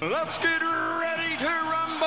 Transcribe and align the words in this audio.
Let's 0.00 0.38
get 0.38 0.60
ready 0.62 1.36
to 1.38 1.46
rumble! 1.46 2.06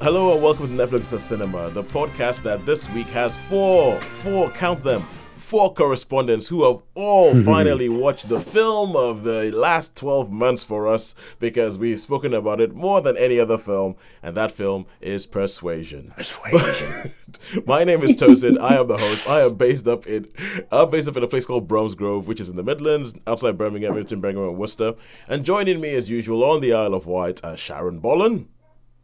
Hello 0.00 0.32
and 0.32 0.40
welcome 0.40 0.68
to 0.68 0.86
Netflix 0.86 1.18
Cinema, 1.18 1.70
the 1.70 1.82
podcast 1.82 2.44
that 2.44 2.64
this 2.64 2.88
week 2.90 3.08
has 3.08 3.36
four, 3.48 3.96
four, 4.00 4.48
count 4.50 4.84
them, 4.84 5.02
four 5.50 5.74
correspondents 5.74 6.46
who 6.46 6.62
have 6.62 6.80
all 6.94 7.32
hmm. 7.32 7.42
finally 7.42 7.88
watched 7.88 8.28
the 8.28 8.38
film 8.38 8.94
of 8.94 9.24
the 9.24 9.50
last 9.50 9.96
12 9.96 10.30
months 10.30 10.62
for 10.62 10.86
us 10.86 11.16
because 11.40 11.76
we've 11.76 12.00
spoken 12.00 12.32
about 12.32 12.60
it 12.60 12.72
more 12.72 13.00
than 13.00 13.16
any 13.16 13.40
other 13.40 13.58
film, 13.58 13.96
and 14.22 14.36
that 14.36 14.52
film 14.52 14.86
is 15.00 15.26
Persuasion. 15.26 16.12
Persuasion. 16.16 17.12
My 17.66 17.82
name 17.82 18.00
is 18.04 18.14
Tosin. 18.14 18.60
I 18.60 18.76
am 18.76 18.86
the 18.86 18.96
host. 18.96 19.28
I 19.28 19.40
am 19.40 19.56
based 19.56 19.88
up 19.88 20.06
in 20.06 20.28
I'm 20.70 20.88
based 20.88 21.08
up 21.08 21.16
in 21.16 21.24
a 21.24 21.28
place 21.28 21.46
called 21.46 21.66
Bromsgrove, 21.66 22.28
which 22.28 22.38
is 22.38 22.48
in 22.48 22.54
the 22.54 22.62
Midlands, 22.62 23.16
outside 23.26 23.58
Birmingham, 23.58 23.94
between 23.94 24.20
Birmingham 24.20 24.50
and 24.50 24.56
Worcester. 24.56 24.94
And 25.28 25.44
joining 25.44 25.80
me 25.80 25.96
as 25.96 26.08
usual 26.08 26.44
on 26.44 26.60
the 26.60 26.72
Isle 26.72 26.94
of 26.94 27.06
Wight 27.06 27.42
are 27.42 27.56
Sharon 27.56 28.00
Bollen, 28.00 28.46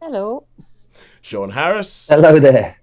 Hello. 0.01 0.45
Sean 1.21 1.49
Harris, 1.49 2.07
Hello 2.07 2.39
there. 2.39 2.77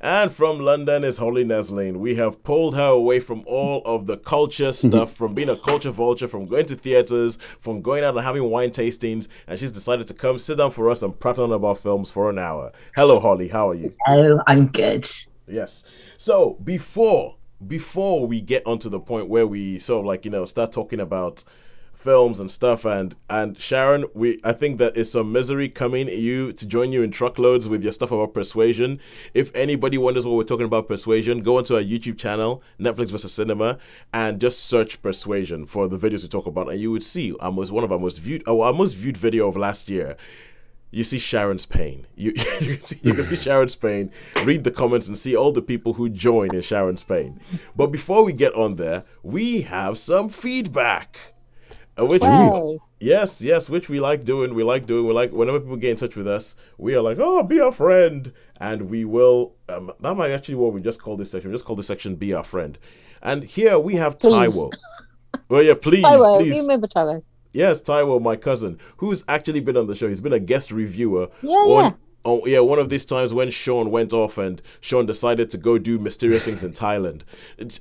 And 0.00 0.32
from 0.32 0.60
London 0.60 1.04
is 1.04 1.18
Holly 1.18 1.44
Nesline. 1.44 1.96
We 1.96 2.14
have 2.14 2.42
pulled 2.42 2.74
her 2.74 2.88
away 2.88 3.20
from 3.20 3.44
all 3.46 3.82
of 3.84 4.06
the 4.06 4.16
culture 4.16 4.70
mm-hmm. 4.70 4.88
stuff, 4.88 5.14
from 5.14 5.34
being 5.34 5.48
a 5.48 5.56
culture 5.56 5.90
vulture, 5.90 6.28
from 6.28 6.46
going 6.46 6.66
to 6.66 6.76
theaters, 6.76 7.38
from 7.60 7.82
going 7.82 8.02
out 8.04 8.16
and 8.16 8.24
having 8.24 8.44
wine 8.44 8.70
tastings, 8.70 9.28
and 9.46 9.58
she's 9.58 9.72
decided 9.72 10.06
to 10.06 10.14
come 10.14 10.38
sit 10.38 10.58
down 10.58 10.70
for 10.70 10.90
us 10.90 11.02
and 11.02 11.18
prattle 11.18 11.44
on 11.44 11.52
about 11.52 11.78
films 11.78 12.10
for 12.10 12.30
an 12.30 12.38
hour. 12.38 12.72
Hello, 12.94 13.20
Holly. 13.20 13.48
How 13.48 13.70
are 13.70 13.74
you? 13.74 13.94
Oh, 14.08 14.40
I'm 14.46 14.68
good. 14.68 15.08
Yes. 15.46 15.84
So 16.16 16.58
before 16.64 17.36
before 17.66 18.26
we 18.26 18.40
get 18.40 18.66
onto 18.66 18.88
the 18.88 19.00
point 19.00 19.28
where 19.28 19.46
we 19.46 19.78
sort 19.78 20.00
of 20.00 20.06
like 20.06 20.24
you 20.24 20.30
know 20.30 20.46
start 20.46 20.72
talking 20.72 21.00
about 21.00 21.44
films 21.92 22.40
and 22.40 22.50
stuff 22.50 22.84
and 22.84 23.14
and 23.28 23.58
Sharon, 23.58 24.06
we 24.14 24.40
I 24.42 24.52
think 24.52 24.78
that 24.78 24.96
is 24.96 25.12
some 25.12 25.32
misery 25.32 25.68
coming 25.68 26.08
you 26.08 26.52
to 26.54 26.66
join 26.66 26.92
you 26.92 27.02
in 27.02 27.10
truckloads 27.10 27.68
with 27.68 27.82
your 27.82 27.92
stuff 27.92 28.10
about 28.10 28.34
persuasion. 28.34 29.00
If 29.34 29.54
anybody 29.54 29.98
wonders 29.98 30.24
what 30.24 30.36
we're 30.36 30.44
talking 30.44 30.66
about 30.66 30.88
persuasion, 30.88 31.42
go 31.42 31.58
onto 31.58 31.74
our 31.74 31.82
YouTube 31.82 32.18
channel, 32.18 32.62
Netflix 32.78 33.10
versus 33.10 33.32
Cinema, 33.32 33.78
and 34.12 34.40
just 34.40 34.64
search 34.64 35.02
persuasion 35.02 35.66
for 35.66 35.88
the 35.88 35.98
videos 35.98 36.22
we 36.22 36.28
talk 36.28 36.46
about, 36.46 36.70
and 36.70 36.80
you 36.80 36.90
would 36.90 37.02
see 37.02 37.34
our 37.40 37.52
most 37.52 37.70
one 37.70 37.84
of 37.84 37.92
our 37.92 37.98
most 37.98 38.18
viewed 38.18 38.42
oh, 38.46 38.62
our 38.62 38.72
most 38.72 38.94
viewed 38.94 39.16
video 39.16 39.48
of 39.48 39.56
last 39.56 39.88
year 39.88 40.16
you 40.90 41.04
see 41.04 41.18
Sharon's 41.18 41.66
pain. 41.66 42.06
You 42.16 42.32
you 42.60 42.76
can, 42.76 42.80
see, 42.80 42.98
you 43.02 43.14
can 43.14 43.22
see 43.22 43.36
hmm. 43.36 43.42
Sharon's 43.42 43.76
pain. 43.76 44.10
Read 44.44 44.64
the 44.64 44.70
comments 44.70 45.08
and 45.08 45.16
see 45.16 45.36
all 45.36 45.52
the 45.52 45.62
people 45.62 45.94
who 45.94 46.08
join 46.08 46.54
in 46.54 46.62
Sharon's 46.62 47.04
pain. 47.04 47.40
But 47.76 47.88
before 47.88 48.24
we 48.24 48.32
get 48.32 48.54
on 48.54 48.76
there, 48.76 49.04
we 49.22 49.62
have 49.62 49.98
some 49.98 50.28
feedback. 50.28 51.34
Uh, 52.00 52.04
Which 52.06 52.22
we, 52.22 52.78
yes, 53.00 53.42
yes, 53.42 53.68
which 53.68 53.88
we 53.88 54.00
like 54.00 54.24
doing. 54.24 54.54
We 54.54 54.62
like 54.62 54.86
doing. 54.86 55.06
We 55.06 55.12
like 55.12 55.32
whenever 55.32 55.60
people 55.60 55.76
get 55.76 55.90
in 55.90 55.96
touch 55.96 56.16
with 56.16 56.26
us, 56.26 56.54
we 56.78 56.94
are 56.94 57.02
like, 57.02 57.18
oh, 57.20 57.42
be 57.42 57.60
our 57.60 57.72
friend, 57.72 58.32
and 58.58 58.88
we 58.88 59.04
will. 59.04 59.54
Um, 59.68 59.92
that 60.00 60.14
might 60.14 60.30
actually 60.30 60.54
what 60.54 60.72
we 60.72 60.80
just 60.80 61.02
call 61.02 61.16
this 61.16 61.30
section. 61.30 61.50
We 61.50 61.54
just 61.54 61.64
call 61.64 61.76
this 61.76 61.86
section 61.86 62.14
"Be 62.16 62.32
Our 62.32 62.44
Friend." 62.44 62.78
And 63.22 63.44
here 63.44 63.78
we 63.78 63.96
have 63.96 64.18
Please. 64.18 64.54
Taiwo. 64.54 64.72
Well, 65.48 65.62
yeah, 65.62 65.74
please, 65.74 66.04
Taiwo, 66.04 66.38
please. 66.38 66.54
you 66.54 66.62
remember 66.62 66.86
Taiwo? 66.86 67.22
Yes, 67.52 67.82
Taiwo, 67.82 68.20
my 68.22 68.36
cousin, 68.36 68.78
who's 68.98 69.24
actually 69.28 69.60
been 69.60 69.76
on 69.76 69.86
the 69.88 69.94
show. 69.94 70.08
He's 70.08 70.20
been 70.20 70.32
a 70.32 70.40
guest 70.40 70.70
reviewer. 70.70 71.28
Yeah, 71.42 71.56
on, 71.56 71.84
yeah. 71.84 71.92
Oh, 72.22 72.44
yeah, 72.44 72.60
one 72.60 72.78
of 72.78 72.90
these 72.90 73.06
times 73.06 73.32
when 73.32 73.50
Sean 73.50 73.90
went 73.90 74.12
off 74.12 74.36
and 74.36 74.60
Sean 74.80 75.06
decided 75.06 75.48
to 75.50 75.58
go 75.58 75.78
do 75.78 75.98
mysterious 75.98 76.44
things 76.44 76.62
in 76.62 76.72
Thailand. 76.72 77.22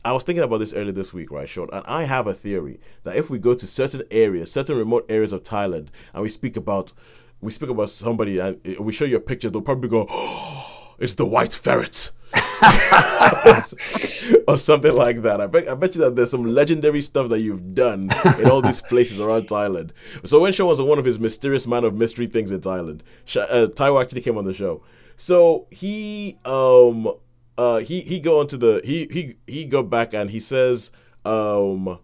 I 0.05 0.13
was 0.13 0.23
thinking 0.23 0.43
about 0.43 0.59
this 0.59 0.73
earlier 0.73 0.93
this 0.93 1.13
week, 1.13 1.29
right, 1.29 1.49
Sean? 1.49 1.67
And 1.73 1.83
I 1.85 2.03
have 2.03 2.25
a 2.25 2.33
theory 2.33 2.79
that 3.03 3.17
if 3.17 3.29
we 3.29 3.37
go 3.37 3.53
to 3.53 3.67
certain 3.67 4.03
areas, 4.09 4.51
certain 4.51 4.77
remote 4.77 5.05
areas 5.09 5.33
of 5.33 5.43
Thailand, 5.43 5.87
and 6.13 6.23
we 6.23 6.29
speak 6.29 6.55
about 6.55 6.93
we 7.41 7.51
speak 7.51 7.69
about 7.69 7.89
somebody 7.89 8.39
and 8.39 8.59
we 8.79 8.91
show 8.91 9.05
you 9.05 9.17
a 9.17 9.21
picture, 9.21 9.49
they'll 9.49 9.61
probably 9.61 9.89
go, 9.89 10.05
oh, 10.09 10.95
it's 10.99 11.15
the 11.15 11.25
white 11.25 11.53
ferret. 11.53 12.11
or 14.47 14.57
something 14.57 14.93
like 14.95 15.21
that. 15.21 15.39
I 15.41 15.47
bet, 15.47 15.67
I 15.67 15.75
bet 15.75 15.95
you 15.95 16.01
that 16.01 16.15
there's 16.15 16.31
some 16.31 16.43
legendary 16.43 17.01
stuff 17.01 17.29
that 17.29 17.39
you've 17.39 17.73
done 17.73 18.09
in 18.39 18.49
all 18.49 18.61
these 18.61 18.81
places 18.81 19.19
around 19.19 19.47
Thailand. 19.47 19.91
So 20.25 20.39
when 20.41 20.53
Sean 20.53 20.67
was 20.67 20.79
on 20.79 20.87
one 20.87 20.99
of 20.99 21.05
his 21.05 21.19
mysterious 21.19 21.65
man 21.65 21.83
of 21.83 21.95
mystery 21.95 22.27
things 22.27 22.51
in 22.51 22.61
Thailand, 22.61 23.01
Sha- 23.25 23.41
uh, 23.41 23.67
Taiwo 23.67 24.01
actually 24.01 24.21
came 24.21 24.37
on 24.37 24.45
the 24.45 24.53
show. 24.53 24.81
So 25.15 25.67
he 25.69 26.37
um 26.45 27.11
uh 27.57 27.77
he 27.79 28.01
he 28.01 28.19
go 28.19 28.39
onto 28.39 28.57
the 28.57 28.81
he 28.83 29.07
he 29.11 29.35
he 29.47 29.65
go 29.65 29.83
back 29.83 30.13
and 30.13 30.29
he 30.29 30.39
says 30.39 30.91
um 31.25 31.99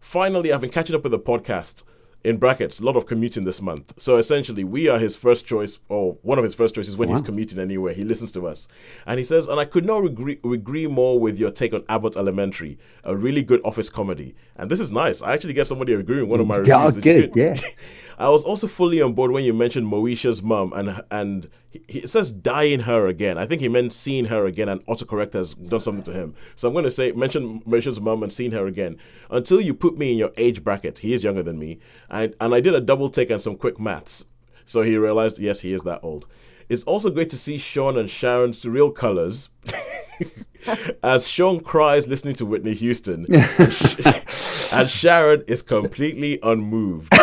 finally 0.00 0.52
I've 0.52 0.60
been 0.60 0.70
catching 0.70 0.94
up 0.94 1.02
with 1.02 1.12
the 1.12 1.18
podcast 1.18 1.82
in 2.24 2.36
brackets 2.36 2.80
a 2.80 2.84
lot 2.84 2.96
of 2.96 3.06
commuting 3.06 3.44
this 3.44 3.60
month. 3.60 3.94
So 3.96 4.16
essentially 4.16 4.64
we 4.64 4.88
are 4.88 4.98
his 4.98 5.16
first 5.16 5.46
choice 5.46 5.78
or 5.88 6.18
one 6.22 6.38
of 6.38 6.44
his 6.44 6.54
first 6.54 6.74
choices 6.74 6.96
when 6.96 7.08
he's 7.08 7.22
commuting 7.22 7.58
anywhere. 7.58 7.92
He 7.92 8.04
listens 8.04 8.32
to 8.32 8.46
us. 8.46 8.68
And 9.06 9.18
he 9.18 9.24
says 9.24 9.48
and 9.48 9.58
i 9.58 9.64
could 9.64 9.84
not 9.84 10.04
agree, 10.04 10.38
agree 10.44 10.86
more 10.86 11.18
with 11.18 11.38
your 11.38 11.50
take 11.50 11.72
on 11.72 11.84
abbott 11.88 12.16
elementary 12.16 12.78
a 13.04 13.16
really 13.16 13.42
good 13.42 13.60
office 13.64 13.90
comedy. 13.90 14.34
And 14.56 14.70
this 14.70 14.80
is 14.80 14.90
nice. 14.90 15.22
I 15.22 15.34
actually 15.34 15.54
get 15.54 15.66
somebody 15.66 15.94
agreeing 15.94 16.22
with 16.22 16.30
one 16.30 16.40
of 16.40 16.46
my 16.46 16.56
mm. 16.56 16.58
reviews. 16.58 16.76
Oh, 16.76 16.88
It's 16.88 16.98
good, 16.98 17.32
yeah. 17.34 17.54
I 18.18 18.30
was 18.30 18.44
also 18.44 18.66
fully 18.66 19.00
on 19.00 19.14
board 19.14 19.30
when 19.30 19.44
you 19.44 19.52
mentioned 19.52 19.86
Moesha's 19.86 20.42
mum, 20.42 20.72
and 20.74 21.02
and 21.10 21.48
he, 21.88 22.06
says 22.06 22.30
dying 22.30 22.80
her 22.80 23.06
again. 23.06 23.38
I 23.38 23.46
think 23.46 23.60
he 23.60 23.68
meant 23.68 23.92
seeing 23.92 24.26
her 24.26 24.46
again, 24.46 24.68
and 24.68 24.84
autocorrect 24.86 25.32
has 25.32 25.54
done 25.54 25.80
something 25.80 26.04
to 26.04 26.12
him. 26.12 26.34
So 26.56 26.68
I'm 26.68 26.74
going 26.74 26.84
to 26.84 26.90
say 26.90 27.12
mention 27.12 27.60
Moesha's 27.60 28.00
mum 28.00 28.22
and 28.22 28.32
seeing 28.32 28.52
her 28.52 28.66
again. 28.66 28.96
Until 29.30 29.60
you 29.60 29.74
put 29.74 29.96
me 29.96 30.12
in 30.12 30.18
your 30.18 30.32
age 30.36 30.62
bracket, 30.62 30.98
he 30.98 31.12
is 31.12 31.24
younger 31.24 31.42
than 31.42 31.58
me, 31.58 31.78
and 32.10 32.34
and 32.40 32.54
I 32.54 32.60
did 32.60 32.74
a 32.74 32.80
double 32.80 33.10
take 33.10 33.30
and 33.30 33.42
some 33.42 33.56
quick 33.56 33.80
maths, 33.80 34.26
so 34.64 34.82
he 34.82 34.96
realized 34.96 35.38
yes, 35.38 35.60
he 35.60 35.72
is 35.72 35.82
that 35.82 36.00
old. 36.02 36.26
It's 36.68 36.84
also 36.84 37.10
great 37.10 37.30
to 37.30 37.36
see 37.36 37.58
Sean 37.58 37.98
and 37.98 38.10
Sharon's 38.10 38.64
real 38.64 38.90
colors. 38.90 39.50
As 41.02 41.26
Sean 41.26 41.60
cries 41.60 42.06
listening 42.06 42.34
to 42.36 42.46
Whitney 42.46 42.74
Houston, 42.74 43.26
and 43.34 43.72
Sh- 43.72 44.72
and 44.72 44.90
Sharon 44.90 45.44
is 45.46 45.62
completely 45.62 46.38
unmoved. 46.42 47.12
and 47.12 47.22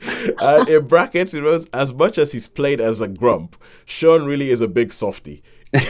uh, 0.40 0.64
in 0.68 0.86
brackets, 0.86 1.34
it 1.34 1.42
was 1.42 1.66
as 1.72 1.92
much 1.94 2.18
as 2.18 2.32
he's 2.32 2.48
played 2.48 2.80
as 2.80 3.00
a 3.00 3.08
grump, 3.08 3.56
Sean 3.84 4.24
really 4.24 4.50
is 4.50 4.60
a 4.60 4.68
big 4.68 4.92
softy. 4.92 5.42
and 5.72 5.82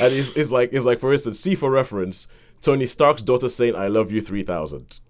it's, 0.00 0.36
it's 0.36 0.50
like 0.50 0.70
it's 0.72 0.84
like 0.84 0.98
for 0.98 1.12
instance, 1.12 1.38
see 1.38 1.54
for 1.54 1.70
reference, 1.70 2.26
Tony 2.62 2.86
Stark's 2.86 3.22
daughter 3.22 3.48
saying 3.48 3.76
"I 3.76 3.88
love 3.88 4.10
you" 4.10 4.20
three 4.20 4.42
thousand. 4.42 5.00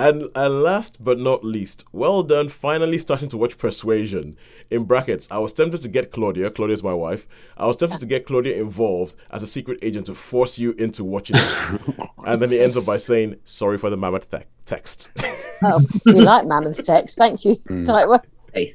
And 0.00 0.28
and 0.34 0.62
last 0.62 1.02
but 1.04 1.18
not 1.18 1.44
least, 1.44 1.84
well 1.92 2.22
done 2.22 2.48
finally 2.48 2.98
starting 2.98 3.28
to 3.28 3.36
watch 3.36 3.58
Persuasion. 3.58 4.36
In 4.70 4.84
brackets, 4.84 5.30
I 5.30 5.38
was 5.38 5.52
tempted 5.52 5.82
to 5.82 5.88
get 5.88 6.10
Claudia, 6.10 6.50
Claudia's 6.50 6.82
my 6.82 6.94
wife. 6.94 7.26
I 7.56 7.66
was 7.66 7.76
tempted 7.76 8.00
to 8.00 8.06
get 8.06 8.24
Claudia 8.24 8.56
involved 8.60 9.14
as 9.30 9.42
a 9.42 9.46
secret 9.46 9.78
agent 9.82 10.06
to 10.06 10.14
force 10.14 10.58
you 10.58 10.72
into 10.72 11.04
watching 11.04 11.36
it. 11.38 11.82
and 12.26 12.40
then 12.40 12.50
he 12.50 12.60
ends 12.60 12.76
up 12.76 12.86
by 12.86 12.96
saying, 12.96 13.36
"Sorry 13.44 13.76
for 13.76 13.90
the 13.90 13.96
mammoth 13.96 14.30
te- 14.30 14.46
text." 14.64 15.10
Oh, 15.62 15.78
you 16.06 16.22
like 16.22 16.46
Mammoth 16.46 16.82
text. 16.82 17.18
Thank 17.18 17.44
you. 17.44 17.56
Mm. 17.68 17.84
Taiwo. 17.84 18.22
Hey. 18.54 18.74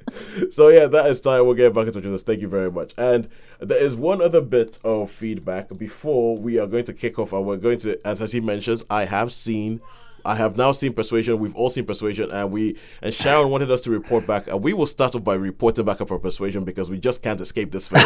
so 0.52 0.70
yeah, 0.70 0.86
that 0.86 1.08
is 1.08 1.20
time. 1.20 1.46
We'll 1.46 1.56
get 1.56 1.74
back 1.74 1.88
in 1.88 1.94
touch 1.94 2.04
with 2.04 2.14
us. 2.14 2.22
Thank 2.24 2.42
you 2.42 2.48
very 2.48 2.72
much. 2.72 2.94
And 2.98 3.28
there 3.60 3.84
is 3.84 3.96
one 3.96 4.22
other 4.22 4.42
bit 4.42 4.80
of 4.84 5.10
feedback 5.10 5.76
before 5.78 6.38
we 6.38 6.60
are 6.60 6.68
going 6.68 6.86
to 6.86 6.94
kick 6.94 7.18
off. 7.20 7.34
And 7.34 7.46
we're 7.46 7.58
going 7.58 7.80
to, 7.80 7.98
as, 8.06 8.22
as 8.22 8.32
he 8.32 8.40
mentions, 8.40 8.86
I 8.90 9.06
have 9.06 9.34
seen, 9.34 9.82
I 10.26 10.36
have 10.36 10.58
now 10.58 10.72
seen 10.72 10.94
Persuasion. 10.94 11.38
We've 11.40 11.56
all 11.56 11.70
seen 11.70 11.86
Persuasion, 11.86 12.32
and 12.32 12.52
we 12.52 12.78
and 13.02 13.14
Sharon 13.14 13.50
wanted 13.50 13.70
us 13.70 13.82
to 13.82 13.92
report 13.92 14.26
back, 14.26 14.48
and 14.48 14.64
we 14.64 14.74
will 14.74 14.88
start 14.88 15.16
off 15.16 15.24
by 15.24 15.36
reporting 15.36 15.86
back 15.86 16.02
up 16.02 16.08
for 16.08 16.20
Persuasion 16.20 16.64
because 16.64 16.90
we 16.90 17.00
just 17.00 17.22
can't 17.22 17.40
escape 17.40 17.72
this 17.72 17.88
film. 17.88 18.04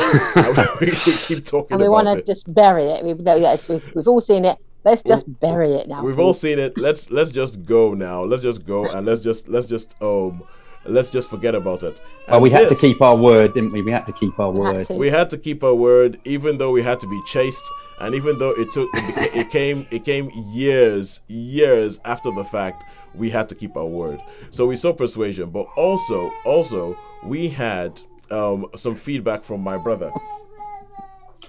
We, 0.81 0.87
we 0.87 0.91
keep 0.91 1.45
talking 1.45 1.75
And 1.75 1.81
we 1.81 1.87
want 1.87 2.09
to 2.09 2.21
just 2.21 2.53
bury 2.53 2.83
it. 2.85 3.05
We've, 3.05 3.19
no, 3.19 3.35
yes, 3.35 3.69
we've, 3.69 3.95
we've 3.95 4.07
all 4.07 4.21
seen 4.21 4.43
it. 4.45 4.57
Let's 4.83 5.03
just 5.03 5.39
bury 5.39 5.73
it 5.73 5.87
now. 5.87 6.03
We've 6.03 6.19
all 6.19 6.33
seen 6.33 6.57
it. 6.57 6.77
Let's 6.77 7.11
let's 7.11 7.31
just 7.31 7.65
go 7.65 7.93
now. 7.93 8.23
Let's 8.23 8.41
just 8.41 8.65
go 8.65 8.85
and 8.85 9.05
let's 9.05 9.21
just 9.21 9.49
let's 9.49 9.67
just 9.67 9.93
um 10.01 10.43
let's 10.85 11.09
just 11.09 11.29
forget 11.29 11.55
about 11.55 11.83
it. 11.83 12.01
Well, 12.27 12.35
And 12.35 12.43
we 12.43 12.49
had 12.49 12.67
to 12.69 12.75
keep 12.75 13.01
our 13.01 13.15
word, 13.15 13.53
didn't 13.53 13.71
we? 13.71 13.81
We 13.81 13.91
had 13.91 14.05
to 14.07 14.13
keep 14.13 14.39
our 14.39 14.51
We 14.51 14.59
had 14.65 14.77
word. 14.89 14.89
we 14.97 15.09
had 15.09 15.29
to 15.31 15.37
keep 15.37 15.63
our 15.63 15.75
word 15.75 16.19
even 16.25 16.57
though 16.57 16.71
we 16.71 16.81
had 16.83 16.99
to 17.01 17.07
be 17.07 17.21
chased 17.27 17.63
and 18.01 18.15
even 18.15 18.37
though 18.39 18.51
it 18.51 18.71
took 18.71 18.89
it, 18.93 19.35
it 19.35 19.49
came 19.51 19.85
it 19.91 20.05
came 20.05 20.29
years 20.53 21.19
years 21.27 21.99
after 22.05 22.31
the 22.31 22.45
fact 22.45 22.83
we 23.13 23.29
had 23.29 23.49
to 23.49 23.55
keep 23.55 23.75
our 23.75 23.85
word 23.85 24.19
so 24.51 24.65
we 24.65 24.77
saw 24.77 24.93
persuasion 24.93 25.49
but 25.49 25.65
also 25.75 26.31
also 26.45 26.95
we 27.25 27.49
had 27.49 28.01
um, 28.31 28.67
some 28.77 28.95
feedback 28.95 29.43
from 29.43 29.59
my 29.61 29.77
brother 29.77 30.11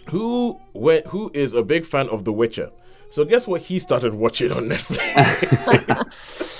who 0.08 0.58
went 0.72 1.06
who 1.08 1.30
is 1.34 1.54
a 1.54 1.62
big 1.62 1.84
fan 1.84 2.08
of 2.08 2.24
the 2.24 2.32
witcher 2.32 2.70
so 3.10 3.24
guess 3.24 3.46
what 3.46 3.60
he 3.62 3.78
started 3.78 4.14
watching 4.14 4.50
on 4.50 4.64
netflix 4.64 6.56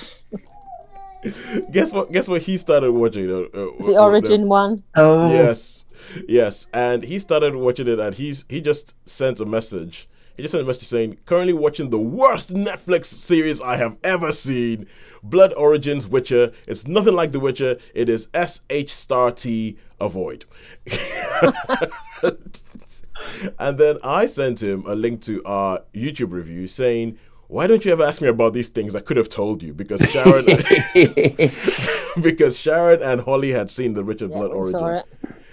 guess 1.71 1.91
what? 1.91 2.11
Guess 2.11 2.27
what? 2.27 2.41
He 2.41 2.57
started 2.57 2.91
watching 2.91 3.29
uh, 3.29 3.41
uh, 3.57 3.71
The 3.85 3.97
origin 3.99 4.47
one. 4.47 4.83
Oh, 4.95 5.31
Yes, 5.31 5.85
yes, 6.27 6.67
and 6.73 7.03
he 7.03 7.19
started 7.19 7.55
watching 7.55 7.87
it, 7.87 7.99
and 7.99 8.15
he's 8.15 8.45
he 8.49 8.61
just 8.61 8.95
sent 9.07 9.39
a 9.39 9.45
message. 9.45 10.07
He 10.35 10.43
just 10.43 10.53
sent 10.53 10.63
a 10.63 10.67
message 10.67 10.87
saying, 10.87 11.17
"Currently 11.25 11.53
watching 11.53 11.89
the 11.89 11.99
worst 11.99 12.53
Netflix 12.53 13.05
series 13.05 13.61
I 13.61 13.75
have 13.77 13.97
ever 14.03 14.31
seen, 14.31 14.87
Blood 15.21 15.53
Origins 15.55 16.07
Witcher. 16.07 16.51
It's 16.67 16.87
nothing 16.87 17.13
like 17.13 17.31
The 17.31 17.39
Witcher. 17.39 17.77
It 17.93 18.09
is 18.09 18.29
SH 18.33 18.91
star 18.91 19.31
T. 19.31 19.77
Avoid." 19.99 20.45
and 23.59 23.77
then 23.77 23.97
I 24.03 24.25
sent 24.25 24.61
him 24.63 24.85
a 24.87 24.95
link 24.95 25.21
to 25.23 25.43
our 25.45 25.81
YouTube 25.93 26.31
review 26.31 26.67
saying. 26.67 27.17
Why 27.51 27.67
don't 27.67 27.83
you 27.83 27.91
ever 27.91 28.05
ask 28.05 28.21
me 28.21 28.29
about 28.29 28.53
these 28.53 28.69
things? 28.69 28.95
I 28.95 29.01
could 29.01 29.17
have 29.17 29.27
told 29.27 29.61
you 29.61 29.73
because 29.73 29.99
Sharon, 30.09 30.45
because 32.21 32.57
Sharon 32.57 33.01
and 33.03 33.19
Holly 33.19 33.51
had 33.51 33.69
seen 33.69 33.93
the 33.93 34.05
Witcher 34.05 34.27
Yeah, 34.27 34.37
Blood 34.37 34.51
origin. 34.51 34.85
it. 34.85 35.05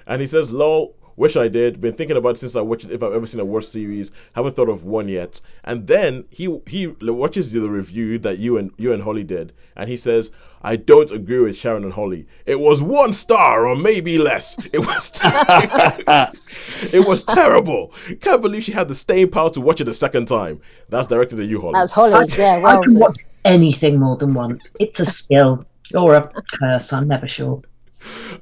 And 0.06 0.20
he 0.20 0.28
says, 0.28 0.52
lol, 0.52 0.94
wish 1.18 1.36
I 1.36 1.48
did. 1.48 1.80
Been 1.80 1.94
thinking 1.94 2.16
about 2.16 2.36
it 2.36 2.38
since 2.38 2.56
I 2.56 2.60
watched 2.62 2.84
it, 2.84 2.92
if 2.92 3.02
I've 3.02 3.12
ever 3.12 3.26
seen 3.26 3.40
a 3.40 3.44
worse 3.44 3.68
series. 3.68 4.10
Haven't 4.34 4.56
thought 4.56 4.68
of 4.68 4.84
one 4.84 5.08
yet. 5.08 5.40
And 5.64 5.86
then 5.86 6.24
he 6.30 6.60
he 6.66 6.86
watches 6.86 7.50
the 7.50 7.68
review 7.68 8.18
that 8.20 8.38
you 8.38 8.56
and 8.56 8.70
you 8.78 8.92
and 8.92 9.02
Holly 9.02 9.24
did. 9.24 9.52
And 9.76 9.90
he 9.90 9.96
says, 9.96 10.30
I 10.62 10.76
don't 10.76 11.10
agree 11.10 11.40
with 11.40 11.56
Sharon 11.56 11.84
and 11.84 11.92
Holly. 11.92 12.26
It 12.46 12.60
was 12.60 12.80
one 12.80 13.12
star 13.12 13.66
or 13.66 13.76
maybe 13.76 14.18
less. 14.18 14.58
It 14.72 14.78
was 14.78 15.20
It 16.94 17.06
was 17.06 17.24
terrible. 17.24 17.92
Can't 18.20 18.40
believe 18.40 18.64
she 18.64 18.72
had 18.72 18.88
the 18.88 18.94
staying 18.94 19.30
power 19.30 19.50
to 19.50 19.60
watch 19.60 19.80
it 19.80 19.88
a 19.88 19.94
second 19.94 20.26
time. 20.26 20.60
That's 20.88 21.08
directed 21.08 21.40
at 21.40 21.46
you, 21.46 21.60
Holly. 21.60 21.74
That's 21.74 21.92
Holly. 21.92 22.28
Yeah, 22.36 22.60
well, 22.62 22.80
I 22.80 22.84
can 22.84 22.98
watch 22.98 23.16
anything 23.44 23.98
more 23.98 24.16
than 24.16 24.34
once. 24.34 24.70
It's 24.78 25.00
a 25.00 25.04
skill 25.04 25.64
or 25.94 26.14
a 26.14 26.32
curse. 26.58 26.92
I'm 26.92 27.08
never 27.08 27.26
sure. 27.26 27.62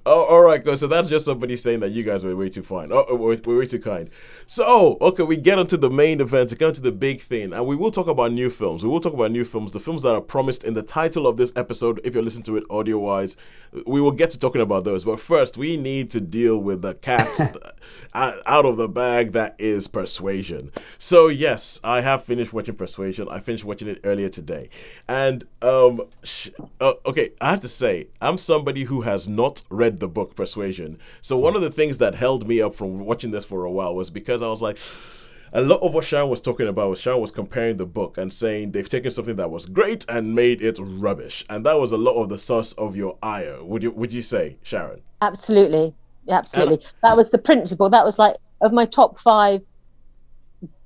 Oh, 0.05 0.25
all 0.25 0.43
right. 0.43 0.62
So 0.79 0.87
that's 0.87 1.08
just 1.08 1.25
somebody 1.25 1.56
saying 1.56 1.81
that 1.81 1.91
you 1.91 2.05
guys 2.05 2.25
were 2.25 2.37
way 2.37 2.49
too 2.49 2.62
fine. 2.62 2.91
Oh, 2.93 3.06
we're, 3.14 3.38
we're 3.44 3.58
way 3.58 3.67
too 3.67 3.81
kind. 3.81 4.11
So, 4.49 4.97
okay, 5.01 5.25
we 5.25 5.37
get 5.39 5.59
onto 5.59 5.77
the 5.77 5.91
main 5.91 6.21
event, 6.21 6.53
we 6.53 6.57
get 6.57 6.69
onto 6.69 6.81
the 6.81 6.93
big 6.93 7.21
thing, 7.21 7.53
and 7.53 7.67
we 7.67 7.75
will 7.75 7.91
talk 7.91 8.07
about 8.07 8.31
new 8.31 8.49
films. 8.49 8.85
We 8.85 8.89
will 8.89 9.01
talk 9.01 9.13
about 9.13 9.33
new 9.33 9.45
films, 9.45 9.73
the 9.73 9.81
films 9.81 10.03
that 10.03 10.15
are 10.15 10.21
promised 10.21 10.63
in 10.63 10.75
the 10.75 10.85
title 10.85 11.27
of 11.27 11.37
this 11.37 11.53
episode. 11.57 12.01
If 12.05 12.15
you're 12.15 12.23
listening 12.23 12.45
to 12.45 12.57
it 12.57 12.65
audio 12.71 12.97
wise, 12.99 13.37
we 13.89 14.01
will 14.01 14.13
get 14.13 14.31
to 14.31 14.39
talking 14.39 14.61
about 14.61 14.85
those. 14.85 15.03
But 15.03 15.19
first, 15.19 15.57
we 15.57 15.77
need 15.77 16.11
to 16.11 16.21
deal 16.21 16.59
with 16.59 16.83
the 16.83 16.95
cat 16.95 17.27
out 18.15 18.65
of 18.65 18.77
the 18.77 18.89
bag 18.89 19.33
that 19.33 19.57
is 19.59 19.89
Persuasion. 19.89 20.71
So, 20.97 21.27
yes, 21.27 21.81
I 21.83 22.03
have 22.03 22.23
finished 22.23 22.53
watching 22.53 22.77
Persuasion. 22.77 23.29
I 23.29 23.41
finished 23.41 23.65
watching 23.65 23.89
it 23.89 24.01
earlier 24.05 24.29
today, 24.29 24.71
and 25.09 25.45
um, 25.61 26.03
sh- 26.23 26.51
uh, 26.81 26.93
okay, 27.05 27.31
I 27.41 27.51
have 27.51 27.61
to 27.61 27.69
say, 27.69 28.11
I'm 28.21 28.39
somebody 28.39 28.85
who 28.85 29.01
has 29.01 29.29
not 29.29 29.65
read 29.71 29.99
the 29.99 30.07
book 30.07 30.37
Persuasion. 30.37 30.99
So 31.21 31.37
one 31.37 31.57
of 31.57 31.63
the 31.63 31.71
things 31.71 31.99
that 31.99 32.15
held 32.15 32.47
me 32.47 32.63
up 32.63 32.77
from 32.77 33.01
watching 33.01 33.33
this 33.33 33.45
for 33.45 33.65
a 33.65 33.71
while 33.73 33.93
was 33.93 34.09
because 34.09 34.36
I 34.43 34.49
was 34.49 34.62
like, 34.62 34.79
a 35.53 35.61
lot 35.61 35.81
of 35.83 35.94
what 35.94 36.05
Sharon 36.05 36.29
was 36.29 36.41
talking 36.41 36.69
about 36.69 36.91
was 36.91 37.00
Sharon 37.00 37.21
was 37.21 37.31
comparing 37.31 37.77
the 37.77 37.87
book 37.87 38.19
and 38.19 38.33
saying 38.33 38.73
they've 38.73 38.88
taken 38.88 39.11
something 39.11 39.37
that 39.37 39.50
was 39.50 39.67
great 39.67 40.05
and 40.09 40.35
made 40.35 40.61
it 40.61 40.79
rubbish, 40.81 41.44
and 41.49 41.65
that 41.65 41.79
was 41.79 41.93
a 41.93 41.97
lot 41.97 42.21
of 42.23 42.29
the 42.29 42.38
source 42.38 42.73
of 42.75 42.97
your 42.97 43.17
ire. 43.23 43.62
Would 43.62 43.83
you 43.83 43.91
would 43.93 44.12
you 44.12 44.23
say, 44.23 44.59
Sharon? 44.62 45.03
absolutely, 45.23 45.94
absolutely. 46.29 46.85
That 47.03 47.17
was 47.17 47.31
the 47.31 47.38
principle. 47.38 47.88
That 47.91 48.05
was 48.05 48.19
like 48.19 48.37
of 48.61 48.73
my 48.73 48.85
top 48.85 49.19
five 49.19 49.62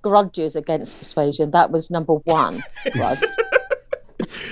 grudges 0.02 0.56
against 0.56 0.98
persuasion. 0.98 1.50
That 1.50 1.70
was 1.70 1.90
number 1.90 2.14
one 2.14 2.62
grudge. 2.92 3.22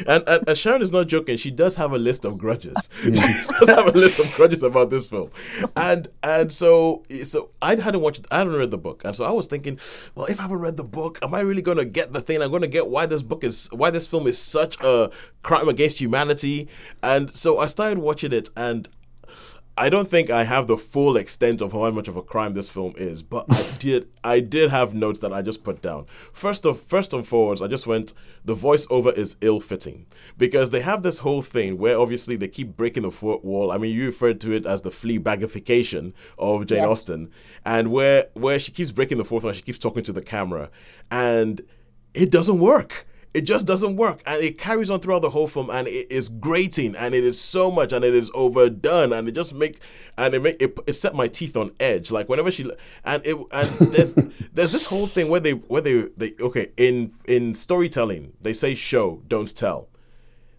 And, 0.07 0.25
and, 0.27 0.49
and 0.49 0.59
Sharon 0.59 0.83
is 0.83 0.93
not 0.93 1.09
joking. 1.09 1.37
She 1.37 1.51
does 1.51 1.75
have 1.77 1.93
a 1.93 1.99
list 1.99 2.25
of 2.25 2.39
grudges. 2.39 2.89
she 3.03 3.11
does 3.11 3.69
have 3.69 3.87
a 3.87 3.93
list 3.93 4.21
of 4.21 4.33
grudges 4.35 4.63
about 4.63 4.91
this 4.91 5.09
film, 5.09 5.31
and 5.77 6.09
and 6.23 6.53
so 6.53 7.05
so 7.25 7.51
I 7.63 7.77
hadn't 7.77 8.01
watched. 8.01 8.27
I 8.31 8.39
hadn't 8.39 8.55
read 8.55 8.71
the 8.71 8.79
book, 8.79 9.03
and 9.05 9.15
so 9.15 9.25
I 9.25 9.31
was 9.31 9.47
thinking, 9.47 9.79
well, 10.15 10.27
if 10.27 10.39
I 10.39 10.43
haven't 10.43 10.59
read 10.59 10.77
the 10.77 10.85
book, 10.85 11.19
am 11.23 11.35
I 11.35 11.41
really 11.41 11.63
going 11.63 11.79
to 11.79 11.85
get 11.85 12.13
the 12.13 12.21
thing? 12.21 12.43
I'm 12.43 12.51
going 12.51 12.63
to 12.63 12.69
get 12.69 12.89
why 12.89 13.07
this 13.07 13.23
book 13.23 13.45
is 13.45 13.69
why 13.73 13.91
this 13.91 14.07
film 14.07 14.27
is 14.27 14.39
such 14.39 14.77
a 14.81 15.11
crime 15.43 15.69
against 15.69 16.01
humanity. 16.01 16.69
And 17.03 17.35
so 17.37 17.59
I 17.59 17.67
started 17.67 17.99
watching 17.99 18.33
it, 18.33 18.49
and 18.57 18.89
I 19.79 19.89
don't 19.91 20.09
think 20.09 20.29
I 20.29 20.43
have 20.43 20.67
the 20.67 20.77
full 20.77 21.17
extent 21.17 21.61
of 21.61 21.73
how 21.73 21.89
much 21.91 22.09
of 22.09 22.17
a 22.17 22.23
crime 22.23 22.55
this 22.55 22.69
film 22.69 22.95
is, 22.97 23.23
but 23.23 23.47
I 23.49 23.77
did 23.79 24.11
I 24.25 24.41
did 24.41 24.71
have 24.71 24.93
notes 24.93 25.21
that 25.21 25.33
I 25.33 25.41
just 25.41 25.63
put 25.63 25.81
down. 25.81 26.07
First 26.33 26.67
of 26.67 26.81
first 26.83 27.13
and 27.13 27.25
foremost, 27.27 27.63
I 27.63 27.69
just 27.69 27.87
went 27.87 28.13
the 28.45 28.57
voiceover 28.57 29.17
is 29.17 29.37
ill 29.41 29.61
fitting 29.61 30.07
because 30.37 30.73
they 30.73 30.81
have 30.81 31.03
this 31.03 31.19
whole 31.19 31.43
thing 31.43 31.79
where 31.79 31.99
obviously 31.99 32.35
they 32.37 32.49
keep 32.49 32.77
breaking 32.77 33.05
the 33.05 33.13
fourth 33.13 33.45
wall. 33.45 33.71
I 33.71 33.79
mean, 33.79 33.95
you 33.95 34.07
referred 34.07 34.41
to 34.43 34.53
it 34.53 34.67
as 34.67 34.83
the 34.83 34.91
Fleabagification 34.91 36.13
of 36.39 36.67
Jane 36.67 36.79
Yes. 36.79 36.89
Austen, 36.89 37.31
and 37.65 37.93
where 37.93 38.27
where 38.35 38.59
she 38.59 38.73
keeps 38.73 38.91
breaking 38.91 39.19
the 39.19 39.25
fourth 39.25 39.45
wall, 39.45 39.53
she 39.53 39.63
keeps 39.63 39.79
talking 39.79 40.03
to 40.03 40.13
the 40.13 40.23
camera, 40.23 40.71
and 41.11 41.61
it 42.15 42.31
doesn't 42.33 42.59
work. 42.59 43.07
It 43.35 43.43
just 43.43 43.67
doesn't 43.67 43.97
work, 43.97 44.23
and 44.27 44.43
it 44.43 44.59
carries 44.59 44.89
on 44.91 45.01
throughout 45.01 45.21
the 45.21 45.31
whole 45.31 45.47
film, 45.47 45.69
and 45.71 45.87
it 45.87 46.11
is 46.11 46.29
grating, 46.29 46.97
and 46.97 47.15
it 47.15 47.25
is 47.25 47.39
so 47.39 47.71
much, 47.71 47.93
and 47.93 48.05
it 48.05 48.15
is 48.15 48.31
overdone, 48.35 49.13
and 49.13 49.29
it 49.29 49.33
just 49.33 49.55
make, 49.55 49.81
and 50.17 50.35
it 50.35 50.43
make 50.43 50.61
it, 50.63 50.77
it 50.87 50.95
set 50.95 51.15
my 51.15 51.29
teeth 51.29 51.57
on 51.57 51.73
edge. 51.79 52.11
Like 52.11 52.29
whenever 52.29 52.51
she, 52.51 52.71
and 53.05 53.23
it, 53.27 53.37
and 53.53 53.71
there's 53.93 54.15
there's 54.55 54.71
this 54.71 54.87
whole 54.87 55.07
thing 55.07 55.29
where 55.29 55.41
they 55.41 55.53
where 55.53 55.83
they 55.83 56.09
they 56.17 56.35
okay 56.41 56.71
in 56.77 57.13
in 57.27 57.55
storytelling 57.55 58.33
they 58.41 58.55
say 58.55 58.75
show 58.75 59.23
don't 59.29 59.55
tell. 59.55 59.89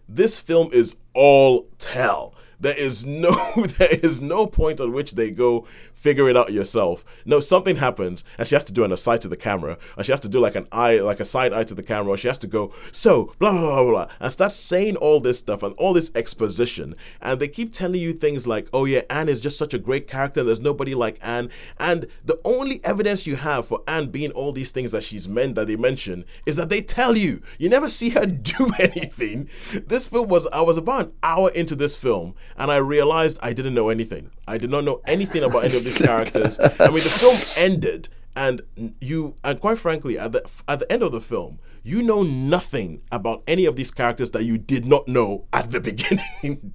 This 0.08 0.38
film 0.38 0.70
is 0.72 0.96
all 1.12 1.68
tell. 1.78 2.34
There 2.60 2.76
is 2.76 3.04
no 3.06 3.34
there 3.78 3.88
is 3.90 4.20
no 4.20 4.46
point 4.46 4.80
at 4.80 4.90
which 4.90 5.12
they 5.12 5.30
go 5.30 5.66
figure 5.94 6.28
it 6.28 6.36
out 6.36 6.52
yourself. 6.52 7.04
No, 7.24 7.40
something 7.40 7.76
happens 7.76 8.24
and 8.38 8.46
she 8.46 8.54
has 8.54 8.64
to 8.64 8.72
do 8.72 8.84
an 8.84 8.92
aside 8.92 9.20
to 9.22 9.28
the 9.28 9.36
camera, 9.36 9.78
and 9.96 10.06
she 10.06 10.12
has 10.12 10.20
to 10.20 10.28
do 10.28 10.40
like 10.40 10.54
an 10.54 10.66
eye, 10.70 10.98
like 10.98 11.20
a 11.20 11.24
side 11.24 11.52
eye 11.52 11.64
to 11.64 11.74
the 11.74 11.82
camera, 11.82 12.12
or 12.12 12.16
she 12.16 12.28
has 12.28 12.38
to 12.38 12.46
go 12.46 12.72
so 12.92 13.32
blah 13.38 13.52
blah 13.52 13.60
blah 13.60 13.84
blah, 13.84 14.08
and 14.20 14.32
start 14.32 14.52
saying 14.52 14.96
all 14.96 15.20
this 15.20 15.38
stuff 15.38 15.62
and 15.62 15.74
all 15.76 15.92
this 15.92 16.10
exposition, 16.14 16.94
and 17.20 17.40
they 17.40 17.48
keep 17.48 17.72
telling 17.72 18.00
you 18.00 18.12
things 18.12 18.46
like, 18.46 18.68
oh 18.72 18.84
yeah, 18.84 19.02
Anne 19.08 19.28
is 19.28 19.40
just 19.40 19.58
such 19.58 19.74
a 19.74 19.78
great 19.78 20.06
character. 20.06 20.44
There's 20.44 20.60
nobody 20.60 20.94
like 20.94 21.18
Anne, 21.22 21.50
and 21.78 22.06
the 22.24 22.40
only 22.44 22.84
evidence 22.84 23.26
you 23.26 23.36
have 23.36 23.66
for 23.66 23.82
Anne 23.88 24.08
being 24.08 24.30
all 24.32 24.52
these 24.52 24.70
things 24.70 24.92
that 24.92 25.04
she's 25.04 25.28
meant 25.28 25.54
that 25.54 25.66
they 25.66 25.76
mention 25.76 26.24
is 26.46 26.56
that 26.56 26.68
they 26.68 26.82
tell 26.82 27.16
you. 27.16 27.42
You 27.58 27.68
never 27.68 27.88
see 27.88 28.10
her 28.10 28.26
do 28.26 28.70
anything. 28.78 29.48
This 29.86 30.08
film 30.08 30.28
was 30.28 30.46
I 30.48 30.60
was 30.60 30.76
about 30.76 31.06
an 31.06 31.12
hour 31.22 31.50
into 31.50 31.74
this 31.74 31.96
film 31.96 32.34
and 32.60 32.70
I 32.70 32.76
realized 32.76 33.38
I 33.42 33.54
didn't 33.54 33.74
know 33.74 33.88
anything. 33.88 34.30
I 34.46 34.58
did 34.58 34.70
not 34.70 34.84
know 34.84 35.00
anything 35.06 35.42
about 35.42 35.64
any 35.64 35.76
of 35.76 35.82
these 35.82 35.98
characters. 36.10 36.60
I 36.60 36.86
mean, 36.86 37.02
the 37.02 37.10
film 37.10 37.38
ended 37.56 38.10
and 38.36 38.62
you 39.00 39.34
and 39.42 39.58
quite 39.60 39.78
frankly 39.78 40.18
at 40.18 40.30
the 40.32 40.48
at 40.68 40.78
the 40.78 40.92
end 40.92 41.02
of 41.02 41.10
the 41.10 41.20
film 41.20 41.58
you 41.82 42.00
know 42.00 42.22
nothing 42.22 43.02
about 43.10 43.42
any 43.48 43.64
of 43.64 43.74
these 43.74 43.90
characters 43.90 44.30
that 44.30 44.44
you 44.44 44.56
did 44.56 44.86
not 44.86 45.08
know 45.08 45.44
at 45.52 45.72
the 45.72 45.80
beginning 45.90 46.72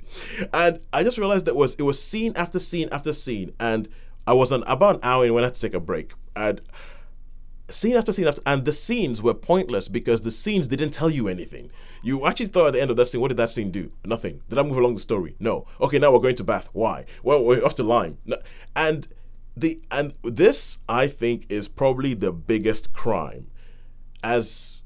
and 0.54 0.82
i 0.92 1.02
just 1.02 1.18
realized 1.18 1.46
that 1.46 1.56
was 1.56 1.76
it 1.76 1.84
was 1.84 2.02
scene 2.02 2.34
after 2.36 2.60
scene 2.60 2.90
after 2.92 3.14
scene 3.14 3.54
and 3.58 3.88
i 4.28 4.34
was 4.34 4.52
an 4.52 4.64
about 4.68 4.96
an 4.96 5.02
hour 5.02 5.26
in 5.26 5.34
when 5.34 5.46
i 5.46 5.48
had 5.48 5.56
to 5.56 5.62
take 5.62 5.74
a 5.74 5.80
break 5.80 6.14
and 6.36 6.60
scene 7.70 7.96
after 7.96 8.14
scene 8.14 8.28
after 8.28 8.42
and 8.46 8.66
the 8.66 8.72
scenes 8.72 9.22
were 9.22 9.34
pointless 9.34 9.88
because 9.88 10.22
the 10.22 10.32
scenes 10.32 10.68
didn't 10.68 10.92
tell 10.92 11.10
you 11.10 11.28
anything. 11.28 11.72
You 12.04 12.26
actually 12.26 12.48
thought 12.48 12.68
at 12.68 12.74
the 12.74 12.82
end 12.82 12.92
of 12.92 12.98
that 12.98 13.08
scene 13.08 13.22
what 13.22 13.30
did 13.30 13.38
that 13.38 13.50
scene 13.50 13.72
do? 13.72 13.92
Nothing. 14.06 14.42
Did 14.50 14.60
i 14.60 14.64
move 14.64 14.78
along 14.78 14.94
the 14.94 15.00
story? 15.00 15.36
No. 15.40 15.66
Okay 15.82 16.00
now 16.00 16.12
we're 16.12 16.20
going 16.20 16.36
to 16.36 16.44
bath. 16.44 16.70
Why? 16.74 17.06
Well 17.24 17.44
we're 17.44 17.64
off 17.64 17.76
to 17.76 17.84
Lyme 17.84 18.18
no. 18.26 18.38
and 18.76 19.08
the 19.58 19.80
and 19.90 20.14
this 20.24 20.80
i 20.90 21.08
think 21.08 21.46
is 21.48 21.68
probably 21.68 22.14
the 22.14 22.32
biggest 22.32 22.94
crime. 22.94 23.48
As 24.24 24.84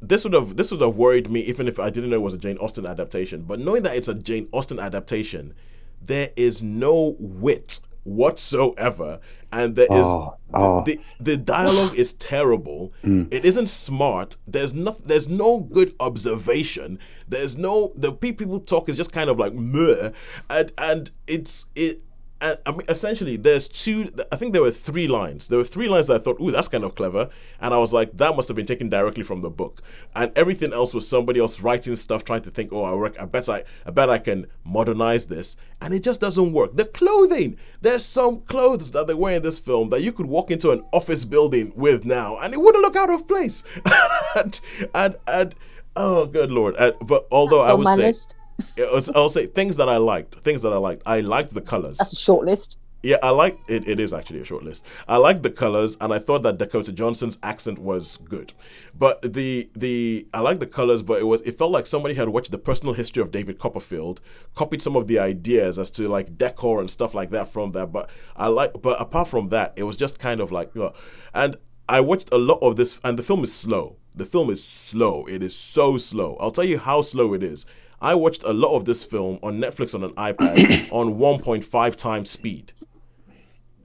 this 0.00 0.24
would 0.24 0.34
have 0.34 0.56
this 0.56 0.70
would 0.70 0.80
have 0.80 0.96
worried 0.96 1.30
me 1.30 1.40
even 1.40 1.66
if 1.68 1.78
I 1.78 1.90
didn't 1.90 2.10
know 2.10 2.16
it 2.16 2.22
was 2.22 2.34
a 2.34 2.38
Jane 2.38 2.58
Austen 2.58 2.86
adaptation. 2.86 3.42
But 3.42 3.60
knowing 3.60 3.82
that 3.82 3.96
it's 3.96 4.08
a 4.08 4.14
Jane 4.14 4.48
Austen 4.52 4.78
adaptation, 4.78 5.54
there 6.00 6.30
is 6.36 6.62
no 6.62 7.16
wit 7.18 7.80
whatsoever, 8.04 9.18
and 9.54 9.76
there 9.76 9.86
is 9.90 10.04
Oh, 10.06 10.36
oh. 10.52 10.84
the 10.84 11.00
the 11.20 11.36
dialogue 11.36 11.94
is 11.96 12.12
terrible. 12.14 12.92
Mm. 13.02 13.32
It 13.32 13.44
isn't 13.44 13.68
smart. 13.68 14.36
There's 14.46 14.74
no 14.74 14.96
there's 15.04 15.28
no 15.28 15.60
good 15.60 15.94
observation. 16.00 16.98
There's 17.28 17.56
no 17.56 17.92
the 17.96 18.12
pe- 18.12 18.32
people 18.32 18.60
talk 18.60 18.88
is 18.88 18.96
just 18.96 19.12
kind 19.12 19.30
of 19.30 19.38
like 19.38 19.54
meh, 19.54 20.10
and 20.50 20.72
and 20.78 21.10
it's 21.26 21.66
it. 21.74 22.02
I 22.44 22.70
mean, 22.70 22.82
essentially, 22.88 23.36
there's 23.36 23.68
two. 23.68 24.10
I 24.30 24.36
think 24.36 24.52
there 24.52 24.60
were 24.62 24.70
three 24.70 25.08
lines. 25.08 25.48
There 25.48 25.58
were 25.58 25.64
three 25.64 25.88
lines 25.88 26.08
that 26.08 26.20
I 26.20 26.22
thought, 26.22 26.40
"Ooh, 26.40 26.50
that's 26.50 26.68
kind 26.68 26.84
of 26.84 26.94
clever," 26.94 27.30
and 27.60 27.72
I 27.72 27.78
was 27.78 27.92
like, 27.92 28.16
"That 28.16 28.36
must 28.36 28.48
have 28.48 28.56
been 28.56 28.66
taken 28.66 28.88
directly 28.90 29.22
from 29.22 29.40
the 29.40 29.48
book." 29.48 29.80
And 30.14 30.30
everything 30.36 30.72
else 30.72 30.92
was 30.92 31.08
somebody 31.08 31.40
else 31.40 31.60
writing 31.60 31.96
stuff, 31.96 32.24
trying 32.24 32.42
to 32.42 32.50
think, 32.50 32.72
"Oh, 32.72 32.82
I, 32.84 32.92
rec- 32.94 33.20
I 33.20 33.24
bet 33.24 33.48
I, 33.48 33.64
I 33.86 33.90
bet 33.92 34.10
I 34.10 34.18
can 34.18 34.46
modernize 34.64 35.26
this," 35.26 35.56
and 35.80 35.94
it 35.94 36.02
just 36.02 36.20
doesn't 36.20 36.52
work. 36.52 36.76
The 36.76 36.84
clothing. 36.84 37.56
There's 37.80 38.04
some 38.04 38.42
clothes 38.42 38.90
that 38.92 39.06
they 39.06 39.14
wear 39.14 39.36
in 39.36 39.42
this 39.42 39.58
film 39.58 39.88
that 39.90 40.02
you 40.02 40.12
could 40.12 40.26
walk 40.26 40.50
into 40.50 40.70
an 40.70 40.84
office 40.92 41.24
building 41.24 41.72
with 41.74 42.04
now, 42.04 42.36
and 42.38 42.52
it 42.52 42.60
wouldn't 42.60 42.82
look 42.82 42.96
out 42.96 43.10
of 43.10 43.26
place. 43.26 43.64
and, 44.36 44.60
and 44.94 45.16
and 45.26 45.54
oh, 45.96 46.26
good 46.26 46.50
lord! 46.50 46.74
And, 46.76 46.94
but 47.00 47.26
although 47.30 47.62
That's 47.62 47.70
I 47.70 47.74
was 47.74 47.78
would 47.78 47.84
my 47.84 47.96
say. 47.96 48.06
list. 48.08 48.34
It 48.76 48.90
was, 48.90 49.08
I'll 49.10 49.28
say 49.28 49.46
things 49.46 49.76
that 49.76 49.88
I 49.88 49.96
liked. 49.96 50.34
Things 50.36 50.62
that 50.62 50.72
I 50.72 50.76
liked. 50.76 51.02
I 51.06 51.20
liked 51.20 51.54
the 51.54 51.60
colors. 51.60 51.98
That's 51.98 52.12
a 52.12 52.16
short 52.16 52.46
list. 52.46 52.78
Yeah, 53.04 53.18
I 53.22 53.30
like 53.30 53.58
it. 53.68 53.86
It 53.86 54.00
is 54.00 54.14
actually 54.14 54.40
a 54.40 54.46
short 54.46 54.64
list. 54.64 54.82
I 55.06 55.18
liked 55.18 55.42
the 55.42 55.50
colors, 55.50 55.94
and 56.00 56.10
I 56.10 56.18
thought 56.18 56.42
that 56.42 56.56
Dakota 56.56 56.90
Johnson's 56.90 57.36
accent 57.42 57.78
was 57.78 58.16
good. 58.16 58.54
But 58.98 59.34
the 59.34 59.68
the 59.76 60.26
I 60.32 60.40
like 60.40 60.58
the 60.58 60.66
colors, 60.66 61.02
but 61.02 61.20
it 61.20 61.24
was 61.24 61.42
it 61.42 61.58
felt 61.58 61.70
like 61.70 61.86
somebody 61.86 62.14
had 62.14 62.30
watched 62.30 62.50
the 62.50 62.56
personal 62.56 62.94
history 62.94 63.22
of 63.22 63.30
David 63.30 63.58
Copperfield, 63.58 64.22
copied 64.54 64.80
some 64.80 64.96
of 64.96 65.06
the 65.06 65.18
ideas 65.18 65.78
as 65.78 65.90
to 65.92 66.08
like 66.08 66.38
decor 66.38 66.80
and 66.80 66.90
stuff 66.90 67.12
like 67.14 67.28
that 67.30 67.46
from 67.46 67.72
that. 67.72 67.92
But 67.92 68.08
I 68.36 68.46
like, 68.46 68.80
but 68.80 68.98
apart 68.98 69.28
from 69.28 69.50
that, 69.50 69.74
it 69.76 69.82
was 69.82 69.98
just 69.98 70.18
kind 70.18 70.40
of 70.40 70.50
like, 70.50 70.74
know, 70.74 70.94
and 71.34 71.58
I 71.86 72.00
watched 72.00 72.32
a 72.32 72.38
lot 72.38 72.60
of 72.62 72.76
this, 72.76 72.98
and 73.04 73.18
the 73.18 73.22
film 73.22 73.44
is 73.44 73.52
slow. 73.52 73.96
The 74.14 74.24
film 74.24 74.48
is 74.48 74.64
slow. 74.64 75.26
It 75.26 75.42
is 75.42 75.54
so 75.54 75.98
slow. 75.98 76.38
I'll 76.40 76.52
tell 76.52 76.64
you 76.64 76.78
how 76.78 77.02
slow 77.02 77.34
it 77.34 77.42
is. 77.42 77.66
I 78.04 78.14
watched 78.14 78.44
a 78.44 78.52
lot 78.52 78.76
of 78.76 78.84
this 78.84 79.04
film 79.04 79.38
on 79.42 79.58
Netflix 79.58 79.94
on 79.94 80.04
an 80.04 80.12
iPad 80.12 80.92
on 80.92 81.14
1.5 81.14 81.96
times 81.96 82.30
speed 82.30 82.72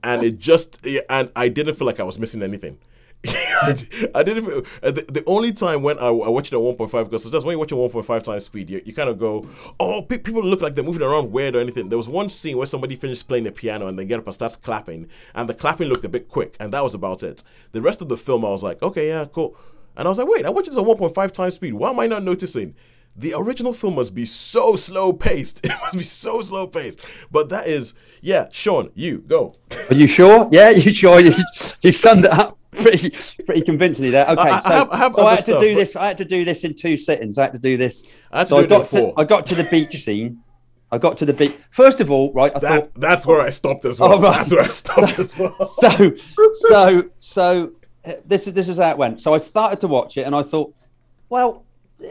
and 0.02 0.22
it 0.22 0.38
just 0.38 0.86
and 1.08 1.30
I 1.36 1.48
didn't 1.48 1.74
feel 1.74 1.86
like 1.86 2.00
I 2.00 2.04
was 2.04 2.18
missing 2.18 2.42
anything. 2.42 2.78
I 4.14 4.22
didn't. 4.22 4.46
Feel, 4.46 4.62
uh, 4.82 4.92
the, 4.92 5.02
the 5.02 5.22
only 5.26 5.52
time 5.52 5.82
when 5.82 5.98
I, 5.98 6.06
I 6.06 6.28
watched 6.30 6.52
it 6.52 6.56
at 6.56 6.62
1.5 6.62 7.04
because 7.04 7.30
just 7.30 7.44
when 7.44 7.52
you 7.52 7.58
watch 7.58 7.70
it 7.70 7.74
1.5 7.74 8.22
times 8.22 8.44
speed, 8.44 8.70
you, 8.70 8.80
you 8.84 8.94
kind 8.94 9.10
of 9.10 9.18
go, 9.18 9.46
oh, 9.78 10.00
pe- 10.00 10.18
people 10.18 10.42
look 10.42 10.62
like 10.62 10.74
they're 10.74 10.84
moving 10.84 11.02
around 11.02 11.30
weird 11.30 11.54
or 11.54 11.60
anything. 11.60 11.90
There 11.90 11.98
was 11.98 12.08
one 12.08 12.30
scene 12.30 12.56
where 12.56 12.66
somebody 12.66 12.96
finished 12.96 13.28
playing 13.28 13.44
the 13.44 13.52
piano 13.52 13.88
and 13.88 13.98
they 13.98 14.06
get 14.06 14.20
up 14.20 14.26
and 14.26 14.34
starts 14.34 14.56
clapping, 14.56 15.08
and 15.34 15.50
the 15.50 15.54
clapping 15.54 15.88
looked 15.88 16.04
a 16.04 16.08
bit 16.08 16.28
quick, 16.28 16.56
and 16.58 16.72
that 16.72 16.82
was 16.82 16.94
about 16.94 17.22
it. 17.22 17.42
The 17.72 17.82
rest 17.82 18.00
of 18.00 18.08
the 18.08 18.16
film, 18.16 18.42
I 18.42 18.48
was 18.48 18.62
like, 18.62 18.82
okay, 18.82 19.08
yeah, 19.08 19.26
cool, 19.30 19.54
and 19.96 20.08
I 20.08 20.10
was 20.10 20.18
like, 20.18 20.28
wait, 20.28 20.46
I 20.46 20.50
watched 20.50 20.68
this 20.68 20.78
at 20.78 20.84
1.5 20.84 21.32
times 21.32 21.54
speed. 21.54 21.74
Why 21.74 21.90
am 21.90 22.00
I 22.00 22.06
not 22.06 22.22
noticing? 22.22 22.74
The 23.16 23.34
original 23.36 23.72
film 23.72 23.96
must 23.96 24.14
be 24.14 24.24
so 24.26 24.76
slow 24.76 25.12
paced. 25.12 25.60
It 25.66 25.72
must 25.82 25.98
be 25.98 26.04
so 26.04 26.42
slow 26.42 26.66
paced. 26.66 27.06
But 27.30 27.48
that 27.50 27.66
is, 27.66 27.94
yeah, 28.20 28.46
Sean, 28.52 28.90
you 28.94 29.18
go. 29.18 29.56
Are 29.90 29.94
you 29.94 30.06
sure? 30.06 30.48
Yeah, 30.50 30.70
you 30.84 30.92
sure? 30.92 31.20
You, 31.20 31.32
you 31.82 31.92
summed 31.92 32.24
it 32.24 32.30
up 32.30 32.58
pretty, 32.70 33.10
pretty 33.44 33.62
convincingly 33.62 34.10
there. 34.10 34.26
Okay, 34.28 34.40
I- 34.40 34.58
I 34.58 34.62
so, 34.62 34.68
have- 34.70 34.90
I 34.90 34.96
have 34.96 35.14
so 35.14 35.26
I 35.26 35.34
had 35.36 35.44
to 35.46 35.58
do 35.60 35.74
this. 35.74 35.96
I 35.96 36.06
had 36.08 36.18
to 36.18 36.24
do 36.24 36.44
this 36.44 36.64
in 36.64 36.74
two 36.74 36.96
sittings. 36.96 37.36
I 37.38 37.42
had 37.42 37.52
to 37.52 37.58
do 37.58 37.76
this. 37.76 38.06
I 38.32 38.44
so 38.44 38.58
I 38.58 38.66
got 38.66 38.90
to, 38.90 39.12
I 39.16 39.24
got 39.24 39.46
to 39.46 39.54
the 39.54 39.64
beach 39.64 39.96
scene. 40.02 40.42
I 40.92 40.98
got 40.98 41.18
to 41.18 41.26
the 41.26 41.32
beach. 41.32 41.54
First 41.70 42.00
of 42.00 42.10
all, 42.10 42.32
right, 42.32 42.50
I 42.54 42.58
That 42.58 42.68
thought 42.84 43.00
that's 43.00 43.24
where 43.26 43.40
I 43.40 43.50
stopped 43.50 43.84
as 43.84 44.00
well. 44.00 44.14
Oh, 44.14 44.20
right. 44.20 44.36
That's 44.36 44.50
where 44.52 44.62
I 44.62 44.70
stopped 44.70 45.18
as 45.20 45.38
well. 45.38 45.56
so 45.64 46.14
so 46.68 47.04
so 47.18 47.72
this 48.24 48.46
is 48.48 48.54
this 48.54 48.68
is 48.68 48.78
how 48.78 48.90
it 48.90 48.98
went. 48.98 49.22
So 49.22 49.32
I 49.34 49.38
started 49.38 49.80
to 49.80 49.88
watch 49.88 50.16
it 50.16 50.22
and 50.22 50.34
I 50.34 50.42
thought, 50.42 50.74
well, 51.28 51.64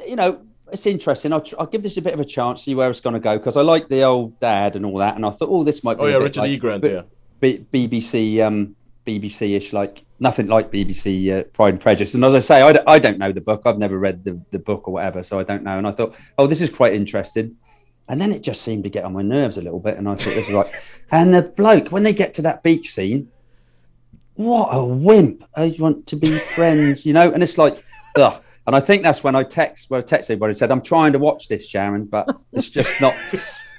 you 0.08 0.16
know, 0.16 0.46
it's 0.72 0.86
interesting. 0.86 1.34
I'll, 1.34 1.42
tr- 1.42 1.56
I'll 1.60 1.66
give 1.68 1.84
this 1.84 1.98
a 1.98 2.02
bit 2.02 2.14
of 2.14 2.20
a 2.20 2.26
chance, 2.26 2.64
see 2.64 2.76
where 2.76 2.90
it's 2.90 3.02
going 3.02 3.14
to 3.14 3.20
go 3.20 3.38
because 3.38 3.58
I 3.58 3.62
like 3.62 3.90
the 3.90 4.04
old 4.04 4.40
dad 4.40 4.76
and 4.76 4.86
all 4.86 4.98
that. 4.98 5.16
And 5.16 5.26
I 5.26 5.30
thought, 5.32 5.50
oh, 5.50 5.64
this 5.64 5.84
might 5.84 5.98
be 5.98 6.04
Oh 6.04 6.06
a 6.08 6.12
yeah, 6.12 6.18
Richard 6.18 6.42
like 6.42 6.50
E. 6.52 6.58
Grant. 6.58 6.86
Yeah. 6.86 7.02
B- 7.40 7.66
BBC 7.72 8.46
um 8.46 8.76
BBC-ish, 9.06 9.74
like 9.74 10.04
nothing 10.20 10.48
like 10.48 10.72
BBC 10.72 11.40
uh, 11.40 11.44
Pride 11.46 11.74
and 11.76 11.82
Prejudice. 11.82 12.14
And 12.14 12.24
as 12.24 12.36
I 12.36 12.40
say, 12.40 12.62
I, 12.62 12.74
d- 12.74 12.80
I 12.86 13.00
don't 13.00 13.18
know 13.18 13.32
the 13.32 13.42
book. 13.42 13.64
I've 13.66 13.78
never 13.80 13.98
read 13.98 14.24
the, 14.24 14.40
the 14.52 14.60
book 14.60 14.88
or 14.88 14.94
whatever, 14.94 15.24
so 15.24 15.40
I 15.40 15.44
don't 15.44 15.64
know. 15.64 15.78
And 15.78 15.88
I 15.88 15.92
thought, 15.92 16.16
oh, 16.38 16.46
this 16.46 16.62
is 16.62 16.70
quite 16.70 16.94
interesting. 16.94 17.56
And 18.08 18.20
then 18.22 18.32
it 18.32 18.44
just 18.44 18.62
seemed 18.62 18.84
to 18.84 18.90
get 18.90 19.06
on 19.06 19.14
my 19.14 19.22
nerves 19.24 19.58
a 19.58 19.62
little 19.62 19.80
bit. 19.80 19.98
And 19.98 20.08
I 20.08 20.16
thought, 20.16 20.34
this 20.36 20.50
is 20.50 20.54
like, 20.54 20.72
and 21.12 21.34
the 21.34 21.42
bloke, 21.44 21.90
when 21.90 22.04
they 22.04 22.14
get 22.14 22.34
to 22.36 22.42
that 22.44 22.62
beach 22.62 22.92
scene, 22.92 23.30
what 24.36 24.70
a 24.72 24.84
wimp. 24.84 25.44
I 25.56 25.76
want 25.80 26.06
to 26.08 26.16
be 26.16 26.32
friends, 26.32 27.06
you 27.06 27.14
know? 27.14 27.32
And 27.32 27.42
it's 27.42 27.58
like, 27.58 27.84
ugh. 28.16 28.44
And 28.70 28.76
I 28.76 28.82
think 28.82 29.02
that's 29.02 29.24
when 29.24 29.34
I 29.36 29.42
text, 29.42 29.90
when 29.90 30.00
I 30.00 30.04
texted 30.04 30.26
everybody 30.26 30.52
and 30.52 30.58
said, 30.58 30.70
I'm 30.70 30.84
trying 30.84 31.12
to 31.14 31.18
watch 31.18 31.48
this, 31.48 31.68
Sharon, 31.68 32.06
but 32.06 32.40
it's 32.54 32.70
just 32.80 33.02
not, 33.02 33.16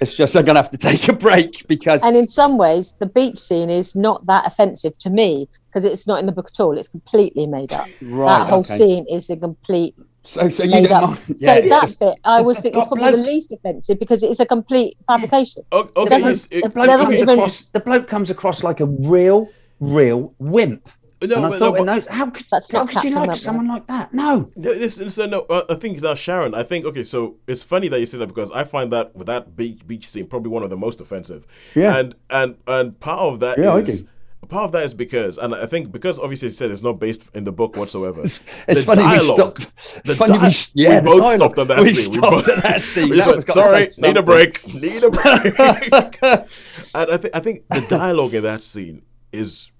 it's 0.01 0.13
just, 0.17 0.35
I'm 0.35 0.43
going 0.43 0.55
to 0.57 0.61
have 0.61 0.69
to 0.71 0.77
take 0.77 1.07
a 1.07 1.13
break 1.13 1.65
because 1.69 2.03
And 2.03 2.13
in 2.17 2.27
some 2.27 2.57
ways, 2.57 2.91
the 2.99 3.05
beach 3.05 3.39
scene 3.39 3.69
is 3.69 3.95
not 3.95 4.25
that 4.25 4.45
offensive 4.45 4.97
to 4.97 5.09
me 5.09 5.47
because 5.67 5.85
it's 5.85 6.07
not 6.07 6.19
in 6.19 6.25
the 6.25 6.33
book 6.33 6.49
at 6.53 6.59
all. 6.59 6.77
It's 6.77 6.89
completely 6.89 7.47
made 7.47 7.71
up. 7.71 7.87
Right, 8.01 8.39
that 8.39 8.49
whole 8.49 8.59
okay. 8.59 8.75
scene 8.75 9.05
is 9.09 9.29
a 9.29 9.37
complete 9.37 9.95
so, 10.23 10.49
so 10.49 10.63
you 10.63 10.85
don't 10.89 11.03
mind. 11.03 11.19
Yeah, 11.37 11.53
it's 11.53 11.69
that 11.69 11.81
just- 11.83 11.99
bit, 11.99 12.15
I 12.25 12.39
always 12.39 12.57
the- 12.57 12.63
think 12.63 12.75
the 12.75 12.81
is 12.81 12.87
probably 12.87 13.11
the 13.11 13.17
least 13.17 13.53
offensive 13.53 13.97
because 13.97 14.23
it's 14.23 14.41
a 14.41 14.45
complete 14.45 14.97
fabrication. 15.07 15.63
Okay. 15.71 16.09
doesn't- 16.09 16.27
yes, 16.27 16.49
it- 16.51 16.63
the 16.63 16.69
bloke 16.69 16.87
comes 16.89 17.13
even- 17.15 17.29
across 17.29 17.61
the 17.61 17.79
bloke 17.79 18.07
comes 18.09 18.29
across 18.29 18.61
like 18.61 18.81
a 18.81 18.85
real, 18.87 19.47
real 19.79 20.33
wimp. 20.37 20.89
No, 21.29 21.35
and 21.37 21.45
I 21.45 21.49
but- 21.49 21.59
thought, 21.59 21.73
no, 21.75 21.79
in 21.81 21.85
but- 21.85 21.93
those, 22.05 22.07
how 22.07 22.29
could, 22.29 22.45
That's 22.51 22.71
how 22.71 22.79
not 22.79 22.89
could 22.89 23.03
you 23.03 23.09
like 23.11 23.19
Wentworth. 23.19 23.37
someone 23.39 23.67
like 23.67 23.87
that? 23.87 24.13
No. 24.13 24.51
No, 24.55 24.73
this, 24.73 24.95
so 25.13 25.25
no, 25.25 25.41
uh, 25.49 25.63
I 25.69 25.75
think 25.75 26.01
now 26.01 26.15
Sharon. 26.15 26.53
I 26.53 26.63
think 26.63 26.85
okay. 26.85 27.03
So 27.03 27.35
it's 27.47 27.63
funny 27.63 27.87
that 27.89 27.99
you 27.99 28.05
say 28.05 28.17
that 28.17 28.27
because 28.27 28.49
I 28.51 28.63
find 28.63 28.91
that 28.93 29.15
with 29.15 29.27
that 29.27 29.55
beach 29.55 29.85
beach 29.85 30.07
scene 30.07 30.27
probably 30.27 30.49
one 30.51 30.63
of 30.63 30.69
the 30.69 30.77
most 30.77 30.99
offensive. 31.01 31.45
Yeah. 31.75 31.97
And 31.97 32.15
and 32.29 32.55
and 32.67 32.99
part 32.99 33.19
of 33.19 33.39
that 33.41 33.57
is 33.59 34.01
Yeah, 34.01 34.07
I 34.43 34.47
part 34.47 34.65
of 34.65 34.71
that 34.71 34.83
is 34.83 34.93
because 34.95 35.37
and 35.37 35.53
I 35.53 35.67
think 35.67 35.91
because 35.91 36.17
obviously 36.17 36.47
you 36.47 36.53
said 36.53 36.71
it's 36.71 36.81
not 36.81 36.99
based 36.99 37.21
in 37.35 37.43
the 37.43 37.51
book 37.51 37.75
whatsoever. 37.77 38.21
It's, 38.23 38.39
it's 38.67 38.83
funny 38.83 39.03
dialogue- 39.03 39.59
we 39.59 39.63
stopped. 39.65 40.03
the 40.05 40.11
It's 40.11 40.15
funny 40.15 40.37
di- 40.39 40.47
we, 40.47 40.83
yeah, 40.83 40.89
we 40.89 40.95
the 40.95 41.01
both 41.03 41.21
dialogue. 41.21 41.37
stopped 41.53 41.59
at 41.59 41.67
that 41.67 41.79
we 41.81 41.93
scene. 41.93 42.11
We 42.11 42.17
stopped 42.17 42.31
both- 42.47 42.49
at 42.57 42.63
that 42.63 42.81
scene. 42.91 43.09
We 43.09 43.15
just 43.17 43.27
That 43.29 43.35
went, 43.35 43.51
sorry, 43.51 43.89
need 43.99 44.17
a 44.17 44.23
break, 44.23 44.67
need 44.73 45.03
a 45.03 45.09
break. 45.11 45.59
and 46.95 47.11
I 47.11 47.17
think 47.17 47.35
I 47.35 47.39
think 47.39 47.67
the 47.69 47.85
dialogue 47.89 48.33
in 48.33 48.43
that 48.43 48.63
scene 48.63 49.03
is 49.31 49.71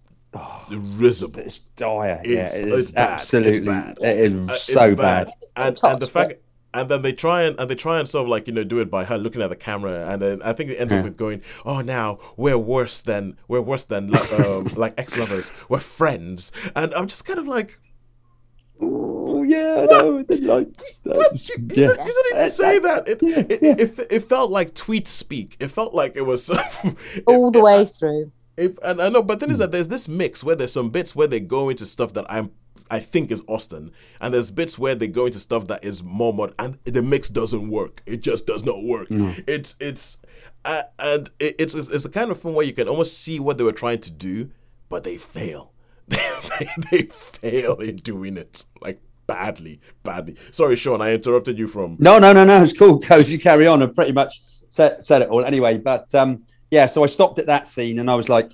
risible. 0.69 1.39
It's 1.39 1.59
dire. 1.59 2.21
It's- 2.23 2.55
yeah, 2.55 2.61
it 2.61 2.67
it's 2.69 2.81
is 2.83 2.91
bad. 2.91 3.15
It's 3.15 3.33
absolutely. 3.33 3.65
bad. 3.65 3.97
It 4.01 4.17
is 4.17 4.33
Uh, 4.33 4.53
it's 4.53 4.63
so 4.63 4.95
bad. 4.95 5.31
And 5.55 5.79
and 5.83 5.99
the 6.01 6.07
fact 6.07 6.33
and 6.73 6.87
then 6.87 7.01
they 7.01 7.11
try 7.11 7.41
and 7.43 7.59
and 7.59 7.69
they 7.69 7.75
try 7.75 7.99
and 7.99 8.07
sort 8.07 8.23
of 8.23 8.29
like 8.29 8.47
you 8.47 8.53
know 8.53 8.63
do 8.63 8.79
it 8.79 8.89
by 8.89 9.03
her 9.03 9.17
looking 9.17 9.41
at 9.41 9.49
the 9.49 9.57
camera 9.57 10.07
and 10.09 10.21
then 10.21 10.41
I 10.41 10.53
think 10.53 10.69
it 10.69 10.75
ends 10.77 10.93
up 10.93 11.03
with 11.03 11.17
going 11.17 11.41
oh 11.65 11.81
now 11.81 12.17
we're 12.37 12.57
worse 12.57 13.01
than 13.01 13.37
we're 13.49 13.59
worse 13.61 13.83
than 13.83 14.09
lo- 14.09 14.59
um, 14.59 14.63
like 14.77 14.93
ex 14.97 15.17
lovers 15.17 15.51
we're 15.67 15.79
friends 15.79 16.53
and 16.73 16.93
I'm 16.93 17.07
just 17.07 17.25
kind 17.25 17.39
of 17.39 17.47
like 17.47 17.77
Oh 18.83 19.43
yeah, 19.43 19.85
no, 19.89 20.19
I 20.19 20.23
didn't 20.23 20.47
like. 20.47 20.67
what? 21.03 21.49
You, 21.49 21.55
you 21.57 21.67
yeah. 21.69 21.87
didn't- 21.87 22.05
you 22.07 22.13
didn't 22.13 22.39
need 22.39 22.45
to 22.45 22.49
say 22.51 22.79
that 22.79 23.07
it, 23.07 23.21
Yeah, 23.21 23.39
it, 23.49 23.59
yeah. 23.61 23.75
It, 23.77 24.07
it, 24.11 24.23
felt 24.23 24.49
like 24.49 24.73
tweet 24.73 25.07
speak 25.07 25.57
it 25.59 25.67
felt 25.67 25.93
like 25.93 26.15
it 26.15 26.23
was 26.25 26.49
all 27.27 27.51
the 27.51 27.59
it- 27.59 27.63
way 27.63 27.85
through. 27.85 28.31
If, 28.61 28.77
and 28.83 29.01
I 29.01 29.09
know, 29.09 29.21
but 29.23 29.39
then 29.39 29.49
Hmm. 29.49 29.53
is 29.53 29.59
that 29.59 29.71
there's 29.71 29.87
this 29.87 30.07
mix 30.07 30.43
where 30.43 30.55
there's 30.55 30.73
some 30.73 30.89
bits 30.89 31.15
where 31.15 31.27
they 31.27 31.39
go 31.39 31.69
into 31.69 31.85
stuff 31.85 32.13
that 32.13 32.25
I'm 32.29 32.51
I 32.89 32.99
think 32.99 33.31
is 33.31 33.41
Austen, 33.47 33.91
and 34.19 34.33
there's 34.33 34.51
bits 34.51 34.77
where 34.77 34.95
they 34.95 35.07
go 35.07 35.25
into 35.25 35.39
stuff 35.39 35.67
that 35.67 35.81
is 35.83 36.03
more 36.03 36.33
mod, 36.33 36.53
and 36.59 36.77
the 36.83 37.01
mix 37.01 37.29
doesn't 37.29 37.69
work. 37.69 38.03
It 38.05 38.21
just 38.21 38.45
does 38.45 38.65
not 38.65 38.83
work. 38.83 39.07
It's 39.47 39.75
it's 39.79 40.17
uh, 40.65 40.83
and 40.99 41.29
it, 41.39 41.55
it's 41.57 41.73
it's 41.73 42.03
the 42.03 42.09
kind 42.09 42.29
of 42.31 42.39
film 42.41 42.53
where 42.53 42.65
you 42.65 42.73
can 42.73 42.89
almost 42.89 43.17
see 43.19 43.39
what 43.39 43.57
they 43.57 43.63
were 43.63 43.71
trying 43.71 43.99
to 44.01 44.11
do, 44.11 44.49
but 44.89 45.03
they 45.05 45.15
fail. 45.17 45.71
they, 46.07 46.67
they 46.91 47.01
fail 47.03 47.75
in 47.75 47.95
doing 47.95 48.35
it 48.35 48.65
like 48.81 48.99
badly, 49.25 49.79
badly. 50.03 50.35
Sorry, 50.51 50.75
Sean, 50.75 51.01
I 51.01 51.13
interrupted 51.13 51.57
you 51.57 51.67
from. 51.67 51.95
No, 51.97 52.19
no, 52.19 52.33
no, 52.33 52.43
no. 52.43 52.61
It's 52.61 52.77
cool. 52.77 52.99
Toes, 53.07 53.31
you 53.31 53.39
carry 53.39 53.67
on. 53.67 53.81
I 53.81 53.85
pretty 53.85 54.11
much 54.11 54.41
said, 54.69 55.05
said 55.05 55.21
it 55.21 55.29
all 55.29 55.45
anyway. 55.45 55.77
But 55.77 56.13
um, 56.13 56.43
yeah, 56.71 56.87
so 56.87 57.03
I 57.03 57.07
stopped 57.07 57.37
at 57.37 57.45
that 57.45 57.67
scene 57.67 57.99
and 57.99 58.09
I 58.09 58.15
was 58.15 58.29
like, 58.29 58.51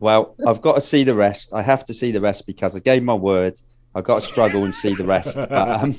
well, 0.00 0.34
I've 0.46 0.60
got 0.60 0.74
to 0.74 0.80
see 0.80 1.04
the 1.04 1.14
rest. 1.14 1.52
I 1.52 1.62
have 1.62 1.84
to 1.84 1.94
see 1.94 2.10
the 2.10 2.20
rest 2.20 2.46
because 2.46 2.74
I 2.74 2.80
gave 2.80 3.02
my 3.02 3.14
word. 3.14 3.60
I've 3.94 4.04
got 4.04 4.22
to 4.22 4.26
struggle 4.26 4.64
and 4.64 4.74
see 4.74 4.94
the 4.94 5.04
rest. 5.04 5.36
But 5.36 5.52
um, 5.52 5.96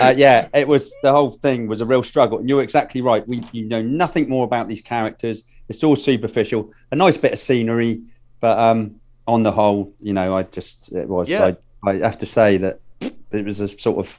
uh, 0.00 0.12
yeah, 0.16 0.48
it 0.52 0.66
was 0.66 0.92
the 1.02 1.12
whole 1.12 1.30
thing 1.30 1.68
was 1.68 1.80
a 1.80 1.86
real 1.86 2.02
struggle. 2.02 2.38
And 2.38 2.48
you're 2.48 2.62
exactly 2.62 3.00
right. 3.00 3.26
We 3.28 3.42
you 3.52 3.66
know 3.66 3.80
nothing 3.80 4.28
more 4.28 4.44
about 4.44 4.66
these 4.66 4.82
characters. 4.82 5.44
It's 5.68 5.84
all 5.84 5.94
superficial. 5.94 6.72
A 6.90 6.96
nice 6.96 7.16
bit 7.16 7.32
of 7.32 7.38
scenery, 7.38 8.02
but 8.40 8.58
um, 8.58 8.96
on 9.28 9.44
the 9.44 9.52
whole, 9.52 9.94
you 10.00 10.12
know, 10.12 10.36
I 10.36 10.42
just 10.42 10.92
it 10.92 11.08
was. 11.08 11.30
Yeah. 11.30 11.52
I, 11.84 11.90
I 11.90 11.94
have 11.98 12.18
to 12.18 12.26
say 12.26 12.56
that 12.56 12.80
it 13.00 13.44
was 13.44 13.60
a 13.60 13.68
sort 13.68 13.98
of 14.04 14.18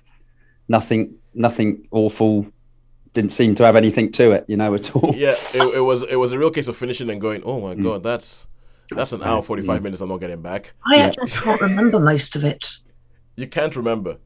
nothing, 0.68 1.16
nothing 1.34 1.88
awful. 1.92 2.48
Didn't 3.14 3.32
seem 3.32 3.54
to 3.56 3.66
have 3.66 3.76
anything 3.76 4.12
to 4.14 4.32
it, 4.32 4.46
you 4.48 4.58
know, 4.58 4.74
at 4.74 4.96
all. 4.96 5.14
Yeah, 5.16 5.30
it, 5.32 5.56
it 5.76 5.82
was 5.82 6.04
it 6.04 6.16
was 6.16 6.32
a 6.32 6.40
real 6.40 6.52
case 6.52 6.68
of 6.68 6.76
finishing 6.76 7.10
and 7.10 7.22
going. 7.22 7.44
Oh 7.44 7.60
my 7.62 7.76
god, 7.76 8.04
that's 8.04 8.48
that's 8.90 9.12
an 9.14 9.22
hour 9.24 9.42
forty 9.42 9.62
five 9.64 9.84
minutes. 9.84 10.02
I'm 10.02 10.10
not 10.10 10.20
getting 10.20 10.42
back. 10.42 10.74
I 10.92 10.98
Yeah. 10.98 11.06
actually 11.08 11.30
can't 11.30 11.62
remember 11.62 12.00
most 12.00 12.36
of 12.36 12.44
it. 12.44 12.68
You 13.36 13.48
can't 13.48 13.76
remember. 13.76 14.18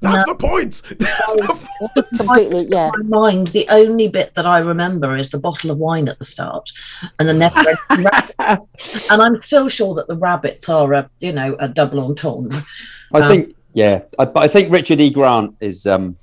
That's 0.00 0.24
the 0.26 0.34
point. 0.36 0.80
That's 0.98 1.34
the 1.34 1.68
point. 1.80 2.06
Completely, 2.16 2.68
yeah. 2.70 2.90
In 3.00 3.08
my 3.08 3.18
mind, 3.32 3.48
the 3.48 3.66
only 3.68 4.06
bit 4.06 4.32
that 4.36 4.46
I 4.46 4.58
remember 4.58 5.16
is 5.16 5.28
the 5.30 5.38
bottle 5.38 5.72
of 5.72 5.78
wine 5.78 6.08
at 6.08 6.20
the 6.20 6.24
start, 6.24 6.70
and 7.18 7.28
the 7.28 7.34
never. 7.34 7.76
And 9.10 9.20
I'm 9.20 9.38
still 9.38 9.68
sure 9.68 9.94
that 9.96 10.06
the 10.06 10.16
rabbits 10.16 10.68
are 10.68 10.92
a, 10.94 11.10
you 11.18 11.32
know, 11.32 11.56
a 11.58 11.66
double 11.68 11.98
entendre. 12.00 12.64
I 13.12 13.20
Um, 13.22 13.28
think, 13.28 13.56
yeah, 13.72 14.02
I, 14.20 14.24
but 14.26 14.40
I 14.44 14.46
think 14.48 14.70
Richard 14.72 15.00
E. 15.00 15.10
Grant 15.10 15.56
is 15.60 15.84
um, 15.84 16.16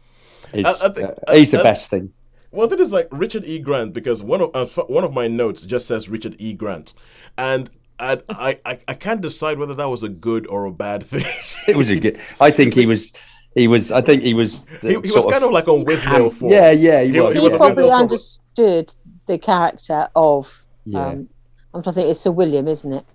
is 0.60 0.66
I- 0.66 0.86
I 0.88 0.90
think- 0.94 1.10
uh, 1.28 1.34
he's 1.34 1.52
the 1.52 1.60
I- 1.60 1.64
best 1.64 1.90
thing. 1.90 2.12
Well, 2.52 2.68
that 2.70 2.80
is 2.80 2.92
like 2.94 3.10
Richard 3.12 3.44
E. 3.46 3.60
Grant 3.60 3.92
because 3.94 4.24
one 4.24 4.40
of 4.42 4.56
uh, 4.56 4.84
one 4.88 5.04
of 5.04 5.14
my 5.14 5.28
notes 5.28 5.66
just 5.66 5.88
says 5.88 6.08
Richard 6.08 6.36
E. 6.40 6.54
Grant, 6.54 6.94
and 7.38 7.70
I 8.00 8.22
I 8.30 8.60
I, 8.66 8.80
I 8.88 8.94
can't 8.94 9.20
decide 9.20 9.58
whether 9.60 9.74
that 9.74 9.90
was 9.90 10.04
a 10.04 10.10
good 10.10 10.48
or 10.48 10.64
a 10.66 10.72
bad 10.72 11.04
thing. 11.04 11.24
It 11.68 11.76
was 11.76 11.90
a 11.90 12.00
good. 12.00 12.18
I 12.40 12.52
think 12.52 12.74
he 12.74 12.86
was. 12.86 13.12
he 13.56 13.68
was. 13.68 13.92
I 13.92 14.00
think 14.02 14.24
he 14.24 14.34
was. 14.34 14.66
He, 14.82 14.90
he 14.90 14.96
was 15.12 15.26
kind 15.26 15.44
of 15.44 15.52
like 15.52 15.68
on 15.68 15.84
Withnail 15.84 16.32
form. 16.32 16.52
Yeah, 16.54 16.72
yeah, 16.72 17.02
he, 17.04 17.12
He- 17.12 17.20
was. 17.20 17.34
he 17.36 17.40
he 17.42 17.44
was 17.46 17.56
probably 17.56 17.76
bit 17.76 17.86
of 17.86 18.00
a- 18.00 18.04
understood 18.04 18.94
the 19.26 19.38
character 19.38 20.08
of. 20.16 20.64
Yeah. 20.86 21.08
Um, 21.08 21.30
I'm 21.74 21.84
trying 21.84 21.94
to 21.96 22.00
think. 22.00 22.10
It's 22.12 22.22
Sir 22.22 22.32
William, 22.32 22.68
isn't 22.70 22.94
it? 22.94 23.06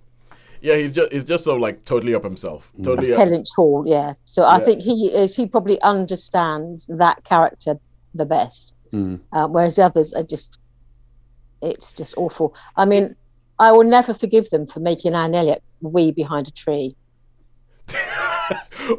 Yeah, 0.61 0.77
he's 0.77 0.95
just 0.95 1.13
he's 1.13 1.25
just 1.25 1.45
sort 1.45 1.57
of 1.57 1.63
like 1.63 1.85
totally 1.85 2.15
up 2.15 2.25
himself. 2.25 2.71
Mm. 2.79 2.85
Totally. 2.85 3.13
Up. 3.13 3.19
Kellynch 3.21 3.49
Hall. 3.57 3.85
Yeah. 3.87 4.15
So 4.25 4.45
I 4.45 4.59
Yeah. 4.59 4.65
think 4.65 4.83
he 4.83 5.07
is. 5.09 5.35
He 5.37 5.47
probably 5.47 5.81
understands 5.83 6.87
that 6.89 7.25
character 7.25 7.79
the 8.15 8.27
best. 8.27 8.75
Mm. 8.93 9.21
uh, 9.33 9.47
whereas 9.47 9.77
the 9.77 9.85
others 9.85 10.13
are 10.15 10.25
just 10.25 10.59
it's 11.63 11.93
just 11.93 12.13
awful 12.17 12.57
i 12.77 12.85
mean 12.85 13.15
i 13.61 13.71
will 13.71 13.85
never 13.85 14.13
forgive 14.13 14.51
them 14.51 14.67
for 14.67 14.81
making 14.81 15.15
anne 15.15 15.33
elliot 15.33 15.63
wee 15.81 16.11
behind 16.11 16.49
a 16.49 16.51
tree 16.51 16.97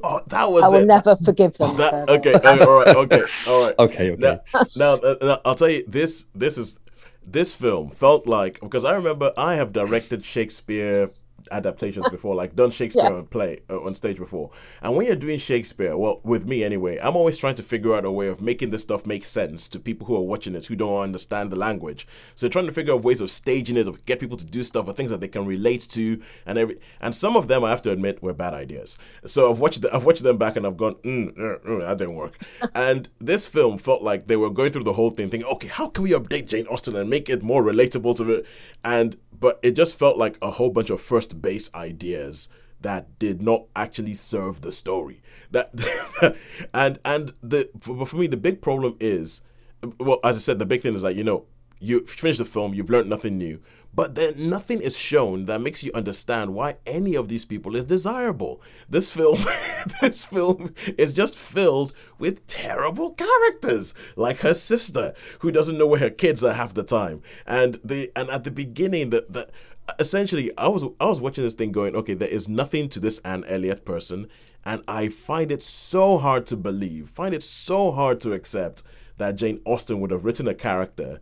oh, 0.02 0.22
that 0.28 0.50
was 0.50 0.64
i 0.64 0.68
will 0.70 0.76
it. 0.76 0.86
never 0.86 1.16
forgive 1.18 1.58
them 1.58 1.76
That, 1.76 2.06
for 2.08 2.14
okay, 2.14 2.36
okay, 2.36 2.64
all 2.64 2.80
right, 2.80 2.96
okay, 2.96 3.24
all 3.48 3.66
right. 3.66 3.76
Okay, 3.80 4.12
okay. 4.12 4.22
Now, 4.22 4.40
now, 4.78 4.94
uh, 4.94 5.16
now, 5.22 5.42
I'll 5.44 5.56
tell 5.56 5.70
you 5.70 5.84
this. 5.88 6.28
This 6.34 6.58
is 6.58 6.80
this 7.26 7.54
film 7.54 7.90
felt 7.90 8.28
like 8.28 8.60
because 8.62 8.86
I 8.86 8.94
remember 8.96 9.32
I 9.38 9.56
have 9.56 9.74
directed 9.74 10.24
Shakespeare 10.26 11.10
adaptations 11.52 12.08
before, 12.10 12.34
like 12.36 12.56
done 12.56 12.72
Shakespeare 12.72 13.04
Yeah. 13.04 13.18
on 13.18 13.26
play 13.26 13.60
uh, 13.70 13.78
on 13.78 13.94
stage 13.96 14.18
before. 14.18 14.52
And 14.82 14.96
when 14.96 15.06
you're 15.06 15.16
doing 15.16 15.38
Shakespeare, 15.40 15.96
well, 15.98 16.22
with 16.24 16.46
me 16.46 16.64
anyway, 16.64 16.98
I'm 17.02 17.16
always 17.16 17.38
trying 17.38 17.56
to 17.56 17.64
figure 17.64 17.94
out 17.94 18.06
a 18.06 18.12
way 18.12 18.28
of 18.28 18.42
making 18.42 18.72
this 18.72 18.82
stuff 18.82 19.06
make 19.06 19.26
sense 19.26 19.68
to 19.70 19.80
people 19.80 20.08
who 20.08 20.16
are 20.16 20.22
watching 20.22 20.56
it 20.56 20.66
who 20.66 20.76
don't 20.76 20.96
understand 21.02 21.52
the 21.52 21.56
language. 21.58 22.08
So 22.36 22.48
trying 22.48 22.66
to 22.68 22.72
figure 22.72 22.94
out 22.94 23.04
ways 23.04 23.22
of 23.22 23.30
staging 23.30 23.78
it, 23.78 23.88
of 23.88 24.06
get 24.06 24.20
people 24.20 24.38
to 24.38 24.46
do 24.46 24.64
stuff 24.64 24.88
or 24.88 24.94
things 24.94 25.12
that 25.12 25.22
they 25.22 25.28
can 25.28 25.46
relate 25.46 25.82
to, 25.92 26.22
and 26.46 26.58
every. 26.58 26.80
And 27.00 27.16
some 27.16 27.36
of 27.36 27.48
them, 27.48 27.64
I 27.64 27.70
have 27.70 27.82
to 27.84 27.92
admit, 27.92 28.24
were 28.24 28.34
bad 28.34 28.54
ideas. 28.54 28.98
So 29.26 29.52
I've 29.52 29.60
watched 29.60 29.82
the, 29.82 29.94
I've 29.94 30.06
watched 30.06 30.24
them 30.24 30.38
back 30.38 30.56
and 30.56 30.66
I've 30.66 30.78
gone, 30.78 30.96
mm, 30.96 31.32
mm, 31.36 31.60
mm, 31.66 31.80
that 31.82 31.98
didn't 31.98 32.16
work. 32.16 32.38
and 32.76 33.10
this 33.20 33.46
film 33.48 33.78
felt 33.78 34.02
like 34.02 34.28
they 34.28 34.38
were 34.38 34.50
going 34.50 34.72
through 34.72 34.84
the 34.86 34.94
whole 34.94 35.10
thing, 35.10 35.30
thinking, 35.30 35.50
okay, 35.50 35.68
how 35.68 35.88
can 35.88 36.04
we 36.04 36.12
update 36.12 36.48
Jane 36.48 36.68
Austen 36.68 36.96
and 36.96 37.10
make 37.10 37.30
it 37.30 37.44
more 37.44 37.64
relatable 37.64 38.16
to 38.18 38.32
it? 38.32 38.46
And 38.84 39.18
but 39.42 39.60
it 39.62 39.72
just 39.72 40.00
felt 40.00 40.18
like 40.18 40.38
a 40.42 40.52
whole 40.52 40.70
bunch 40.70 40.90
of 40.90 41.02
first 41.02 41.42
base 41.42 41.74
ideas 41.76 42.48
that 42.80 43.20
did 43.20 43.42
not 43.42 43.66
actually 43.76 44.14
serve 44.14 44.62
the 44.62 44.72
story. 44.72 45.22
That 45.50 45.72
and 46.74 47.00
and 47.04 47.34
the 47.44 47.70
for, 47.82 48.06
for 48.06 48.16
me 48.16 48.28
the 48.28 48.38
big 48.38 48.62
problem 48.62 48.96
is 49.02 49.42
well 50.00 50.20
as 50.24 50.38
I 50.38 50.40
said 50.40 50.60
the 50.60 50.66
big 50.66 50.82
thing 50.82 50.94
is 50.94 51.04
like 51.04 51.18
you 51.18 51.24
know 51.24 51.46
you 51.80 52.06
finish 52.06 52.38
the 52.38 52.46
film 52.46 52.74
you've 52.74 52.90
learned 52.90 53.10
nothing 53.10 53.38
new 53.38 53.60
but 53.94 54.16
then 54.16 54.50
nothing 54.50 54.82
is 54.82 54.98
shown 54.98 55.46
that 55.46 55.62
makes 55.62 55.84
you 55.84 55.92
understand 55.94 56.54
why 56.54 56.76
any 56.86 57.16
of 57.16 57.28
these 57.28 57.46
people 57.46 57.76
is 57.76 57.86
desirable. 57.86 58.62
This 58.90 59.12
film 59.12 59.44
this 60.02 60.26
film 60.26 60.74
is 60.98 61.14
just 61.14 61.38
filled 61.38 61.94
with 62.18 62.46
terrible 62.48 63.12
characters 63.12 63.94
like 64.16 64.40
her 64.40 64.54
sister 64.54 65.14
who 65.40 65.52
doesn't 65.52 65.78
know 65.78 65.88
where 65.88 66.00
her 66.00 66.10
kids 66.10 66.44
are 66.44 66.54
half 66.54 66.74
the 66.74 66.84
time 66.84 67.22
and 67.46 67.80
the 67.84 68.12
and 68.16 68.30
at 68.30 68.44
the 68.44 68.52
beginning 68.52 69.10
the 69.10 69.26
the 69.30 69.50
essentially 70.00 70.52
I 70.58 70.68
was 70.68 70.84
I 71.00 71.06
was 71.06 71.20
watching 71.20 71.44
this 71.44 71.54
thing 71.54 71.72
going, 71.72 71.96
okay, 71.96 72.14
there 72.14 72.30
is 72.30 72.48
nothing 72.48 72.90
to 72.90 73.00
this 73.00 73.20
Anne 73.20 73.44
Elliot 73.46 73.86
person, 73.86 74.28
and 74.66 74.84
I 74.88 75.10
find 75.10 75.52
it 75.52 75.64
so 75.64 76.18
hard 76.18 76.46
to 76.48 76.58
believe, 76.58 77.10
find 77.10 77.34
it 77.34 77.44
so 77.44 77.92
hard 77.92 78.20
to 78.22 78.34
accept 78.34 78.84
that 79.18 79.36
Jane 79.36 79.62
Austen 79.66 80.00
would 80.00 80.12
have 80.12 80.26
written 80.26 80.48
a 80.48 80.54
character 80.54 81.20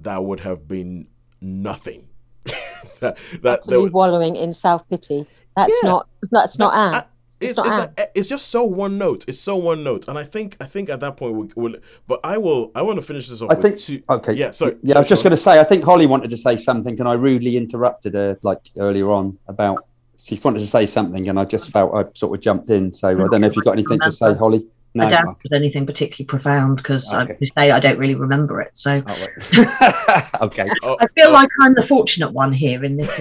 that 0.00 0.24
would 0.24 0.40
have 0.40 0.68
been 0.68 1.08
nothing. 1.40 2.06
that 3.00 3.16
that 3.20 3.42
there 3.42 3.52
Actually 3.54 3.90
wallowing 3.90 4.36
in 4.36 4.52
self 4.52 4.88
pity. 4.88 5.26
That's 5.56 5.72
Yeah. 5.82 5.90
not. 5.90 6.08
That's 6.30 6.58
not 6.58 6.74
Anne. 6.74 6.94
I- 6.94 7.04
It's, 7.40 7.50
it's, 7.50 7.56
not 7.56 7.66
it's, 7.66 7.74
Anne. 7.74 7.80
that- 7.80 7.98
eh, 7.98 8.06
it's 8.14 8.28
just 8.28 8.48
so 8.48 8.64
one 8.64 8.96
note. 8.98 9.24
It's 9.28 9.38
so 9.38 9.56
one 9.56 9.84
note, 9.84 10.08
and 10.08 10.18
I 10.18 10.24
think 10.24 10.56
I 10.60 10.64
think 10.64 10.88
at 10.88 11.00
that 11.00 11.16
point 11.16 11.34
we 11.36 11.48
will. 11.62 11.76
But 12.06 12.20
I 12.24 12.38
will. 12.38 12.70
I 12.74 12.82
want 12.82 12.96
to 12.96 13.02
finish 13.02 13.28
this 13.28 13.40
off. 13.42 13.50
I 13.50 13.54
with 13.54 13.62
think. 13.62 13.78
two, 13.78 14.02
Okay. 14.08 14.32
Yeah. 14.32 14.50
Sorry. 14.52 14.76
Yeah, 14.82 14.96
I 14.96 14.98
was 15.00 15.08
just 15.08 15.22
going 15.22 15.32
to 15.32 15.36
say. 15.36 15.60
I 15.60 15.64
think 15.64 15.84
Holly 15.84 16.06
wanted 16.06 16.30
to 16.30 16.36
say 16.36 16.56
something, 16.56 16.98
and 16.98 17.08
I 17.08 17.12
rudely 17.14 17.56
interrupted 17.56 18.14
her 18.14 18.38
like 18.42 18.70
earlier 18.78 19.10
on 19.10 19.38
about. 19.46 19.84
She 20.20 20.40
wanted 20.42 20.58
to 20.60 20.66
say 20.66 20.84
something, 20.86 21.28
and 21.28 21.38
I 21.38 21.44
just 21.44 21.70
felt 21.70 21.94
I 21.94 22.04
sort 22.14 22.36
of 22.36 22.42
jumped 22.42 22.70
in. 22.70 22.92
So 22.92 23.08
I 23.08 23.14
don't 23.14 23.40
know 23.42 23.46
if 23.46 23.54
you've 23.54 23.64
got 23.64 23.72
anything 23.78 24.00
to 24.00 24.10
say, 24.10 24.34
Holly. 24.34 24.66
No. 24.94 25.06
I 25.06 25.10
doubt 25.10 25.28
Okay. 25.28 25.38
it's 25.44 25.54
anything 25.54 25.86
particularly 25.86 26.26
profound 26.26 26.78
because 26.78 27.12
Okay. 27.12 27.36
I 27.40 27.46
say 27.66 27.70
I 27.70 27.78
don't 27.78 27.98
really 27.98 28.14
remember 28.14 28.60
it. 28.60 28.76
So 28.76 29.02
Oh, 29.06 29.26
okay. 30.46 30.68
Oh, 30.82 30.96
I 31.00 31.06
feel 31.08 31.28
oh, 31.28 31.32
like 31.32 31.48
oh. 31.60 31.64
I'm 31.64 31.74
the 31.74 31.86
fortunate 31.86 32.32
one 32.32 32.52
here 32.52 32.84
in 32.84 32.96
this. 32.96 33.20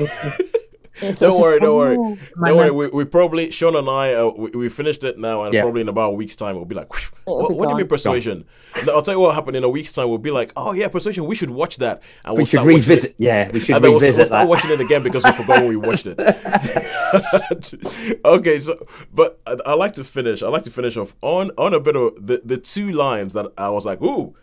Sort 0.99 1.09
It's 1.11 1.19
Don't 1.19 1.31
just- 1.31 1.41
worry, 1.41 1.59
don't 1.59 1.77
worry. 1.77 1.97
My 2.35 2.49
Don't 2.49 2.57
worry, 2.57 2.71
we, 2.71 2.87
we 2.89 3.05
probably 3.05 3.51
Sean 3.51 3.75
and 3.75 3.89
I 3.89 4.13
uh, 4.15 4.31
we, 4.35 4.49
we 4.51 4.69
finished 4.69 5.03
it 5.03 5.17
now, 5.17 5.43
and 5.43 5.53
Yeah. 5.53 5.61
probably 5.61 5.81
in 5.81 5.89
about 5.89 6.13
a 6.13 6.15
week's 6.15 6.35
time 6.35 6.55
we'll 6.55 6.65
be 6.65 6.75
like, 6.75 6.87
It'll 6.91 7.39
what, 7.41 7.49
be 7.49 7.55
what 7.55 7.67
do 7.69 7.73
you 7.73 7.77
mean 7.79 7.87
persuasion? 7.87 8.45
No, 8.85 8.95
I'll 8.95 9.01
tell 9.01 9.13
you 9.15 9.19
what 9.19 9.35
happened 9.35 9.57
in 9.57 9.63
a 9.63 9.69
week's 9.69 9.91
time. 9.91 10.09
We'll 10.09 10.17
be 10.17 10.31
like, 10.31 10.51
oh 10.55 10.73
yeah, 10.73 10.87
persuasion. 10.87 11.25
We 11.25 11.35
should 11.35 11.49
watch 11.49 11.77
that, 11.77 12.01
and 12.25 12.33
We 12.33 12.39
we'll 12.39 12.45
should 12.45 12.63
revisit. 12.63 13.11
It. 13.11 13.15
Yeah, 13.19 13.49
we 13.51 13.59
should 13.59 13.75
And 13.75 13.83
then 13.83 13.91
we'll, 13.91 13.99
we'll 13.99 14.09
revisit 14.09 14.27
start 14.27 14.45
that. 14.45 14.49
watching 14.49 14.71
it 14.71 14.81
again 14.81 15.03
because 15.03 15.23
we 15.23 15.31
forgot 15.31 15.59
when 15.61 15.69
we 15.69 15.75
watched 15.77 16.05
it. 16.07 16.19
okay, 18.25 18.59
so 18.59 18.85
but 19.13 19.39
I, 19.45 19.57
I 19.65 19.73
like 19.75 19.93
to 19.93 20.03
finish. 20.03 20.43
I 20.43 20.49
like 20.49 20.63
to 20.63 20.71
finish 20.71 20.97
off 20.97 21.15
on 21.21 21.51
on 21.57 21.73
a 21.73 21.79
bit 21.79 21.95
of 21.95 22.13
the, 22.25 22.41
the 22.43 22.57
two 22.57 22.91
lines 22.91 23.33
that 23.33 23.51
I 23.57 23.69
was 23.69 23.85
like, 23.85 24.01
ooh, 24.01 24.35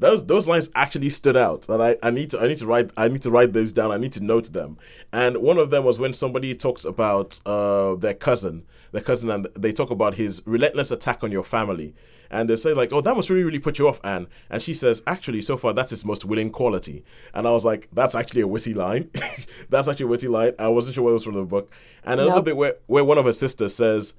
those 0.00 0.24
those 0.26 0.48
lines 0.48 0.70
actually 0.74 1.10
stood 1.10 1.36
out. 1.36 1.68
and 1.68 1.82
I, 1.82 1.96
I 2.02 2.10
need 2.10 2.30
to 2.30 2.40
I 2.40 2.48
need 2.48 2.58
to 2.58 2.66
write 2.66 2.90
I 2.96 3.08
need 3.08 3.22
to 3.22 3.30
write 3.30 3.52
those 3.52 3.72
down. 3.72 3.92
I 3.92 3.98
need 3.98 4.12
to 4.14 4.22
note 4.24 4.52
them. 4.52 4.78
And 5.12 5.36
one 5.38 5.58
of 5.58 5.70
them 5.70 5.84
was 5.84 5.98
when 5.98 6.12
somebody 6.12 6.54
talks 6.54 6.84
about 6.84 7.38
uh 7.46 7.94
their 7.94 8.14
cousin, 8.14 8.64
their 8.92 9.02
cousin, 9.02 9.30
and 9.30 9.46
they 9.56 9.72
talk 9.72 9.90
about 9.90 10.14
his 10.14 10.42
relentless 10.46 10.90
attack 10.90 11.22
on 11.22 11.30
your 11.30 11.44
family. 11.44 11.94
And 12.32 12.48
they 12.48 12.54
say 12.54 12.72
like, 12.74 12.92
"Oh, 12.92 13.00
that 13.00 13.16
must 13.16 13.28
really, 13.28 13.42
really 13.42 13.58
put 13.58 13.78
you 13.80 13.88
off, 13.88 13.98
Anne." 14.04 14.28
And 14.48 14.62
she 14.62 14.72
says, 14.72 15.02
"Actually, 15.04 15.40
so 15.42 15.56
far, 15.56 15.72
that's 15.72 15.90
his 15.90 16.04
most 16.04 16.24
willing 16.24 16.50
quality." 16.50 17.04
And 17.34 17.44
I 17.46 17.50
was 17.50 17.64
like, 17.64 17.88
"That's 17.92 18.14
actually 18.14 18.42
a 18.42 18.46
witty 18.46 18.72
line. 18.72 19.10
that's 19.68 19.88
actually 19.88 20.04
a 20.04 20.08
witty 20.08 20.28
line." 20.28 20.52
I 20.58 20.68
wasn't 20.68 20.94
sure 20.94 21.02
where 21.02 21.10
it 21.10 21.14
was 21.14 21.24
from 21.24 21.34
the 21.34 21.42
book. 21.42 21.72
And 22.04 22.20
another 22.20 22.36
Nope. 22.36 22.44
bit 22.44 22.56
where, 22.56 22.74
where 22.86 23.04
one 23.04 23.18
of 23.18 23.24
her 23.24 23.32
sisters 23.32 23.74
says, 23.74 24.14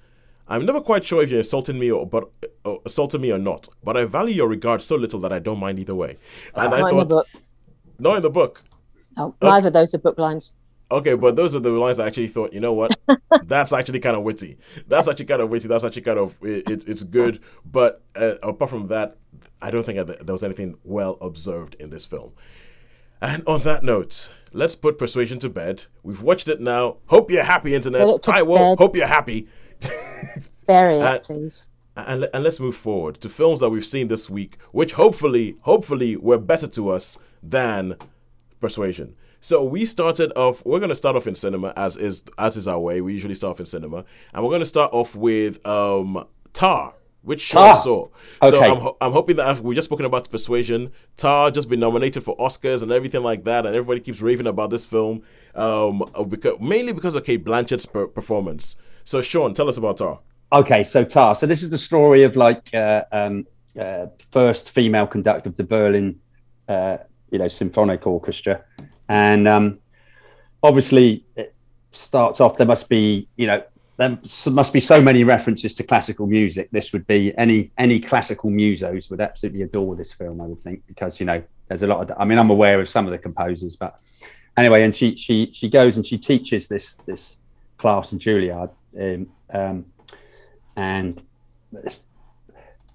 I'm 0.51 0.65
never 0.65 0.81
quite 0.81 1.05
sure 1.05 1.23
if 1.23 1.29
you're 1.29 1.39
insulting 1.39 1.79
me 1.79 1.89
or 1.89 2.05
but 2.05 2.29
or 2.65 2.81
assaulting 2.85 3.21
me 3.21 3.31
or 3.31 3.37
not, 3.37 3.69
but 3.83 3.95
I 3.95 4.03
value 4.03 4.35
your 4.35 4.49
regard 4.49 4.83
so 4.83 4.97
little 4.97 5.19
that 5.21 5.31
I 5.31 5.39
don't 5.39 5.59
mind 5.59 5.79
either 5.79 5.95
way. 5.95 6.17
And 6.53 6.73
I 6.73 6.81
not 6.81 6.91
in 6.91 6.97
the 6.97 7.05
thought, 7.05 7.09
book. 7.09 7.27
not 7.99 8.15
in 8.17 8.21
the 8.21 8.29
book. 8.29 8.63
No, 9.15 9.33
neither 9.41 9.67
of 9.67 9.73
those 9.73 9.95
are 9.95 9.99
book 9.99 10.19
lines. 10.19 10.53
Okay, 10.91 11.15
but 11.15 11.37
those 11.37 11.55
are 11.55 11.61
the 11.61 11.69
lines 11.69 11.99
I 11.99 12.07
actually 12.07 12.27
thought. 12.27 12.51
You 12.51 12.59
know 12.59 12.73
what? 12.73 12.97
That's 13.45 13.71
actually 13.71 14.01
kind 14.01 14.17
of 14.17 14.23
witty. 14.23 14.57
That's 14.87 15.07
actually 15.07 15.27
kind 15.27 15.41
of 15.41 15.49
witty. 15.49 15.69
That's 15.69 15.85
actually 15.85 16.01
kind 16.01 16.19
of 16.19 16.37
it, 16.41 16.69
it, 16.69 16.89
it's 16.89 17.03
good. 17.03 17.39
But 17.65 18.03
uh, 18.13 18.35
apart 18.43 18.71
from 18.71 18.87
that, 18.87 19.15
I 19.61 19.71
don't 19.71 19.85
think 19.85 20.05
that 20.05 20.25
there 20.25 20.33
was 20.33 20.43
anything 20.43 20.77
well 20.83 21.17
observed 21.21 21.75
in 21.79 21.91
this 21.91 22.05
film. 22.05 22.33
And 23.21 23.41
on 23.47 23.61
that 23.61 23.83
note, 23.83 24.35
let's 24.51 24.75
put 24.75 24.97
Persuasion 24.97 25.39
to 25.39 25.49
bed. 25.49 25.85
We've 26.03 26.21
watched 26.21 26.49
it 26.49 26.59
now. 26.59 26.97
Hope 27.05 27.31
you're 27.31 27.43
happy, 27.43 27.73
internet. 27.73 28.07
Taiwo, 28.07 28.77
hope 28.77 28.97
you're 28.97 29.07
happy. 29.07 29.47
Bury 30.65 30.95
it, 30.95 31.01
Uh, 31.01 31.19
please. 31.19 31.69
and, 31.95 32.29
and 32.33 32.43
let's 32.43 32.59
move 32.59 32.75
forward 32.75 33.15
to 33.15 33.29
films 33.29 33.59
that 33.61 33.69
we've 33.69 33.85
seen 33.85 34.07
this 34.07 34.29
week, 34.29 34.57
which 34.71 34.93
hopefully, 34.93 35.57
hopefully, 35.61 36.15
were 36.15 36.37
better 36.37 36.67
to 36.67 36.89
us 36.89 37.17
than 37.43 37.95
Persuasion. 38.59 39.15
So 39.43 39.63
we 39.63 39.85
started 39.85 40.31
off. 40.35 40.63
We're 40.63 40.77
going 40.79 40.89
to 40.89 40.95
start 40.95 41.15
off 41.15 41.25
in 41.25 41.33
cinema, 41.33 41.73
as 41.75 41.97
is 41.97 42.23
as 42.37 42.55
is 42.57 42.67
our 42.67 42.77
way. 42.79 43.01
We 43.01 43.13
usually 43.13 43.33
start 43.33 43.51
off 43.53 43.59
in 43.59 43.65
cinema, 43.65 44.05
and 44.33 44.43
we're 44.43 44.51
going 44.51 44.59
to 44.61 44.67
start 44.67 44.93
off 44.93 45.15
with 45.15 45.65
um, 45.65 46.27
Tar, 46.53 46.93
which 47.23 47.41
Sean 47.41 47.69
Tar. 47.69 47.75
saw. 47.75 48.07
So 48.47 48.63
I'm, 48.63 48.77
ho- 48.77 48.97
I'm 49.01 49.11
hoping 49.13 49.37
that 49.37 49.47
after 49.47 49.63
we 49.63 49.73
just 49.73 49.87
spoken 49.87 50.05
about 50.05 50.29
Persuasion, 50.29 50.91
Tar 51.17 51.49
just 51.49 51.69
been 51.69 51.79
nominated 51.79 52.23
for 52.23 52.37
Oscars 52.37 52.83
and 52.83 52.91
everything 52.91 53.23
like 53.23 53.43
that, 53.45 53.65
and 53.65 53.75
everybody 53.75 53.99
keeps 53.99 54.21
raving 54.21 54.45
about 54.45 54.69
this 54.69 54.85
film, 54.85 55.23
um, 55.55 56.03
because 56.29 56.59
mainly 56.59 56.93
because 56.93 57.15
of 57.15 57.23
Cate 57.23 57.43
Blanchett's 57.43 57.85
per- 57.85 58.07
performance. 58.07 58.75
So 59.03 59.21
Sean, 59.21 59.53
tell 59.53 59.67
us 59.67 59.77
about 59.77 59.97
Tar. 59.97 60.19
Okay, 60.53 60.83
so 60.83 61.03
Tar. 61.03 61.35
So 61.35 61.45
this 61.45 61.63
is 61.63 61.69
the 61.69 61.77
story 61.77 62.23
of 62.23 62.35
like 62.35 62.73
uh, 62.73 63.03
um, 63.11 63.47
uh, 63.79 64.07
first 64.31 64.71
female 64.71 65.07
conductor 65.07 65.49
of 65.49 65.55
the 65.55 65.63
Berlin, 65.63 66.19
uh, 66.67 66.97
you 67.29 67.39
know, 67.39 67.47
symphonic 67.47 68.05
orchestra, 68.05 68.63
and 69.07 69.47
um, 69.47 69.79
obviously 70.61 71.25
it 71.35 71.53
starts 71.91 72.41
off. 72.41 72.57
There 72.57 72.67
must 72.67 72.89
be, 72.89 73.27
you 73.37 73.47
know, 73.47 73.63
there 73.97 74.17
must 74.51 74.73
be 74.73 74.79
so 74.79 75.01
many 75.01 75.23
references 75.23 75.73
to 75.75 75.83
classical 75.83 76.25
music. 76.25 76.69
This 76.71 76.91
would 76.91 77.05
be 77.05 77.37
any 77.37 77.71
any 77.77 77.99
classical 77.99 78.49
musos 78.49 79.09
would 79.09 79.21
absolutely 79.21 79.61
adore 79.61 79.95
this 79.95 80.11
film. 80.11 80.41
I 80.41 80.45
would 80.45 80.61
think 80.61 80.85
because 80.87 81.19
you 81.19 81.25
know 81.25 81.43
there's 81.67 81.83
a 81.83 81.87
lot 81.87 82.09
of. 82.09 82.17
I 82.19 82.25
mean, 82.25 82.39
I'm 82.39 82.49
aware 82.49 82.81
of 82.81 82.89
some 82.89 83.05
of 83.05 83.11
the 83.11 83.17
composers, 83.17 83.75
but 83.75 83.99
anyway, 84.57 84.83
and 84.83 84.95
she 84.95 85.15
she 85.15 85.51
she 85.53 85.69
goes 85.69 85.97
and 85.97 86.05
she 86.05 86.17
teaches 86.17 86.67
this 86.67 86.95
this 87.05 87.37
class 87.77 88.11
in 88.11 88.19
Juilliard. 88.19 88.71
Um, 88.99 89.29
um, 89.53 89.85
and 90.75 91.21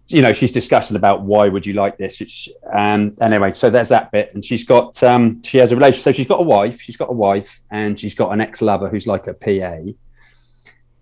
you 0.08 0.22
know 0.22 0.32
she's 0.32 0.52
discussing 0.52 0.96
about 0.96 1.22
why 1.22 1.48
would 1.48 1.66
you 1.66 1.72
like 1.72 1.98
this 1.98 2.20
it's, 2.20 2.48
um 2.72 3.16
anyway 3.20 3.52
so 3.52 3.68
there's 3.68 3.88
that 3.88 4.12
bit 4.12 4.32
and 4.34 4.44
she's 4.44 4.64
got 4.64 5.02
um 5.02 5.42
she 5.42 5.58
has 5.58 5.72
a 5.72 5.76
relationship 5.76 6.02
so 6.04 6.12
she's 6.12 6.26
got 6.26 6.40
a 6.40 6.44
wife 6.44 6.80
she's 6.80 6.96
got 6.96 7.10
a 7.10 7.12
wife 7.12 7.62
and 7.70 7.98
she's 7.98 8.14
got 8.14 8.30
an 8.30 8.40
ex-lover 8.40 8.88
who's 8.88 9.06
like 9.06 9.26
a 9.26 9.34
pa 9.34 9.78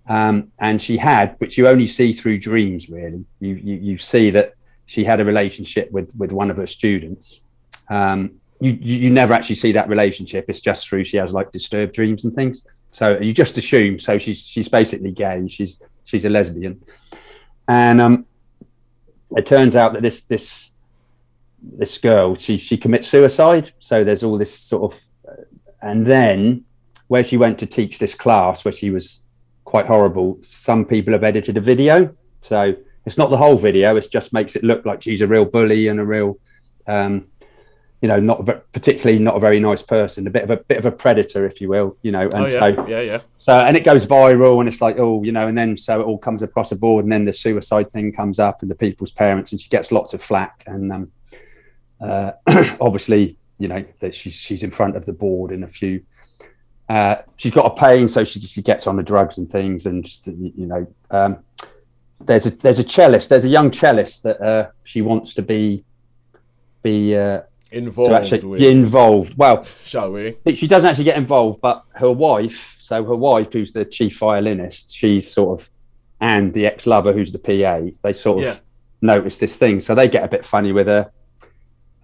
Um, 0.07 0.53
and 0.59 0.81
she 0.81 0.99
had, 0.99 1.37
which 1.39 1.57
you 1.57 1.67
only 1.67 1.87
see 1.87 2.13
through 2.13 2.39
dreams, 2.39 2.91
really. 2.91 3.25
You, 3.41 3.55
you 3.55 3.75
you 3.89 3.99
see 3.99 4.31
that 4.31 4.55
she 4.85 5.05
had 5.05 5.21
a 5.21 5.25
relationship 5.25 5.91
with 5.91 6.15
with 6.17 6.31
one 6.31 6.51
of 6.51 6.57
her 6.59 6.67
students. 6.67 7.41
Um, 7.89 8.41
you, 8.71 8.99
you 9.05 9.11
never 9.11 9.33
actually 9.35 9.57
see 9.57 9.73
that 9.73 9.89
relationship. 9.89 10.47
It's 10.49 10.61
just 10.61 10.89
through 10.89 11.05
she 11.05 11.17
has 11.19 11.33
like 11.33 11.53
disturbed 11.53 11.95
dreams 11.95 12.25
and 12.25 12.35
things. 12.35 12.67
So 12.91 13.19
you 13.19 13.33
just 13.33 13.59
assume. 13.59 13.99
So 13.99 14.19
she's 14.19 14.47
she's 14.47 14.69
basically 14.69 15.13
gay. 15.13 15.35
And 15.35 15.51
She's 15.51 15.81
she's 16.05 16.25
a 16.25 16.29
lesbian, 16.29 16.83
and 17.69 18.01
um, 18.01 18.27
it 19.37 19.47
turns 19.47 19.75
out 19.77 19.93
that 19.95 20.03
this 20.03 20.23
this 20.23 20.73
this 21.63 21.99
girl 21.99 22.37
she 22.37 22.57
she 22.57 22.77
commits 22.77 23.09
suicide. 23.09 23.73
So 23.79 24.05
there's 24.05 24.23
all 24.23 24.39
this 24.39 24.57
sort 24.57 24.93
of, 24.93 25.01
and 25.83 26.07
then 26.07 26.65
where 27.09 27.25
she 27.25 27.37
went 27.37 27.59
to 27.59 27.67
teach 27.67 27.99
this 27.99 28.15
class 28.15 28.65
where 28.65 28.73
she 28.73 28.91
was 28.91 29.23
quite 29.65 29.87
horrible. 29.87 30.39
Some 30.43 30.85
people 30.85 31.13
have 31.13 31.25
edited 31.25 31.57
a 31.57 31.61
video, 31.61 32.15
so 32.41 32.77
it's 33.07 33.19
not 33.19 33.31
the 33.31 33.37
whole 33.37 33.57
video. 33.57 33.97
It 33.97 34.09
just 34.11 34.33
makes 34.33 34.57
it 34.57 34.65
look 34.65 34.87
like 34.87 35.03
she's 35.03 35.21
a 35.21 35.27
real 35.27 35.45
bully 35.45 35.89
and 35.89 36.01
a 36.01 36.05
real, 36.05 36.39
um, 36.87 37.27
you 38.05 38.09
know, 38.09 38.21
not 38.21 38.45
particularly 38.73 39.19
not 39.19 39.35
a 39.35 39.41
very 39.41 39.59
nice 39.59 39.81
person, 39.81 40.27
a 40.27 40.31
bit 40.31 40.43
of 40.43 40.51
a 40.51 40.59
bit 40.59 40.77
of 40.77 40.85
a 40.85 40.93
predator, 40.93 41.47
if 41.47 41.59
you 41.59 41.71
will, 41.71 41.97
you 42.03 42.13
know. 42.13 42.25
And 42.25 42.35
oh 42.35 42.47
yeah, 42.47 42.59
so 42.59 42.87
yeah, 42.87 43.01
yeah. 43.01 43.21
so 43.39 43.57
and 43.57 43.79
it 43.79 43.83
goes 43.83 44.05
viral 44.05 44.61
and 44.61 44.69
it's 44.69 44.83
like 44.83 44.99
oh 44.99 45.23
you 45.23 45.33
know 45.33 45.49
and 45.49 45.57
then 45.57 45.79
so 45.79 46.03
it 46.03 46.05
all 46.05 46.19
comes 46.19 46.43
across 46.43 46.69
the 46.69 46.77
board 46.77 47.07
and 47.07 47.11
then 47.11 47.25
the 47.25 47.33
suicide 47.33 47.91
thing 47.93 48.13
comes 48.13 48.39
up 48.39 48.61
and 48.61 48.71
the 48.71 48.75
people's 48.75 49.11
parents 49.11 49.53
and 49.53 49.61
she 49.63 49.71
gets 49.71 49.91
lots 49.91 50.13
of 50.13 50.21
flack 50.21 50.63
and 50.67 50.93
um, 50.93 51.13
uh, 52.03 52.33
obviously 52.79 53.39
you 53.57 53.69
know 53.69 53.83
that 54.01 54.15
she's 54.15 54.35
she's 54.35 54.63
in 54.63 54.71
front 54.71 54.97
of 54.97 55.07
the 55.07 55.13
board 55.15 55.51
in 55.51 55.63
a 55.63 55.69
few 55.69 56.03
uh, 56.91 57.17
she's 57.37 57.53
got 57.53 57.65
a 57.65 57.75
pain 57.75 58.07
so 58.07 58.23
she, 58.23 58.39
she 58.39 58.61
gets 58.61 58.87
on 58.87 58.97
the 58.97 59.03
drugs 59.03 59.39
and 59.39 59.51
things 59.51 59.87
and 59.87 60.05
just, 60.05 60.27
you 60.27 60.67
know 60.67 60.87
um, 61.11 61.39
there's 62.21 62.45
a 62.45 62.51
there's 62.51 62.81
a 62.81 62.85
cellist 62.85 63.31
there's 63.31 63.47
a 63.47 63.49
young 63.49 63.71
cellist 63.71 64.25
that 64.25 64.39
uh, 64.43 64.69
she 64.83 65.01
wants 65.01 65.33
to 65.33 65.41
be 65.41 65.87
be 66.83 67.17
uh, 67.17 67.41
Involved 67.75 68.13
actually 68.13 68.47
with, 68.47 68.61
be 68.61 68.71
involved 68.71 69.35
well 69.37 69.65
shall 69.85 70.11
we? 70.13 70.37
she 70.55 70.67
doesn't 70.67 70.89
actually 70.89 71.05
get 71.05 71.17
involved, 71.17 71.61
but 71.61 71.85
her 71.95 72.11
wife, 72.13 72.77
so 72.81 73.05
her 73.05 73.17
wife, 73.17 73.53
who's 73.53 73.73
the 73.73 73.85
chief 73.85 74.19
violinist, 74.19 74.95
she's 74.95 75.31
sort 75.31 75.61
of, 75.61 75.71
and 76.21 76.53
the 76.55 76.67
ex 76.67 76.87
lover, 76.87 77.13
who's 77.13 77.33
the 77.33 77.39
PA, 77.39 77.81
they 78.03 78.13
sort 78.13 78.39
of 78.39 78.45
Yeah. 78.45 78.57
notice 79.03 79.39
this 79.39 79.59
thing. 79.59 79.81
So 79.81 79.95
they 79.95 80.09
get 80.09 80.25
a 80.25 80.29
bit 80.29 80.47
funny 80.47 80.73
with 80.73 80.87
her. 80.87 81.11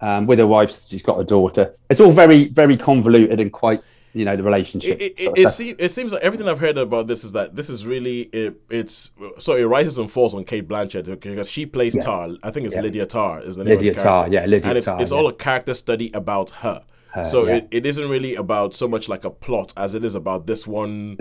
Um, 0.03 0.25
with 0.25 0.39
her 0.39 0.47
wife, 0.47 0.71
she's 0.87 1.03
got 1.03 1.19
a 1.19 1.23
daughter. 1.23 1.75
It's 1.89 1.99
all 1.99 2.11
very, 2.11 2.47
very 2.47 2.75
convoluted 2.75 3.39
and 3.39 3.51
quite, 3.53 3.81
you 4.13 4.25
know, 4.25 4.35
the 4.35 4.43
relationship. 4.43 4.99
It, 4.99 5.13
it, 5.19 5.31
it, 5.37 5.49
seems, 5.49 5.75
it 5.79 5.91
seems 5.91 6.11
like 6.11 6.21
everything 6.21 6.47
I've 6.49 6.59
heard 6.59 6.77
about 6.77 7.07
this 7.07 7.23
is 7.23 7.31
that 7.33 7.55
this 7.55 7.69
is 7.69 7.85
really 7.85 8.21
it, 8.33 8.55
it's 8.69 9.11
so 9.39 9.55
it 9.55 9.63
rises 9.63 9.97
and 9.97 10.09
falls 10.11 10.33
on 10.33 10.43
Cate 10.43 10.67
Blanchett 10.67 11.05
because 11.05 11.49
she 11.49 11.65
plays 11.65 11.95
Tar. 11.97 12.29
I 12.43 12.51
think 12.51 12.65
it's 12.65 12.75
Yeah. 12.75 12.81
Lydia 12.81 13.05
Tar 13.05 13.41
is 13.41 13.55
the 13.55 13.63
name 13.63 13.75
Lydia 13.77 13.91
of 13.91 13.97
the 13.97 14.03
character. 14.03 14.33
yeah, 14.33 14.41
Lydia 14.45 14.59
Tar. 14.61 14.69
and 14.69 14.77
it's 14.77 14.87
Tarr, 14.87 15.01
it's 15.01 15.11
yeah. 15.11 15.17
all 15.17 15.27
a 15.27 15.33
character 15.33 15.73
study 15.73 16.11
about 16.13 16.49
her. 16.49 16.81
so 17.23 17.45
yeah. 17.47 17.55
it, 17.55 17.67
it 17.71 17.85
isn't 17.85 18.09
really 18.09 18.35
about 18.35 18.73
so 18.75 18.87
much 18.87 19.09
like 19.09 19.23
a 19.23 19.29
plot 19.29 19.73
as 19.77 19.93
it 19.95 20.03
is 20.05 20.15
about 20.15 20.47
this 20.47 20.65
one 20.65 21.15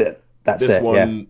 That's 0.44 0.60
this 0.60 0.72
it. 0.74 0.82
one 0.82 0.96
yeah. 1.18 1.24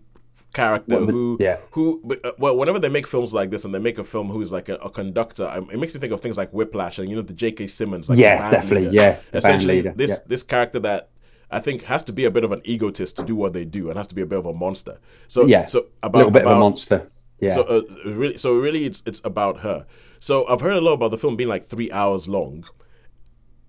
character 0.53 0.97
Well, 0.97 1.05
who 1.07 1.37
yeah. 1.39 1.57
who 1.71 2.01
but, 2.03 2.23
uh, 2.25 2.31
well 2.37 2.55
whenever 2.57 2.77
they 2.79 2.89
make 2.89 3.07
films 3.07 3.33
like 3.33 3.49
this 3.51 3.65
and 3.65 3.73
they 3.73 3.79
make 3.79 3.97
a 3.97 4.03
film 4.03 4.27
who's 4.27 4.51
like 4.51 4.69
a, 4.69 4.75
a 4.75 4.89
conductor 4.89 5.47
um, 5.47 5.69
it 5.71 5.79
makes 5.79 5.93
me 5.93 5.99
think 5.99 6.13
of 6.13 6.19
things 6.21 6.37
like 6.37 6.51
Whiplash 6.51 6.99
and 6.99 7.09
you 7.09 7.15
know 7.15 7.21
the 7.21 7.33
J.K. 7.33 7.67
Simmons 7.67 8.09
like 8.09 8.19
Yeah, 8.19 8.51
definitely, 8.51 8.89
leader. 8.89 8.95
yeah, 9.03 9.19
essentially 9.33 9.81
this 9.81 10.11
yeah. 10.11 10.17
this 10.27 10.43
character 10.43 10.79
that 10.79 11.09
I 11.51 11.59
think 11.59 11.83
has 11.83 12.03
to 12.03 12.13
be 12.13 12.25
a 12.25 12.31
bit 12.31 12.43
of 12.43 12.51
an 12.51 12.61
egotist 12.63 13.17
to 13.17 13.23
do 13.23 13.35
what 13.35 13.53
they 13.53 13.65
do 13.65 13.89
and 13.89 13.97
has 13.97 14.07
to 14.07 14.15
be 14.15 14.21
a 14.21 14.25
bit 14.25 14.39
of 14.39 14.45
a 14.45 14.53
monster 14.53 14.99
so 15.27 15.45
Yeah, 15.45 15.65
so 15.65 15.87
a 16.01 16.07
about 16.07 16.17
little 16.19 16.31
bit 16.31 16.45
of 16.45 16.51
a 16.57 16.59
monster. 16.59 17.09
Yeah. 17.39 17.49
so 17.51 17.61
uh, 17.63 17.81
really, 18.05 18.37
so 18.37 18.57
really, 18.57 18.85
it's 18.85 19.01
it's 19.05 19.21
about 19.25 19.61
her. 19.61 19.85
So 20.19 20.45
I've 20.47 20.61
heard 20.61 20.77
a 20.77 20.81
lot 20.81 20.93
about 20.93 21.11
the 21.11 21.17
film 21.17 21.35
being 21.35 21.49
like 21.49 21.65
three 21.65 21.91
hours 21.91 22.27
long. 22.27 22.65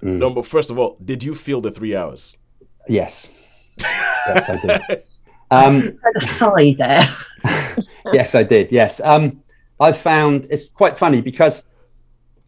Mm. 0.02 0.18
Number 0.18 0.42
first 0.42 0.70
of 0.70 0.78
all, 0.78 0.96
did 1.02 1.22
you 1.24 1.34
feel 1.34 1.60
the 1.60 1.70
three 1.70 1.94
hours? 1.96 2.36
yes. 2.88 3.28
yes, 3.80 4.48
I 4.50 4.56
did. 4.88 5.02
Um, 5.52 5.98
A 6.16 6.22
sigh 6.22 6.74
there. 6.78 7.14
yes, 8.14 8.34
I 8.34 8.42
did. 8.42 8.72
Yes. 8.72 9.00
Um, 9.00 9.42
I 9.78 9.92
found 9.92 10.46
it's 10.48 10.64
quite 10.64 10.98
funny 10.98 11.20
because 11.20 11.64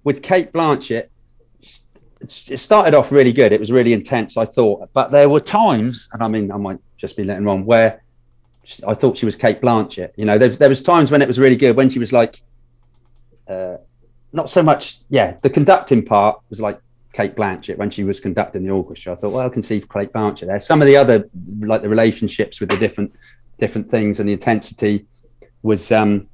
with 0.05 0.23
Cate 0.23 0.53
Blanchett, 0.55 0.89
it's- 0.89 1.11
it 2.25 2.59
started 2.59 2.95
off 2.95 3.13
really 3.13 3.33
good. 3.33 3.53
It 3.53 3.61
was 3.61 3.73
really 3.73 3.93
intense, 3.93 4.37
I 4.37 4.45
thought. 4.45 4.89
But 4.93 5.11
there 5.11 5.29
were 5.29 5.41
times, 5.41 6.09
and 6.13 6.23
I 6.23 6.29
mean, 6.29 6.51
I 6.51 6.57
might 6.57 6.79
just 6.97 7.17
be 7.17 7.25
letting 7.25 7.45
wrong, 7.45 7.65
where 7.65 8.03
I 8.87 8.95
thought 8.95 9.19
she 9.19 9.27
was 9.27 9.37
Cate 9.37 9.61
Blanchett. 9.61 10.11
You 10.17 10.25
know, 10.25 10.39
there, 10.39 10.49
there 10.49 10.69
was 10.69 10.83
times 10.83 11.11
when 11.11 11.23
it 11.23 11.29
was 11.29 11.39
really 11.39 11.57
good, 11.57 11.77
when 11.77 11.89
she 11.89 11.99
was 11.99 12.13
like, 12.13 12.43
uh, 13.49 13.77
not 14.33 14.51
so 14.51 14.63
much, 14.63 15.01
yeah, 15.09 15.37
the 15.43 15.51
conducting 15.51 16.05
part 16.05 16.41
was 16.51 16.61
like 16.61 16.81
Cate 17.13 17.37
Blanchett 17.37 17.77
when 17.77 17.91
she 17.91 18.05
was 18.05 18.21
conducting 18.21 18.65
the 18.65 18.71
orchestra. 18.71 19.13
I 19.13 19.17
thought, 19.17 19.33
well, 19.33 19.47
I 19.47 19.49
can 19.49 19.63
see 19.63 19.81
Cate 19.81 20.13
Blanchett 20.13 20.47
there. 20.47 20.61
Some 20.61 20.83
of 20.83 20.87
the 20.87 20.97
other, 20.97 21.29
like 21.61 21.83
the 21.83 21.89
relationships 21.89 22.61
with 22.61 22.71
the 22.71 22.77
different 22.77 23.13
different 23.59 23.89
things 23.89 24.19
and 24.19 24.29
the 24.29 24.33
intensity 24.33 25.07
was 25.63 25.93
um 25.93 26.27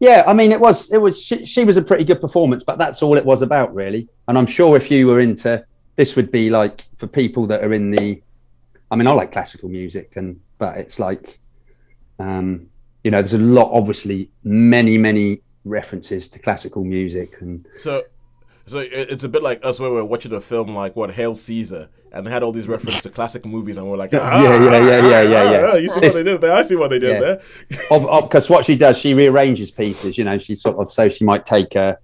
yeah 0.00 0.22
i 0.26 0.32
mean 0.32 0.52
it 0.52 0.60
was 0.60 0.92
it 0.92 0.98
was 0.98 1.22
she, 1.22 1.44
she 1.46 1.64
was 1.64 1.76
a 1.76 1.82
pretty 1.82 2.04
good 2.04 2.20
performance 2.20 2.64
but 2.64 2.78
that's 2.78 3.02
all 3.02 3.16
it 3.16 3.24
was 3.24 3.42
about 3.42 3.74
really. 3.74 4.08
And 4.26 4.38
i'm 4.38 4.46
sure 4.46 4.76
if 4.76 4.90
you 4.90 5.06
were 5.06 5.20
into 5.20 5.64
this 5.96 6.14
would 6.16 6.30
be 6.30 6.50
like 6.50 6.84
for 6.96 7.06
people 7.06 7.46
that 7.46 7.64
are 7.64 7.72
in 7.72 7.90
the 7.90 8.22
i 8.90 8.96
mean 8.96 9.06
i 9.06 9.10
like 9.12 9.32
classical 9.32 9.68
music 9.68 10.12
and 10.16 10.40
but 10.58 10.78
it's 10.78 10.98
like 10.98 11.40
um 12.18 12.68
you 13.04 13.10
know 13.10 13.20
there's 13.20 13.34
a 13.34 13.38
lot 13.38 13.70
obviously 13.72 14.30
many 14.44 14.98
many 14.98 15.42
references 15.64 16.28
to 16.28 16.38
classical 16.38 16.84
music 16.84 17.40
and 17.40 17.66
So, 17.80 18.04
so 18.68 18.78
it- 18.78 18.90
it's 18.92 19.24
a 19.24 19.28
bit 19.28 19.42
like 19.42 19.60
us 19.64 19.80
where 19.80 19.90
we're 19.90 20.04
watching 20.04 20.32
a 20.32 20.40
film 20.40 20.74
like 20.74 20.94
what 20.96 21.10
Hail 21.10 21.34
Caesar 21.34 21.88
and 22.12 22.26
they 22.26 22.30
had 22.30 22.42
all 22.42 22.52
these 22.52 22.66
references 22.68 23.02
to 23.02 23.10
classic 23.10 23.44
movies, 23.44 23.76
and 23.76 23.86
we're 23.86 23.96
like, 23.98 24.14
ah, 24.14 24.42
Yeah, 24.42 24.62
yeah, 24.64 24.70
yeah, 24.70 25.08
yeah, 25.08 25.22
yeah, 25.22 25.50
yeah. 25.50 25.70
ah, 25.72 25.76
You 25.76 25.88
see 25.90 26.00
what 26.00 26.12
they 26.14 26.22
did 26.22 26.40
there? 26.40 26.52
I 26.54 26.62
see 26.62 26.76
what 26.76 26.88
they 26.88 26.98
did 26.98 27.20
Yeah. 27.20 27.20
there. 27.20 28.22
because 28.22 28.48
what 28.48 28.64
she 28.64 28.76
does, 28.76 28.96
she 28.96 29.12
rearranges 29.12 29.70
pieces. 29.70 30.16
You 30.16 30.24
know, 30.24 30.38
she 30.38 30.56
sort 30.56 30.78
of 30.78 30.90
so 30.90 31.08
she 31.10 31.24
might 31.26 31.44
take 31.44 31.74
a, 31.74 31.98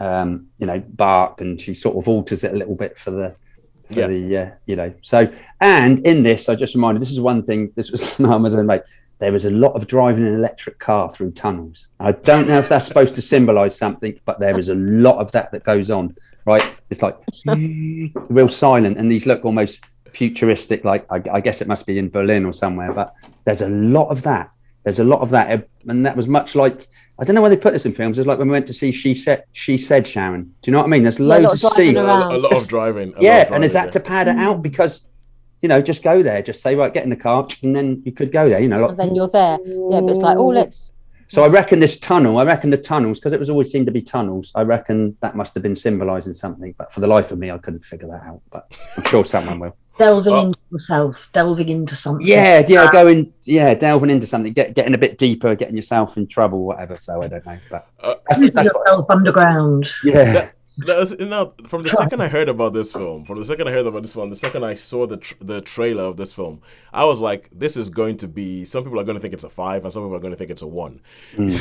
um, 0.00 0.46
you 0.58 0.66
know, 0.66 0.82
Bach 0.88 1.40
and 1.40 1.60
she 1.60 1.74
sort 1.74 1.96
of 1.96 2.08
alters 2.08 2.42
it 2.44 2.52
a 2.52 2.56
little 2.56 2.74
bit 2.74 2.98
for 2.98 3.12
the, 3.12 3.34
for 3.88 3.94
Yeah. 4.00 4.06
the, 4.08 4.36
uh, 4.36 4.50
you 4.66 4.74
know. 4.76 4.92
So 5.02 5.28
and 5.60 6.04
in 6.06 6.22
this, 6.24 6.48
I 6.48 6.56
just 6.56 6.74
reminded 6.74 7.00
this 7.00 7.12
is 7.12 7.20
one 7.20 7.44
thing. 7.44 7.70
This 7.76 7.90
was 7.92 8.18
no, 8.18 8.32
I 8.32 8.36
was 8.36 8.52
going 8.54 8.66
to 8.66 8.74
make. 8.74 8.82
There 9.18 9.32
was 9.32 9.44
a 9.44 9.50
lot 9.50 9.72
of 9.72 9.86
driving 9.86 10.26
an 10.26 10.34
electric 10.34 10.78
car 10.78 11.10
through 11.10 11.32
tunnels. 11.32 11.88
I 11.98 12.12
don't 12.12 12.48
know 12.48 12.58
if 12.58 12.68
that's 12.68 12.86
supposed 12.86 13.14
to 13.14 13.22
symbolise 13.22 13.76
something, 13.76 14.20
but 14.24 14.38
there 14.38 14.58
is 14.58 14.68
a 14.68 14.74
lot 14.74 15.18
of 15.18 15.32
that 15.32 15.52
that 15.52 15.64
goes 15.64 15.90
on. 15.90 16.16
Right? 16.44 16.64
It's 16.90 17.02
like 17.02 17.16
real 17.46 18.48
silent, 18.48 18.98
and 18.98 19.10
these 19.10 19.26
look 19.26 19.44
almost 19.44 19.84
futuristic. 20.12 20.84
Like 20.84 21.06
I, 21.10 21.22
I 21.32 21.40
guess 21.40 21.60
it 21.60 21.68
must 21.68 21.86
be 21.86 21.98
in 21.98 22.10
Berlin 22.10 22.44
or 22.44 22.52
somewhere, 22.52 22.92
but 22.92 23.14
there's 23.44 23.62
a 23.62 23.68
lot 23.68 24.08
of 24.08 24.22
that. 24.22 24.50
There's 24.84 25.00
a 25.00 25.04
lot 25.04 25.20
of 25.20 25.30
that, 25.30 25.68
and 25.88 26.06
that 26.06 26.16
was 26.16 26.28
much 26.28 26.54
like 26.54 26.88
I 27.18 27.24
don't 27.24 27.34
know 27.34 27.40
why 27.42 27.48
they 27.48 27.56
put 27.56 27.72
this 27.72 27.86
in 27.86 27.94
films. 27.94 28.18
It's 28.18 28.26
like 28.28 28.38
when 28.38 28.48
we 28.48 28.52
went 28.52 28.66
to 28.66 28.74
see 28.74 28.92
She 28.92 29.14
Said, 29.14 29.44
She 29.52 29.78
Said 29.78 30.06
Sharon. 30.06 30.54
Do 30.60 30.70
you 30.70 30.72
know 30.72 30.78
what 30.80 30.84
I 30.86 30.88
mean? 30.90 31.02
There's 31.02 31.18
loads 31.18 31.64
of 31.64 31.70
of 31.70 31.72
scenes. 31.72 31.96
A, 31.96 32.02
lot 32.04 32.52
of 32.56 32.68
driving. 32.68 33.08
a 33.12 33.12
lot 33.12 33.22
Yeah, 33.22 33.42
of 33.42 33.52
and 33.52 33.64
is 33.64 33.72
driving 33.72 33.86
that 33.86 33.92
to 33.92 34.00
pad 34.00 34.28
it 34.28 34.36
out 34.36 34.62
because 34.62 35.06
you 35.66 35.68
know 35.68 35.82
just 35.82 36.04
go 36.04 36.22
there, 36.22 36.42
just 36.42 36.62
say 36.62 36.76
right, 36.76 36.94
get 36.94 37.02
in 37.02 37.10
the 37.10 37.16
car, 37.16 37.48
and 37.64 37.74
then 37.74 38.00
you 38.04 38.12
could 38.12 38.30
go 38.30 38.48
there. 38.48 38.60
You 38.60 38.68
know, 38.68 38.82
like, 38.82 38.90
And 38.90 38.98
then 39.00 39.14
you're 39.16 39.26
there. 39.40 39.58
Yeah, 39.64 40.00
but 40.00 40.10
it's 40.10 40.20
like, 40.20 40.36
oh, 40.38 40.46
let's. 40.58 40.92
so 41.26 41.42
I 41.42 41.48
reckon 41.48 41.80
this 41.80 41.98
tunnel, 41.98 42.38
I 42.38 42.44
reckon 42.44 42.70
the 42.70 42.76
tunnels, 42.78 43.18
because 43.18 43.32
it 43.32 43.40
was 43.40 43.50
always 43.50 43.72
seemed 43.72 43.86
to 43.86 43.92
be 43.92 44.00
tunnels. 44.02 44.52
I 44.54 44.62
reckon 44.62 45.16
that 45.22 45.34
must 45.34 45.54
have 45.54 45.64
been 45.64 45.74
symbolising 45.74 46.34
something, 46.34 46.72
but 46.78 46.92
for 46.92 47.00
the 47.00 47.08
life 47.08 47.32
of 47.32 47.38
me, 47.40 47.50
I 47.50 47.58
couldn't 47.58 47.84
figure 47.84 48.06
that 48.06 48.22
out. 48.22 48.42
But 48.52 48.62
I'm 48.96 49.02
sure 49.04 49.24
someone 49.24 49.58
will. 49.58 49.76
Delving 49.98 50.32
Oh. 50.32 50.42
into 50.46 50.58
yourself, 50.70 51.16
delving 51.32 51.68
into 51.70 51.96
something. 51.96 52.24
Yeah, 52.26 52.62
yeah, 52.68 52.92
going, 52.92 53.32
yeah, 53.44 53.72
delving 53.74 54.10
into 54.10 54.26
something, 54.26 54.52
get, 54.52 54.74
getting 54.74 54.94
a 54.94 54.98
bit 54.98 55.16
deeper, 55.18 55.54
getting 55.56 55.74
yourself 55.74 56.18
in 56.18 56.26
trouble, 56.26 56.64
whatever. 56.64 56.96
So 56.98 57.22
I 57.22 57.28
don't 57.28 57.44
know, 57.46 57.58
but 57.70 57.88
Uh, 58.00 58.14
that's, 58.28 58.40
Putting 58.40 58.54
that's 58.54 58.74
what, 58.74 58.86
yourself 58.86 59.06
underground. 59.10 59.88
yeah, 60.04 60.50
That's, 60.78 61.18
know, 61.18 61.54
from 61.66 61.82
the 61.84 61.88
second 61.90 62.20
I 62.20 62.28
heard 62.36 62.48
about 62.50 62.74
this 62.74 62.92
film, 62.92 63.24
from 63.24 63.38
the 63.38 63.44
second 63.44 63.66
I 63.66 63.72
heard 63.72 63.86
about 63.86 64.02
this 64.02 64.12
film, 64.12 64.28
the 64.28 64.36
second 64.36 64.62
I 64.62 64.74
saw 64.74 65.06
the 65.06 65.16
tr- 65.16 65.34
the 65.40 65.60
trailer 65.62 66.02
of 66.04 66.16
this 66.18 66.32
film, 66.34 66.60
I 66.92 67.06
was 67.06 67.20
like, 67.20 67.48
this 67.50 67.76
is 67.78 67.88
going 67.88 68.18
to 68.18 68.28
be. 68.28 68.64
Some 68.66 68.84
people 68.84 69.00
are 69.00 69.04
going 69.04 69.16
to 69.16 69.20
think 69.20 69.32
it's 69.32 69.44
a 69.44 69.48
five, 69.50 69.84
and 69.84 69.92
some 69.92 70.02
people 70.02 70.16
are 70.16 70.20
going 70.20 70.32
to 70.34 70.36
think 70.38 70.50
it's 70.50 70.62
a 70.62 70.66
one. 70.66 71.00
and, 71.38 71.52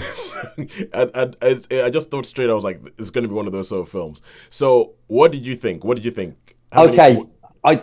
and, 0.94 1.38
and 1.42 1.68
I 1.72 1.90
just 1.90 2.12
thought 2.12 2.26
straight, 2.26 2.50
I 2.50 2.54
was 2.54 2.64
like, 2.66 2.82
it's 2.98 3.10
going 3.10 3.24
to 3.24 3.28
be 3.30 3.36
one 3.36 3.48
of 3.48 3.54
those 3.54 3.70
sort 3.70 3.82
of 3.84 3.90
films. 3.90 4.22
So, 4.50 4.94
what 5.08 5.32
did 5.32 5.46
you 5.46 5.56
think? 5.56 5.84
What 5.84 5.96
did 5.96 6.04
you 6.06 6.12
think? 6.12 6.58
How 6.72 6.86
many- 6.86 6.98
okay. 7.20 7.22
I 7.64 7.82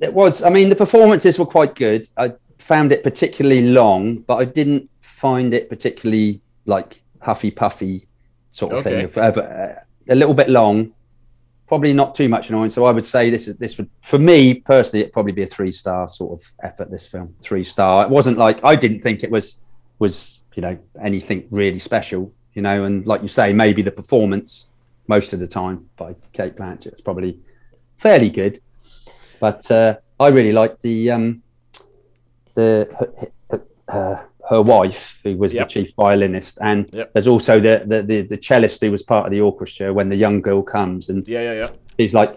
it 0.00 0.12
was. 0.12 0.42
I 0.42 0.50
mean, 0.50 0.68
the 0.68 0.76
performances 0.76 1.38
were 1.38 1.46
quite 1.46 1.74
good. 1.74 2.06
I 2.16 2.34
found 2.58 2.92
it 2.92 3.02
particularly 3.02 3.62
long, 3.68 4.18
but 4.18 4.36
I 4.36 4.44
didn't 4.44 4.88
find 5.00 5.52
it 5.54 5.68
particularly 5.68 6.40
like 6.66 7.02
huffy 7.20 7.50
puffy 7.50 8.06
sort 8.52 8.72
of 8.74 8.80
Okay. 8.80 8.90
thing. 8.90 9.04
Of- 9.06 9.38
of, 9.38 9.38
uh, 9.38 9.74
a 10.08 10.14
little 10.14 10.34
bit 10.34 10.48
long, 10.48 10.92
probably 11.66 11.92
not 11.92 12.14
too 12.14 12.28
much 12.28 12.50
annoying. 12.50 12.70
So 12.70 12.84
I 12.84 12.92
would 12.92 13.06
say 13.06 13.30
this 13.30 13.48
is 13.48 13.56
this 13.56 13.76
would 13.78 13.88
for 14.02 14.18
me 14.18 14.54
personally 14.54 15.00
it'd 15.00 15.12
probably 15.12 15.32
be 15.32 15.42
a 15.42 15.46
three 15.46 15.72
star 15.72 16.08
sort 16.08 16.40
of 16.40 16.52
effort. 16.62 16.90
This 16.90 17.06
film, 17.06 17.34
three 17.42 17.64
star. 17.64 18.04
It 18.04 18.10
wasn't 18.10 18.38
like 18.38 18.62
I 18.64 18.76
didn't 18.76 19.00
think 19.00 19.22
it 19.22 19.30
was 19.30 19.62
was 19.98 20.40
you 20.54 20.62
know 20.62 20.78
anything 21.00 21.46
really 21.50 21.78
special. 21.78 22.32
You 22.54 22.62
know, 22.62 22.84
and 22.84 23.04
like 23.04 23.22
you 23.22 23.28
say, 23.28 23.52
maybe 23.52 23.82
the 23.82 23.90
performance 23.90 24.66
most 25.08 25.32
of 25.32 25.40
the 25.40 25.46
time 25.46 25.88
by 25.96 26.14
Cate 26.32 26.56
Blanchett 26.56 26.94
is 26.94 27.00
probably 27.00 27.40
fairly 27.96 28.30
good. 28.30 28.60
But 29.40 29.68
uh, 29.70 29.96
I 30.20 30.28
really 30.28 30.52
like 30.52 30.80
the 30.80 31.10
um, 31.10 31.42
the 32.54 32.88
her, 34.54 34.62
wife, 34.62 35.20
who 35.24 35.36
was 35.36 35.52
Yep. 35.54 35.68
the 35.68 35.72
chief 35.74 35.92
violinist, 35.96 36.58
and 36.60 36.88
Yep. 36.92 37.12
there's 37.12 37.26
also 37.26 37.60
the, 37.60 37.84
the 37.86 38.02
the 38.02 38.22
the 38.22 38.38
cellist 38.38 38.80
who 38.82 38.90
was 38.90 39.02
part 39.02 39.26
of 39.26 39.32
the 39.32 39.40
orchestra 39.40 39.92
when 39.92 40.08
the 40.08 40.16
young 40.16 40.40
girl 40.40 40.62
comes, 40.62 41.08
and 41.10 41.26
Yeah, 41.28 41.42
yeah, 41.48 41.52
yeah. 41.62 41.68
He's 41.98 42.14
like, 42.14 42.32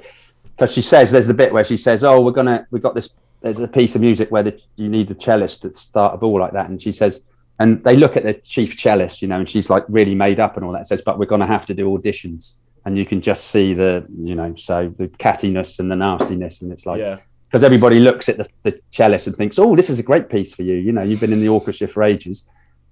because 0.51 0.71
she 0.73 0.81
says 0.81 1.11
there's 1.11 1.27
the 1.27 1.33
bit 1.43 1.51
where 1.53 1.63
she 1.63 1.77
says, 1.77 2.03
"Oh, 2.03 2.19
we're 2.21 2.31
gonna 2.39 2.67
we 2.71 2.79
got 2.79 2.95
this." 2.95 3.09
There's 3.41 3.59
a 3.59 3.67
piece 3.67 3.93
of 3.95 4.01
music 4.01 4.31
where 4.31 4.43
the, 4.43 4.59
you 4.77 4.89
need 4.89 5.07
the 5.07 5.15
cellist 5.15 5.63
at 5.65 5.73
the 5.73 5.77
start 5.77 6.13
of 6.15 6.23
all 6.23 6.39
like 6.39 6.53
that, 6.53 6.69
and 6.69 6.81
she 6.81 6.91
says, 6.91 7.23
and 7.59 7.83
they 7.83 7.95
look 7.95 8.17
at 8.17 8.23
the 8.23 8.33
chief 8.33 8.75
cellist, 8.77 9.21
you 9.21 9.27
know, 9.27 9.37
and 9.39 9.47
she's 9.49 9.69
like 9.69 9.85
really 9.89 10.15
made 10.15 10.39
up 10.39 10.57
and 10.57 10.65
all 10.65 10.73
that. 10.73 10.85
Says, 10.87 11.01
but 11.03 11.17
we're 11.19 11.27
to 11.27 11.45
have 11.45 11.65
to 11.67 11.73
do 11.73 11.85
auditions, 11.95 12.55
and 12.85 12.97
you 12.97 13.05
can 13.05 13.21
just 13.21 13.45
see 13.45 13.73
the, 13.75 14.05
you 14.21 14.35
know, 14.35 14.55
so 14.55 14.93
the 14.97 15.07
cattiness 15.07 15.79
and 15.79 15.89
the 15.91 15.95
nastiness, 15.95 16.61
and 16.63 16.71
it's 16.71 16.85
like 16.85 16.99
yeah. 16.99 17.17
Because 17.47 17.63
everybody 17.63 17.99
looks 17.99 18.29
at 18.29 18.37
the, 18.37 18.47
the 18.63 18.79
cellist 18.91 19.27
and 19.27 19.35
thinks, 19.35 19.57
"Oh, 19.57 19.75
this 19.75 19.89
is 19.89 19.99
a 19.99 20.03
great 20.03 20.29
piece 20.29 20.53
for 20.53 20.63
you." 20.63 20.75
You 20.75 20.91
know, 20.91 21.03
you've 21.03 21.19
been 21.19 21.33
in 21.33 21.41
the 21.41 21.49
orchestra 21.49 21.87
for 21.87 22.03
ages, 22.03 22.49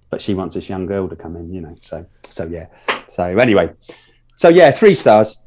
but 0.10 0.22
she 0.22 0.34
wants 0.34 0.56
this 0.56 0.70
young 0.70 0.86
girl 0.86 1.08
to 1.10 1.16
come 1.16 1.36
in. 1.36 1.54
You 1.54 1.62
know, 1.62 1.76
so 1.82 2.06
so 2.30 2.46
yeah. 2.46 2.68
So 3.08 3.24
anyway, 3.24 3.72
so 4.36 4.50
yeah, 4.50 4.72
three 4.72 4.96
stars. 4.96 5.38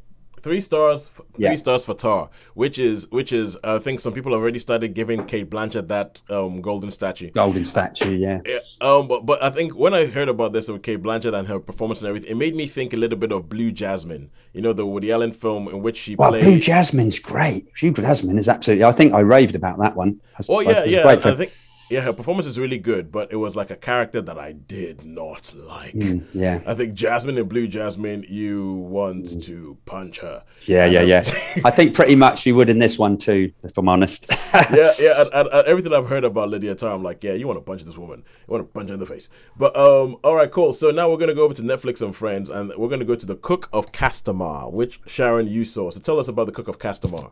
Three 0.42 0.60
stars, 0.60 1.06
three 1.08 1.24
Yeah. 1.36 1.56
stars 1.56 1.84
for 1.84 1.94
Tar, 1.94 2.30
which 2.54 2.78
is 2.78 3.10
which 3.10 3.32
is 3.32 3.56
I 3.64 3.78
think 3.78 4.00
some 4.00 4.12
people 4.12 4.32
have 4.32 4.40
already 4.40 4.58
started 4.58 4.94
giving 4.94 5.24
Cate 5.26 5.50
Blanchett 5.50 5.88
that 5.88 6.22
um, 6.30 6.60
golden 6.60 6.90
statue. 6.90 7.30
Golden 7.30 7.64
statue, 7.64 8.12
yeah. 8.16 8.40
Yeah, 8.46 8.58
um, 8.80 9.08
but, 9.08 9.26
but 9.26 9.42
I 9.42 9.50
think 9.50 9.76
when 9.76 9.94
I 9.94 10.06
heard 10.06 10.28
about 10.28 10.52
this 10.52 10.68
with 10.68 10.82
Cate 10.82 11.02
Blanchett 11.02 11.34
and 11.34 11.48
her 11.48 11.58
performance 11.58 12.00
and 12.02 12.08
everything, 12.08 12.30
it 12.30 12.36
made 12.36 12.54
me 12.54 12.66
think 12.66 12.92
a 12.92 12.96
little 12.96 13.18
bit 13.18 13.32
of 13.32 13.48
Blue 13.48 13.72
Jasmine. 13.72 14.30
You 14.52 14.62
know, 14.62 14.72
the 14.72 14.86
Woody 14.86 15.12
Allen 15.12 15.32
film 15.32 15.68
in 15.68 15.82
which 15.82 15.96
she 15.96 16.14
Well, 16.16 16.30
played. 16.30 16.44
Blue 16.44 16.58
Jasmine's 16.60 17.18
great. 17.18 17.66
Blue 17.80 17.92
Jasmine 17.92 18.38
is 18.38 18.48
absolutely. 18.48 18.84
I 18.84 18.92
think 18.92 19.12
I 19.14 19.20
raved 19.20 19.54
about 19.56 19.78
that 19.80 19.96
one. 19.96 20.20
Oh 20.48 20.60
I- 20.60 20.62
yeah, 20.62 20.70
it's 20.80 20.90
yeah. 20.90 21.02
great 21.02 21.26
I 21.26 21.34
think 21.34 21.52
yeah, 21.90 22.00
her 22.00 22.12
performance 22.12 22.46
is 22.46 22.58
really 22.58 22.78
good, 22.78 23.10
but 23.10 23.32
it 23.32 23.36
was 23.36 23.56
like 23.56 23.70
a 23.70 23.76
character 23.76 24.20
that 24.20 24.38
I 24.38 24.52
did 24.52 25.04
not 25.04 25.52
like. 25.56 25.94
Mm, 25.94 26.26
yeah, 26.34 26.60
I 26.66 26.74
think 26.74 26.94
Jasmine 26.94 27.38
and 27.38 27.48
Blue 27.48 27.66
Jasmine, 27.66 28.24
you 28.28 28.74
want 28.74 29.42
to 29.44 29.78
punch 29.86 30.20
her. 30.20 30.44
yeah, 30.64 30.84
yeah, 30.86 31.02
yeah. 31.02 31.24
I 31.64 31.70
think 31.70 31.94
pretty 31.94 32.16
much 32.16 32.46
you 32.46 32.54
would 32.54 32.68
in 32.68 32.78
this 32.78 32.98
one 32.98 33.16
too, 33.16 33.52
if 33.62 33.76
I'm 33.78 33.88
honest. 33.88 34.26
yeah, 34.54 34.92
yeah. 34.98 35.22
And, 35.22 35.30
and, 35.32 35.48
and 35.48 35.66
everything 35.66 35.92
I've 35.92 36.08
heard 36.08 36.24
about 36.24 36.48
Lydia 36.48 36.74
Tarr, 36.74 36.92
I'm 36.92 37.02
like, 37.02 37.24
yeah, 37.24 37.32
you 37.32 37.46
want 37.46 37.58
to 37.58 37.62
punch 37.62 37.84
this 37.84 37.96
woman. 37.96 38.24
You 38.46 38.52
want 38.52 38.66
to 38.66 38.72
punch 38.72 38.88
her 38.88 38.94
in 38.94 39.00
the 39.00 39.06
face. 39.06 39.28
But 39.56 39.76
um, 39.76 40.16
all 40.24 40.34
right, 40.34 40.50
cool. 40.50 40.72
So 40.72 40.90
now 40.90 41.10
we're 41.10 41.18
gonna 41.18 41.34
go 41.34 41.44
over 41.44 41.54
to 41.54 41.62
Netflix 41.62 42.02
and 42.02 42.14
Friends, 42.14 42.50
and 42.50 42.72
we're 42.76 42.88
gonna 42.88 43.04
go 43.04 43.14
to 43.16 43.26
the 43.26 43.36
Cook 43.36 43.68
of 43.72 43.92
Castamar, 43.92 44.72
which 44.72 45.00
Sharon 45.06 45.48
you 45.48 45.64
saw. 45.64 45.90
So 45.90 46.00
tell 46.00 46.18
us 46.18 46.28
about 46.28 46.46
the 46.46 46.52
Cook 46.52 46.68
of 46.68 46.78
Castamar. 46.78 47.30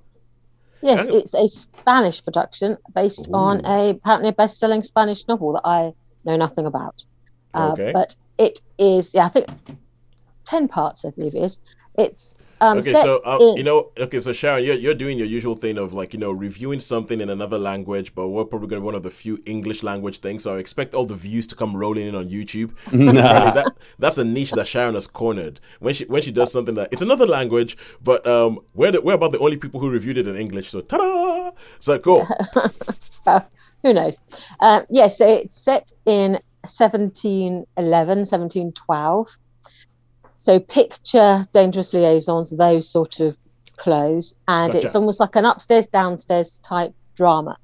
Yes, 0.87 1.09
Oh. 1.11 1.17
it's 1.19 1.35
a 1.35 1.49
Spanish 1.49 2.23
production 2.23 2.77
based 2.95 3.29
on 3.35 3.65
a 3.67 3.91
apparently 3.91 4.29
a 4.29 4.33
best-selling 4.33 4.85
Spanish 4.85 5.27
novel 5.27 5.55
that 5.55 5.63
I 5.65 5.93
know 6.25 6.37
nothing 6.37 6.65
about. 6.67 7.05
Uh, 7.53 7.71
Okay. 7.73 7.91
But 7.93 8.15
it 8.39 8.61
is, 8.79 9.13
yeah, 9.13 9.27
I 9.27 9.29
think 9.31 9.47
ten 10.45 10.69
parts, 10.69 11.05
I 11.05 11.11
believe 11.11 11.35
it 11.35 11.43
is. 11.43 11.61
It's 11.99 12.37
um, 12.61 12.79
Okay, 12.79 12.93
set 12.93 13.05
so 13.05 13.21
uh, 13.25 13.39
in- 13.41 13.57
you 13.59 13.63
know, 13.65 13.91
okay, 13.99 14.21
so 14.21 14.33
Sharon, 14.33 14.65
you're 14.65 14.75
you're 14.77 14.95
doing 14.95 15.19
your 15.19 15.27
usual 15.27 15.55
thing 15.57 15.79
of 15.79 15.93
like 15.93 16.15
you 16.15 16.19
know 16.21 16.33
reviewing 16.33 16.81
something 16.81 17.21
in 17.21 17.29
another 17.29 17.59
language, 17.59 18.15
but 18.15 18.29
we're 18.29 18.45
probably 18.45 18.69
gonna 18.69 18.81
be 18.81 18.87
one 18.87 18.95
of 18.95 19.03
the 19.03 19.11
few 19.11 19.43
English 19.47 19.83
language 19.83 20.19
things. 20.19 20.43
So 20.45 20.55
I 20.55 20.59
expect 20.59 20.95
all 20.95 21.05
the 21.07 21.15
views 21.15 21.47
to 21.49 21.55
come 21.57 21.77
rolling 21.77 22.07
in 22.07 22.15
on 22.15 22.29
YouTube. 22.29 22.73
Apparently 22.87 23.63
that 23.63 23.73
that's 23.99 24.19
a 24.19 24.25
niche 24.25 24.53
that 24.53 24.67
Sharon 24.67 24.95
has 24.95 25.07
cornered. 25.07 25.61
When 25.81 25.95
she 25.95 26.05
when 26.07 26.23
she 26.23 26.33
does 26.33 26.51
something 26.53 26.75
that 26.75 26.89
it's 26.93 27.03
another 27.03 27.27
language, 27.27 27.77
but 28.03 28.27
um, 28.27 28.61
we're 28.75 28.93
the, 28.93 29.01
we're 29.03 29.15
about 29.15 29.33
the 29.33 29.39
only 29.39 29.57
people 29.57 29.81
who 29.81 29.91
reviewed 29.91 30.19
it 30.19 30.27
in 30.27 30.37
English. 30.37 30.71
So 30.71 30.81
ta-da! 30.81 31.53
So 31.81 31.99
cool. 31.99 32.27
who 33.83 33.93
knows? 33.93 34.19
Uh, 34.61 34.83
yes, 34.89 35.19
so 35.19 35.29
it's 35.29 35.55
set 35.55 35.93
in 36.07 36.33
1711, 36.63 38.19
1712. 38.21 39.39
So 40.37 40.61
picture 40.61 41.47
Dangerous 41.53 41.93
Liaisons, 41.95 42.57
those 42.57 42.89
sort 42.89 43.21
of 43.21 43.37
clothes. 43.77 44.35
And 44.49 44.75
it's 44.75 44.95
almost 44.95 45.21
like 45.21 45.37
an 45.37 45.45
upstairs, 45.45 45.87
downstairs 45.87 46.59
type 46.59 46.95
drama 47.15 47.59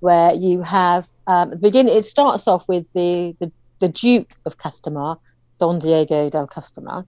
where 0.00 0.34
you 0.34 0.60
have, 0.60 1.08
um, 1.26 1.50
the 1.50 1.56
beginning, 1.56 1.96
it 1.96 2.04
starts 2.04 2.46
off 2.46 2.68
with 2.68 2.86
the, 2.92 3.34
the, 3.40 3.50
the 3.78 3.88
Duke 3.88 4.34
of 4.44 4.58
Castamar, 4.58 5.18
Don 5.58 5.78
Diego 5.78 6.28
del 6.28 6.46
Castamar, 6.46 7.06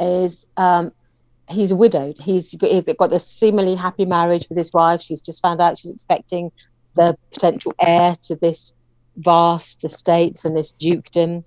is 0.00 0.48
um, 0.56 0.92
he's 1.48 1.72
widowed. 1.72 2.16
He's 2.20 2.54
got, 2.54 2.70
he's 2.70 2.92
got 2.94 3.10
this 3.10 3.26
seemingly 3.26 3.76
happy 3.76 4.04
marriage 4.04 4.48
with 4.48 4.58
his 4.58 4.72
wife. 4.72 5.00
She's 5.02 5.20
just 5.20 5.42
found 5.42 5.60
out 5.60 5.78
she's 5.78 5.92
expecting 5.92 6.50
the 6.94 7.16
potential 7.32 7.72
heir 7.78 8.16
to 8.22 8.34
this 8.34 8.74
vast 9.16 9.84
estates 9.84 10.44
and 10.44 10.56
this 10.56 10.72
dukedom. 10.72 11.44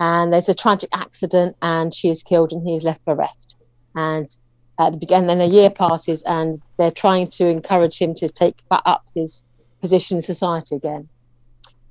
And 0.00 0.32
there's 0.32 0.48
a 0.48 0.54
tragic 0.54 0.88
accident, 0.92 1.56
and 1.60 1.92
she 1.92 2.08
is 2.08 2.22
killed, 2.22 2.52
and 2.52 2.66
he 2.66 2.74
is 2.74 2.84
left 2.84 3.04
bereft. 3.04 3.56
And 3.94 4.34
at 4.78 4.92
the 4.92 4.98
beginning, 4.98 5.26
then 5.26 5.42
a 5.42 5.44
year 5.44 5.68
passes, 5.68 6.22
and 6.22 6.60
they're 6.78 6.90
trying 6.90 7.28
to 7.28 7.46
encourage 7.46 7.98
him 7.98 8.14
to 8.16 8.28
take 8.28 8.66
back 8.70 8.82
up 8.86 9.04
his 9.14 9.44
position 9.82 10.16
in 10.16 10.22
society 10.22 10.76
again. 10.76 11.08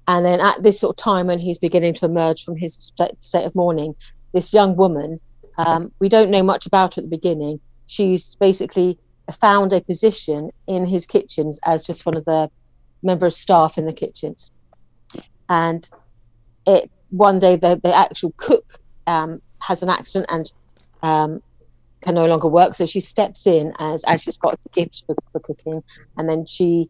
And 0.07 0.25
then 0.25 0.41
at 0.41 0.63
this 0.63 0.79
sort 0.79 0.99
of 0.99 1.03
time, 1.03 1.27
when 1.27 1.37
he's 1.37 1.59
beginning 1.59 1.93
to 1.95 2.05
emerge 2.05 2.43
from 2.43 2.57
his 2.57 2.79
state 2.81 3.45
of 3.45 3.53
mourning, 3.53 3.93
this 4.33 4.55
young 4.55 4.75
woman, 4.75 5.19
um, 5.59 5.91
we 5.99 6.09
don't 6.09 6.31
know 6.31 6.41
much 6.41 6.65
about 6.65 6.95
her 6.95 7.01
at 7.01 7.03
the 7.03 7.15
beginning. 7.15 7.59
She's 7.85 8.35
basically 8.37 8.97
found 9.39 9.71
a 9.71 9.81
position 9.81 10.49
in 10.65 10.87
his 10.87 11.05
kitchens 11.05 11.59
as 11.63 11.85
just 11.85 12.07
one 12.07 12.17
of 12.17 12.25
the 12.25 12.49
member 13.03 13.27
of 13.27 13.33
staff 13.33 13.77
in 13.77 13.85
the 13.85 13.93
kitchens. 13.93 14.51
And 15.47 15.87
it 16.65 16.89
one 17.09 17.39
day 17.39 17.55
the, 17.55 17.79
the 17.81 17.95
actual 17.95 18.33
cook 18.37 18.79
um, 19.07 19.41
has 19.59 19.83
an 19.83 19.89
accident 19.89 20.29
and 20.29 20.53
um, 21.01 21.41
can 22.01 22.15
no 22.15 22.25
longer 22.27 22.47
work. 22.47 22.75
So 22.75 22.85
she 22.85 22.99
steps 22.99 23.47
in 23.47 23.73
as, 23.79 24.03
as 24.05 24.23
she's 24.23 24.37
got 24.37 24.53
a 24.53 24.69
gift 24.69 25.03
for, 25.05 25.15
for 25.31 25.39
cooking, 25.39 25.83
and 26.17 26.29
then 26.29 26.45
she 26.45 26.89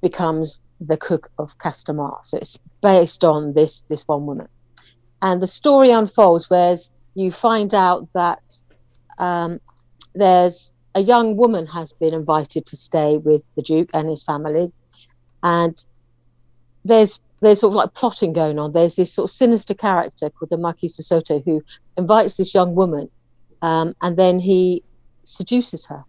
becomes 0.00 0.62
the 0.80 0.96
cook 0.96 1.30
of 1.38 1.58
Castamar. 1.58 2.24
So 2.24 2.38
it's 2.38 2.58
based 2.80 3.24
on 3.24 3.52
this 3.52 3.82
this 3.82 4.06
one 4.06 4.26
woman, 4.26 4.48
and 5.20 5.42
the 5.42 5.46
story 5.46 5.90
unfolds 5.90 6.48
whereas 6.48 6.92
you 7.14 7.32
find 7.32 7.74
out 7.74 8.08
that 8.14 8.40
um, 9.18 9.60
there's 10.14 10.74
a 10.94 11.00
young 11.00 11.36
woman 11.36 11.66
has 11.66 11.92
been 11.92 12.14
invited 12.14 12.66
to 12.66 12.76
stay 12.76 13.16
with 13.16 13.48
the 13.54 13.62
Duke 13.62 13.90
and 13.92 14.08
his 14.08 14.22
family, 14.22 14.72
and 15.42 15.84
there's 16.84 17.20
there's 17.40 17.60
sort 17.60 17.72
of 17.72 17.76
like 17.76 17.94
plotting 17.94 18.32
going 18.32 18.58
on. 18.58 18.72
There's 18.72 18.96
this 18.96 19.12
sort 19.12 19.30
of 19.30 19.34
sinister 19.34 19.74
character 19.74 20.30
called 20.30 20.50
the 20.50 20.56
Marquis 20.58 20.88
de 20.88 21.02
Soto 21.02 21.40
who 21.40 21.62
invites 21.96 22.36
this 22.36 22.54
young 22.54 22.74
woman, 22.74 23.08
um, 23.62 23.94
and 24.02 24.16
then 24.16 24.38
he 24.38 24.82
seduces 25.22 25.86
her. 25.86 26.04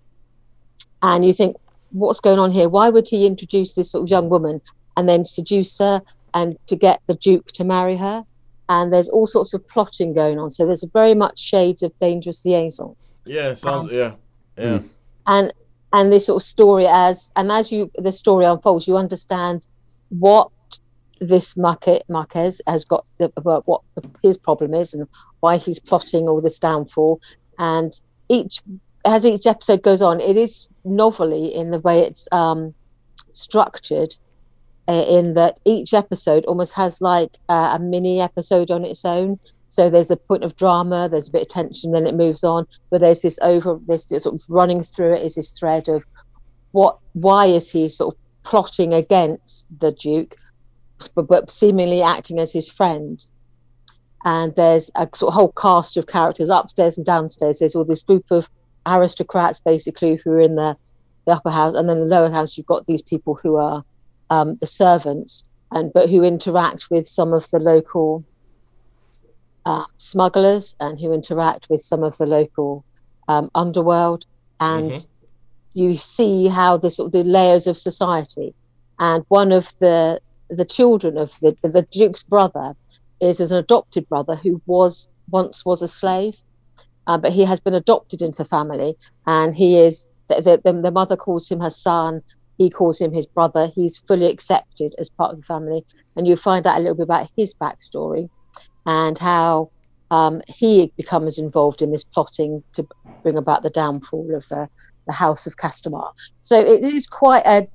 And 1.01 1.25
you 1.25 1.33
think, 1.33 1.57
what's 1.91 2.19
going 2.19 2.39
on 2.39 2.51
here? 2.51 2.69
Why 2.69 2.89
would 2.89 3.07
he 3.07 3.25
introduce 3.25 3.75
this 3.75 3.91
sort 3.91 4.03
of 4.03 4.09
young 4.09 4.29
woman 4.29 4.61
and 4.97 5.07
then 5.09 5.25
seduce 5.25 5.77
her 5.79 6.01
and 6.33 6.57
to 6.67 6.75
get 6.75 7.01
the 7.07 7.15
Duke 7.15 7.47
to 7.53 7.63
marry 7.63 7.97
her? 7.97 8.25
And 8.69 8.93
there's 8.93 9.09
all 9.09 9.27
sorts 9.27 9.53
of 9.53 9.67
plotting 9.67 10.13
going 10.13 10.39
on. 10.39 10.49
So 10.49 10.65
there's 10.65 10.83
very 10.93 11.13
much 11.13 11.39
shades 11.39 11.83
of 11.83 11.97
dangerous 11.97 12.45
liaisons 12.45 13.11
Yeah, 13.25 13.55
sounds 13.55 13.93
And- 13.93 13.93
yeah, 13.93 14.13
yeah. 14.57 14.79
and 15.27 15.53
and 15.93 16.09
this 16.11 16.25
sort 16.27 16.41
of 16.41 16.45
story 16.45 16.87
as 16.87 17.31
and 17.35 17.51
as 17.51 17.71
you 17.71 17.91
the 17.95 18.13
story 18.13 18.45
unfolds 18.45 18.87
you 18.87 18.95
understand 18.95 19.67
what 20.07 20.49
this 21.21 21.55
Marque, 21.55 22.01
Marquez 22.09 22.61
has 22.67 22.83
got 22.83 23.05
about 23.37 23.67
what 23.67 23.81
his 24.23 24.37
problem 24.37 24.73
is 24.73 24.93
and 24.93 25.07
why 25.39 25.57
he's 25.57 25.79
plotting 25.79 26.27
all 26.27 26.41
this 26.41 26.59
downfall. 26.59 27.21
And 27.57 27.93
each 28.27 28.61
as 29.05 29.25
each 29.25 29.45
episode 29.45 29.81
goes 29.81 30.01
on 30.01 30.19
it 30.19 30.37
is 30.37 30.69
novelly 30.83 31.53
in 31.55 31.71
the 31.71 31.79
way 31.79 32.01
it's 32.01 32.27
um 32.31 32.73
structured 33.31 34.15
uh, 34.87 35.05
in 35.09 35.33
that 35.33 35.59
each 35.65 35.93
episode 35.93 36.45
almost 36.45 36.73
has 36.73 37.01
like 37.01 37.31
uh, 37.49 37.77
a 37.77 37.79
mini 37.79 38.19
episode 38.21 38.71
on 38.71 38.83
its 38.83 39.05
own. 39.05 39.39
So 39.69 39.89
there's 39.89 40.11
a 40.11 40.17
point 40.17 40.43
of 40.43 40.55
drama 40.55 41.07
there's 41.07 41.29
a 41.29 41.31
bit 41.31 41.43
of 41.43 41.47
tension 41.47 41.91
then 41.91 42.07
it 42.07 42.15
moves 42.15 42.43
on. 42.43 42.65
But 42.89 43.01
there's 43.01 43.21
this 43.21 43.37
over 43.41 43.79
this 43.85 44.07
sort 44.07 44.25
of 44.25 44.41
running 44.49 44.81
through 44.81 45.13
it 45.13 45.23
is 45.23 45.35
this 45.35 45.51
thread 45.51 45.87
of 45.87 46.03
what 46.71 46.97
why 47.13 47.45
is 47.45 47.71
he 47.71 47.89
sort 47.89 48.15
of 48.15 48.19
plotting 48.43 48.93
against 48.93 49.67
the 49.79 49.91
duke 49.91 50.35
but, 51.07 51.27
but 51.27 51.49
seemingly 51.49 52.01
acting 52.01 52.39
as 52.39 52.51
his 52.53 52.69
friend 52.69 53.25
and 54.23 54.55
there's 54.55 54.91
a 54.95 55.07
sort 55.13 55.29
of 55.29 55.33
whole 55.33 55.51
cast 55.51 55.97
of 55.97 56.05
characters 56.07 56.49
upstairs 56.49 56.97
and 56.97 57.05
downstairs 57.05 57.59
there's 57.59 57.75
all 57.75 57.85
this 57.85 58.03
group 58.03 58.25
of 58.31 58.49
aristocrats 58.85 59.59
basically 59.59 60.15
who 60.23 60.31
are 60.31 60.41
in 60.41 60.55
the, 60.55 60.75
the 61.25 61.33
upper 61.33 61.51
house, 61.51 61.75
and 61.75 61.87
then 61.87 61.99
the 61.99 62.05
lower 62.05 62.31
house 62.31 62.57
you've 62.57 62.65
got 62.65 62.85
these 62.85 63.01
people 63.01 63.35
who 63.35 63.55
are 63.57 63.83
um, 64.29 64.53
the 64.55 64.67
servants, 64.67 65.43
and 65.71 65.91
but 65.93 66.09
who 66.09 66.23
interact 66.23 66.89
with 66.89 67.07
some 67.07 67.33
of 67.33 67.49
the 67.51 67.59
local 67.59 68.23
uh, 69.65 69.85
smugglers 69.97 70.75
and 70.79 70.99
who 70.99 71.13
interact 71.13 71.69
with 71.69 71.81
some 71.81 72.03
of 72.03 72.17
the 72.17 72.25
local 72.25 72.83
um, 73.27 73.49
underworld, 73.53 74.25
and 74.59 74.91
Mhm. 74.93 75.07
you 75.73 75.95
see 75.95 76.47
how 76.47 76.77
the 76.77 76.89
sort 76.89 77.07
of 77.07 77.11
the 77.11 77.23
layers 77.23 77.67
of 77.67 77.77
society. 77.77 78.53
And 78.99 79.23
one 79.29 79.51
of 79.51 79.67
the 79.79 80.19
the 80.51 80.65
children 80.65 81.17
of 81.17 81.31
the 81.39 81.55
the, 81.61 81.69
the 81.69 81.81
duke's 81.83 82.23
brother 82.23 82.75
is 83.19 83.39
an 83.39 83.57
adopted 83.57 84.07
brother 84.09 84.35
who 84.35 84.61
was 84.65 85.09
once 85.29 85.65
was 85.65 85.81
a 85.81 85.87
slave, 85.87 86.35
uh, 87.07 87.17
but 87.17 87.31
he 87.31 87.45
has 87.45 87.59
been 87.59 87.73
adopted 87.73 88.21
into 88.21 88.43
the 88.43 88.49
family, 88.49 88.95
and 89.25 89.55
he 89.55 89.77
is 89.77 90.09
the, 90.27 90.35
the, 90.41 90.71
the, 90.71 90.81
the 90.81 90.91
mother 90.91 91.15
calls 91.15 91.49
him 91.49 91.59
her 91.59 91.69
son. 91.69 92.21
He 92.57 92.69
calls 92.69 93.01
him 93.01 93.11
his 93.11 93.25
brother. 93.25 93.71
He's 93.73 93.97
fully 93.97 94.27
accepted 94.27 94.93
as 94.99 95.09
part 95.09 95.31
of 95.31 95.37
the 95.37 95.45
family, 95.45 95.85
and 96.15 96.27
you 96.27 96.35
find 96.35 96.67
out 96.67 96.77
a 96.77 96.79
little 96.79 96.95
bit 96.95 97.03
about 97.03 97.29
his 97.35 97.55
backstory 97.55 98.29
and 98.85 99.17
how 99.17 99.71
um, 100.11 100.41
he 100.47 100.91
becomes 100.97 101.37
involved 101.37 101.81
in 101.81 101.91
this 101.91 102.03
plotting 102.03 102.63
to 102.73 102.87
bring 103.23 103.37
about 103.37 103.63
the 103.63 103.69
downfall 103.69 104.35
of 104.35 104.47
the, 104.49 104.69
the 105.07 105.13
House 105.13 105.47
of 105.47 105.55
Castamar. 105.57 106.11
So 106.41 106.59
it 106.59 106.83
is 106.83 107.07
quite 107.07 107.45
a 107.45 107.67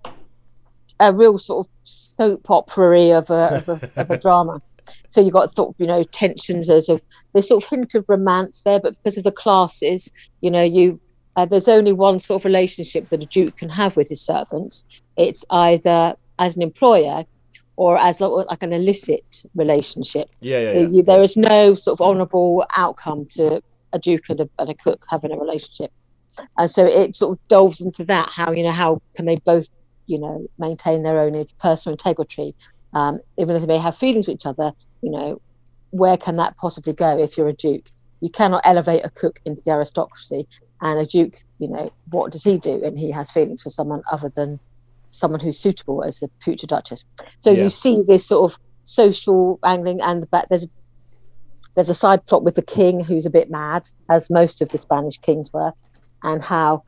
a 1.01 1.13
real 1.13 1.39
sort 1.39 1.67
of 1.67 1.73
soap 1.83 2.51
opera 2.51 3.13
of 3.13 3.31
a, 3.31 3.57
of 3.57 3.69
a, 3.69 3.91
of 3.97 4.11
a 4.11 4.19
drama. 4.25 4.63
So 5.09 5.21
you've 5.21 5.33
got 5.33 5.55
thought, 5.55 5.75
you 5.79 5.87
know, 5.87 6.05
tensions 6.05 6.71
as 6.71 6.89
of 6.89 7.03
there's 7.33 7.49
sort 7.49 7.65
of 7.65 7.71
hint 7.71 7.95
of 7.95 8.05
romance 8.09 8.63
there, 8.63 8.81
but 8.81 8.97
because 8.97 9.19
of 9.19 9.25
the 9.25 9.33
classes, 9.33 10.13
you 10.41 10.51
know, 10.51 10.63
you 10.63 11.01
uh, 11.37 11.45
there's 11.45 11.69
only 11.69 11.93
one 11.93 12.19
sort 12.19 12.41
of 12.41 12.45
relationship 12.45 13.09
that 13.09 13.23
a 13.23 13.27
duke 13.27 13.59
can 13.59 13.69
have 13.69 13.97
with 13.97 14.09
his 14.09 14.21
servants. 14.21 14.87
It's 15.17 15.45
either 15.51 16.17
as 16.39 16.57
an 16.57 16.63
employer 16.63 17.25
or 17.77 17.99
as 17.99 18.21
like 18.21 18.63
an 18.63 18.73
illicit 18.73 19.45
relationship. 19.55 20.31
Yeah, 20.41 20.61
yeah, 20.61 20.71
Uh, 20.71 20.73
yeah. 20.73 20.89
You, 20.89 21.03
there 21.03 21.23
is 21.23 21.37
no 21.37 21.75
sort 21.75 22.01
of 22.01 22.07
honourable 22.07 22.65
outcome 22.75 23.27
to 23.37 23.63
a 23.93 23.99
duke 23.99 24.31
and 24.31 24.41
a, 24.41 24.49
and 24.59 24.71
a 24.71 24.75
cook 24.75 25.05
having 25.11 25.31
a 25.31 25.37
relationship, 25.37 25.93
and 26.59 26.71
so 26.71 26.87
it 26.87 27.15
sort 27.15 27.39
of 27.39 27.49
delves 27.49 27.81
into 27.83 28.05
that. 28.07 28.31
How 28.31 28.53
you 28.53 28.63
know 28.63 28.73
how 28.73 29.03
can 29.15 29.27
they 29.27 29.37
both 29.37 29.69
you 30.07 30.19
know 30.19 30.47
maintain 30.59 31.03
their 31.03 31.19
own 31.21 31.45
personal 31.61 31.95
integrity, 31.95 32.55
um, 32.92 33.19
even 33.38 33.57
if 33.57 33.62
they 33.62 33.69
may 33.69 33.79
have 33.79 33.97
feelings 33.97 34.27
for 34.27 34.33
each 34.33 34.47
other. 34.47 34.73
You 35.03 35.11
know, 35.11 35.38
where 35.90 36.16
can 36.16 36.37
that 36.37 36.57
possibly 36.57 36.92
go 36.92 37.19
if 37.19 37.37
you're 37.37 37.49
a 37.49 37.53
duke? 37.55 37.87
You 38.21 38.31
cannot 38.31 38.62
elevate 38.64 39.05
a 39.05 39.11
cook 39.11 39.38
into 39.45 39.62
the 39.64 39.73
aristocracy, 39.73 40.47
and 40.81 40.99
a 41.01 41.07
duke, 41.07 41.35
you 41.59 41.69
know, 41.69 41.90
what 42.11 42.33
does 42.33 42.45
he 42.45 42.59
do? 42.59 42.83
And 42.85 42.99
he 42.99 43.11
has 43.11 43.31
feelings 43.31 43.62
for 43.62 43.71
someone 43.71 44.03
other 44.11 44.31
than 44.35 44.59
someone 45.11 45.40
who's 45.40 45.59
suitable 45.59 46.03
as 46.03 46.19
the 46.19 46.29
future 46.42 46.66
duchess. 46.66 47.05
So 47.40 47.51
Yeah. 47.51 47.64
you 47.64 47.71
see 47.71 48.03
this 48.03 48.27
sort 48.27 48.53
of 48.53 48.59
social 48.85 49.59
angling, 49.64 50.01
and 50.01 50.29
but 50.31 50.47
there's 50.49 50.64
a, 50.64 50.69
there's 51.75 51.90
a 51.90 51.95
side 51.95 52.25
plot 52.27 52.42
with 52.42 52.55
the 52.55 52.62
king 52.62 53.01
who's 53.01 53.27
a 53.27 53.31
bit 53.31 53.51
mad, 53.51 53.83
as 54.11 54.31
most 54.31 54.62
of 54.62 54.69
the 54.71 54.79
Spanish 54.79 55.19
kings 55.19 55.51
were, 55.53 55.73
and 56.23 56.42
how 56.42 56.83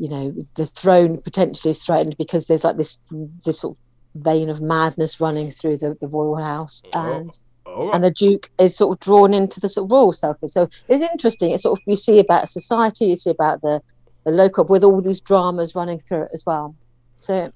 you 0.00 0.08
know 0.08 0.34
the 0.56 0.66
throne 0.66 1.18
potentially 1.18 1.70
is 1.70 1.84
threatened 1.84 2.16
because 2.16 2.46
there's 2.48 2.64
like 2.64 2.76
this 2.76 3.00
this 3.46 3.60
sort 3.60 3.76
of 3.76 4.22
vein 4.24 4.48
of 4.50 4.60
madness 4.60 5.20
running 5.20 5.50
through 5.52 5.76
the, 5.76 5.96
the 6.00 6.08
royal 6.08 6.36
house 6.36 6.82
Oh. 6.94 7.12
and 7.18 7.38
Oh, 7.66 7.90
and 7.92 8.02
the 8.02 8.10
duke 8.10 8.50
is 8.58 8.74
sort 8.76 8.96
of 8.96 9.00
drawn 9.00 9.32
into 9.34 9.60
the 9.60 9.68
sort 9.68 9.84
of 9.84 9.90
royal 9.92 10.12
circle. 10.14 10.48
So 10.48 10.68
it's 10.88 11.02
interesting. 11.02 11.52
It's 11.52 11.62
sort 11.62 11.78
of 11.78 11.82
you 11.86 11.94
see 11.94 12.18
about 12.18 12.48
society, 12.48 13.04
you 13.06 13.16
see 13.16 13.30
about 13.30 13.60
the 13.60 13.80
the 14.24 14.32
local 14.32 14.64
with 14.64 14.82
all 14.82 15.00
these 15.00 15.20
dramas 15.20 15.74
running 15.76 15.98
through 16.00 16.22
it 16.24 16.30
as 16.32 16.44
well. 16.44 16.74
So 17.18 17.52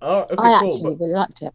oh, 0.00 0.22
okay, 0.22 0.34
I 0.38 0.58
cool. 0.60 0.72
actually 0.72 0.94
But- 0.94 1.00
really 1.00 1.12
liked 1.12 1.42
it. 1.42 1.52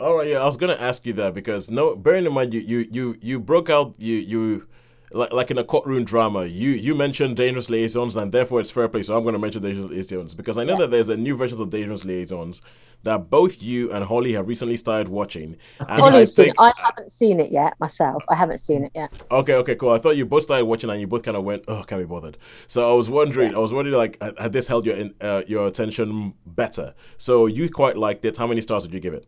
All 0.00 0.16
right, 0.16 0.26
yeah, 0.28 0.38
I 0.38 0.46
was 0.46 0.56
gonna 0.56 0.80
ask 0.80 1.06
you 1.06 1.12
that 1.14 1.34
because 1.34 1.70
no, 1.70 1.94
bearing 1.94 2.26
in 2.26 2.32
mind 2.32 2.52
you 2.54 2.60
you 2.60 2.78
you 2.90 3.16
you 3.20 3.38
broke 3.38 3.70
out 3.70 3.94
you 3.98 4.16
you 4.16 4.66
like 5.12 5.32
like 5.32 5.50
in 5.50 5.58
a 5.58 5.64
courtroom 5.64 6.04
drama. 6.04 6.46
You 6.46 6.70
you 6.70 6.94
mentioned 6.94 7.36
dangerous 7.36 7.70
liaisons 7.70 8.16
and 8.16 8.32
therefore 8.32 8.60
it's 8.60 8.70
fair 8.70 8.88
play. 8.88 9.02
So 9.02 9.16
I'm 9.16 9.24
gonna 9.24 9.38
mention 9.38 9.62
dangerous 9.62 9.90
liaisons 9.90 10.34
because 10.34 10.58
I 10.58 10.64
know 10.64 10.72
Yeah. 10.72 10.80
that 10.80 10.90
there's 10.90 11.08
a 11.08 11.16
new 11.16 11.36
version 11.36 11.60
of 11.60 11.70
dangerous 11.70 12.04
liaisons 12.04 12.62
that 13.04 13.30
both 13.30 13.62
you 13.62 13.92
and 13.92 14.04
Holly 14.04 14.32
have 14.32 14.48
recently 14.48 14.76
started 14.76 15.08
watching. 15.08 15.56
And 15.78 15.88
I 15.88 16.00
Honestly, 16.00 16.44
think 16.46 16.56
I 16.58 16.72
haven't 16.76 17.12
seen 17.12 17.38
it 17.38 17.52
yet 17.52 17.74
myself. 17.78 18.22
I 18.28 18.34
haven't 18.34 18.58
seen 18.58 18.84
it 18.84 18.92
yet. 18.94 19.12
okay, 19.30 19.54
okay, 19.54 19.76
cool. 19.76 19.90
I 19.90 19.98
thought 19.98 20.16
you 20.16 20.26
both 20.26 20.42
started 20.42 20.64
watching 20.64 20.90
and 20.90 21.00
you 21.00 21.06
both 21.06 21.22
kind 21.22 21.36
of 21.36 21.44
went, 21.44 21.64
oh, 21.68 21.82
can't 21.84 22.00
be 22.00 22.06
bothered. 22.06 22.36
So 22.66 22.90
I 22.90 22.94
was 22.94 23.08
wondering, 23.08 23.54
I 23.54 23.58
was 23.58 23.72
wondering 23.72 23.96
like 23.96 24.20
had 24.38 24.52
this 24.52 24.66
held 24.66 24.86
your 24.86 24.96
uh, 25.20 25.42
your 25.46 25.68
attention 25.68 26.34
better? 26.46 26.94
So 27.16 27.46
you 27.46 27.70
quite 27.70 27.96
liked 27.96 28.24
it. 28.24 28.36
How 28.38 28.46
many 28.46 28.60
stars 28.60 28.82
did 28.84 28.92
you 28.94 29.00
give 29.00 29.14
it? 29.14 29.26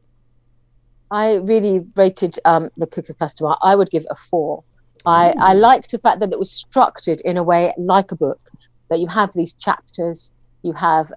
I 1.11 1.35
really 1.37 1.87
rated 1.97 2.39
um, 2.45 2.69
the 2.77 2.87
Cook 2.87 3.09
of 3.09 3.19
Castamar. 3.19 3.57
I 3.63 3.75
would 3.75 3.91
give 3.91 4.03
it 4.03 4.09
a 4.11 4.17
four. 4.17 4.65
I, 5.07 5.35
I 5.39 5.55
liked 5.55 5.91
the 5.91 5.99
fact 5.99 6.21
that 6.21 6.33
it 6.33 6.39
was 6.39 6.51
structured 6.51 7.21
in 7.23 7.37
a 7.37 7.43
way 7.43 7.73
like 7.79 8.13
a 8.13 8.17
book, 8.17 8.41
that 8.89 9.01
you 9.01 9.07
have 9.07 9.33
these 9.33 9.53
chapters, 9.55 10.33
you 10.63 10.73
have 10.73 11.13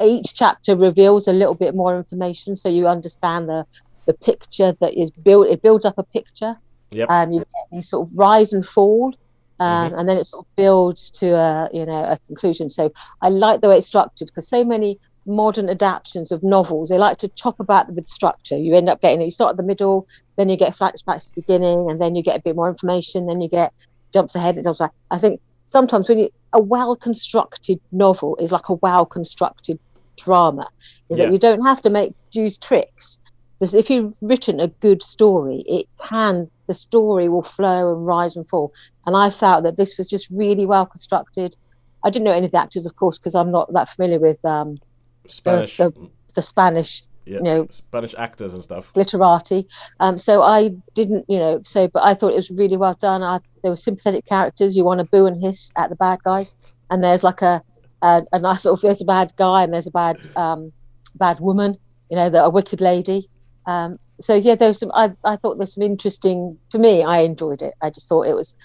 each 0.00 0.34
chapter 0.34 0.76
reveals 0.76 1.28
a 1.28 1.32
little 1.32 1.54
bit 1.54 1.74
more 1.74 1.96
information 1.96 2.54
so 2.56 2.68
you 2.68 2.86
understand 2.86 3.48
the, 3.48 3.66
the 4.06 4.14
picture 4.14 4.72
that 4.80 4.94
is 4.94 5.10
built, 5.10 5.48
it 5.48 5.62
builds 5.62 5.84
up 5.84 5.98
a 5.98 6.04
picture. 6.04 6.56
Yep. 6.90 7.10
Um, 7.10 7.32
you 7.32 7.40
get 7.40 7.48
these 7.70 7.88
sort 7.88 8.08
of 8.08 8.16
rise 8.16 8.52
and 8.52 8.64
fall, 8.64 9.14
um, 9.60 9.92
and 9.94 10.08
then 10.08 10.16
it 10.16 10.26
sort 10.26 10.46
of 10.46 10.56
builds 10.56 11.10
to 11.10 11.34
a 11.34 11.68
you 11.72 11.84
know 11.84 12.04
a 12.04 12.16
conclusion. 12.26 12.70
So 12.70 12.92
I 13.20 13.28
like 13.28 13.60
the 13.60 13.68
way 13.68 13.78
it's 13.78 13.86
structured 13.86 14.28
because 14.28 14.48
so 14.48 14.64
many 14.64 14.98
modern 15.28 15.68
adaptations 15.68 16.32
of 16.32 16.42
novels 16.42 16.88
they 16.88 16.98
like 16.98 17.18
to 17.18 17.28
chop 17.28 17.60
about 17.60 17.92
with 17.92 18.08
structure. 18.08 18.56
You 18.56 18.74
end 18.74 18.88
up 18.88 19.00
getting 19.00 19.20
you 19.20 19.30
start 19.30 19.50
at 19.50 19.56
the 19.56 19.62
middle, 19.62 20.08
then 20.36 20.48
you 20.48 20.56
get 20.56 20.76
flashbacks 20.76 21.28
to 21.28 21.34
the 21.34 21.42
beginning, 21.42 21.90
and 21.90 22.00
then 22.00 22.14
you 22.14 22.22
get 22.22 22.38
a 22.38 22.42
bit 22.42 22.56
more 22.56 22.68
information, 22.68 23.26
then 23.26 23.40
you 23.40 23.48
get 23.48 23.72
jumps 24.12 24.34
ahead 24.34 24.56
and 24.56 24.64
jumps 24.64 24.80
back. 24.80 24.92
I 25.10 25.18
think 25.18 25.40
sometimes 25.66 26.08
when 26.08 26.18
you 26.18 26.30
a 26.52 26.60
well 26.60 26.96
constructed 26.96 27.78
novel 27.92 28.36
is 28.40 28.52
like 28.52 28.68
a 28.70 28.74
well 28.74 29.04
constructed 29.04 29.78
drama, 30.16 30.66
is 31.08 31.18
Yeah. 31.18 31.26
that 31.26 31.32
you 31.32 31.38
don't 31.38 31.64
have 31.64 31.82
to 31.82 31.90
make 31.90 32.14
use 32.32 32.58
tricks. 32.58 33.20
If 33.60 33.90
you've 33.90 34.14
written 34.20 34.60
a 34.60 34.68
good 34.68 35.02
story, 35.02 35.64
it 35.66 35.86
can 35.98 36.48
the 36.68 36.74
story 36.74 37.28
will 37.28 37.42
flow 37.42 37.92
and 37.92 38.06
rise 38.06 38.36
and 38.36 38.48
fall. 38.48 38.72
And 39.06 39.16
I 39.16 39.30
felt 39.30 39.64
that 39.64 39.76
this 39.76 39.98
was 39.98 40.06
just 40.06 40.28
really 40.30 40.66
well 40.66 40.86
constructed. 40.86 41.56
I 42.04 42.10
didn't 42.10 42.24
know 42.24 42.32
any 42.32 42.46
of 42.46 42.52
the 42.52 42.60
actors, 42.60 42.86
of 42.86 42.94
course, 42.94 43.18
because 43.18 43.34
I'm 43.34 43.50
not 43.50 43.72
that 43.72 43.88
familiar 43.88 44.20
with 44.20 44.44
um, 44.44 44.78
Spanish, 45.28 45.76
the- 45.76 45.92
the 46.34 46.42
Spanish 46.42 47.02
yeah, 47.28 47.36
you 47.36 47.42
know, 47.42 47.66
Spanish 47.70 48.14
actors 48.16 48.54
and 48.54 48.64
stuff. 48.64 48.92
glitterati. 48.94 49.66
Um, 50.00 50.16
so 50.18 50.42
I 50.42 50.70
didn't, 50.94 51.26
you 51.28 51.38
know, 51.38 51.60
so 51.62 51.88
but 51.88 52.02
I 52.04 52.14
thought 52.14 52.32
it 52.32 52.36
was 52.36 52.50
really 52.50 52.76
well 52.76 52.94
done. 52.94 53.22
I, 53.22 53.40
there 53.62 53.70
were 53.70 53.76
sympathetic 53.76 54.24
characters. 54.24 54.76
You 54.76 54.84
want 54.84 55.00
to 55.00 55.04
boo 55.04 55.26
and 55.26 55.40
hiss 55.40 55.72
at 55.76 55.90
the 55.90 55.96
bad 55.96 56.22
guys, 56.22 56.56
and 56.90 57.04
there's 57.04 57.22
like 57.22 57.42
a 57.42 57.62
a, 58.02 58.22
a 58.32 58.38
nice 58.38 58.62
sort 58.62 58.78
of 58.78 58.82
there's 58.82 59.02
a 59.02 59.06
bad 59.06 59.34
guy 59.36 59.62
and 59.62 59.72
there's 59.72 59.86
a 59.86 59.90
bad 59.90 60.16
um, 60.36 60.72
bad 61.16 61.38
woman, 61.40 61.76
you 62.10 62.16
know, 62.16 62.30
the, 62.30 62.42
a 62.44 62.50
wicked 62.50 62.80
lady. 62.80 63.28
Um, 63.66 63.98
so 64.20 64.34
yeah, 64.34 64.54
there 64.54 64.68
was 64.68 64.78
some. 64.80 64.90
I 64.94 65.12
I 65.24 65.36
thought 65.36 65.58
there's 65.58 65.74
some 65.74 65.82
interesting. 65.82 66.58
For 66.70 66.78
me, 66.78 67.02
I 67.02 67.18
enjoyed 67.18 67.62
it. 67.62 67.74
I 67.82 67.90
just 67.90 68.08
thought 68.08 68.26
it 68.26 68.34
was. 68.34 68.56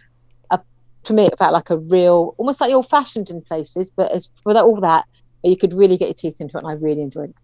A, 0.51 0.59
to 1.03 1.13
me, 1.13 1.25
it 1.25 1.37
felt 1.37 1.53
like 1.53 1.69
a 1.69 1.77
real, 1.77 2.33
almost 2.37 2.61
like 2.61 2.71
old 2.71 2.89
fashioned 2.89 3.29
in 3.29 3.41
places, 3.41 3.89
but 3.89 4.11
as 4.11 4.29
for 4.41 4.57
all 4.57 4.79
that, 4.81 5.05
you 5.43 5.57
could 5.57 5.73
really 5.73 5.97
get 5.97 6.07
your 6.07 6.13
teeth 6.13 6.41
into 6.41 6.57
it, 6.57 6.63
and 6.63 6.67
I 6.67 6.73
really 6.73 7.01
enjoyed 7.01 7.29
it. 7.31 7.35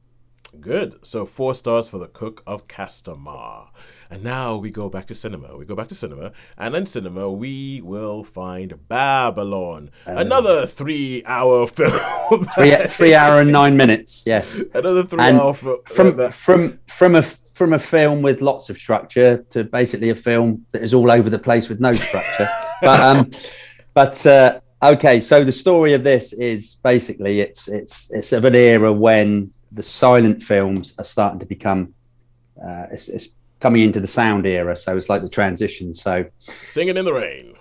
Good. 0.59 0.99
So 1.03 1.25
four 1.25 1.53
stars 1.53 1.87
for 1.87 1.99
the 1.99 2.07
Cook 2.07 2.41
of 2.47 2.67
Castamar. 2.67 3.69
And 4.09 4.23
now 4.23 4.57
we 4.57 4.71
go 4.71 4.89
back 4.89 5.05
to 5.07 5.15
cinema. 5.15 5.55
We 5.55 5.65
go 5.65 5.75
back 5.75 5.87
to 5.89 5.95
cinema, 5.95 6.31
and 6.57 6.75
in 6.75 6.87
cinema 6.87 7.31
we 7.31 7.81
will 7.81 8.23
find 8.23 8.87
Babylon, 8.87 9.91
another 10.05 10.65
three-hour 10.65 11.67
film. 11.75 12.43
Three, 12.55 12.75
three 12.87 13.13
hour 13.13 13.41
and 13.41 13.51
nine 13.51 13.77
minutes. 13.77 14.23
Yes. 14.25 14.65
another 14.73 15.03
three-hour 15.03 15.53
film. 15.53 15.79
From 15.85 16.31
from 16.31 16.79
from 16.87 17.15
a 17.15 17.21
from 17.21 17.73
a 17.73 17.79
film 17.79 18.21
with 18.23 18.41
lots 18.41 18.69
of 18.69 18.77
structure 18.77 19.45
to 19.49 19.65
basically 19.65 20.09
a 20.09 20.15
film 20.15 20.65
that 20.71 20.81
is 20.81 20.93
all 20.93 21.11
over 21.11 21.29
the 21.29 21.37
place 21.37 21.69
with 21.69 21.79
no 21.79 21.93
structure. 21.93 22.49
but 22.81 22.99
um, 23.01 23.29
but 23.93 24.25
uh, 24.25 24.59
okay. 24.81 25.19
So 25.19 25.43
the 25.43 25.51
story 25.51 25.93
of 25.93 26.03
this 26.03 26.33
is 26.33 26.75
basically 26.75 27.41
it's 27.41 27.67
it's 27.67 28.11
it's 28.11 28.31
of 28.33 28.45
an 28.45 28.55
era 28.55 28.91
when 28.91 29.51
the 29.71 29.83
silent 29.83 30.41
films 30.41 30.93
are 30.97 31.03
starting 31.03 31.39
to 31.39 31.45
become 31.45 31.93
uh, 32.61 32.87
it's, 32.91 33.07
it's 33.09 33.29
coming 33.59 33.83
into 33.83 33.99
the 33.99 34.07
sound 34.07 34.45
era. 34.45 34.75
So 34.75 34.97
it's 34.97 35.09
like 35.09 35.21
the 35.21 35.29
transition. 35.29 35.93
So 35.93 36.25
Singing 36.65 36.97
in 36.97 37.05
the 37.05 37.13
Rain. 37.13 37.55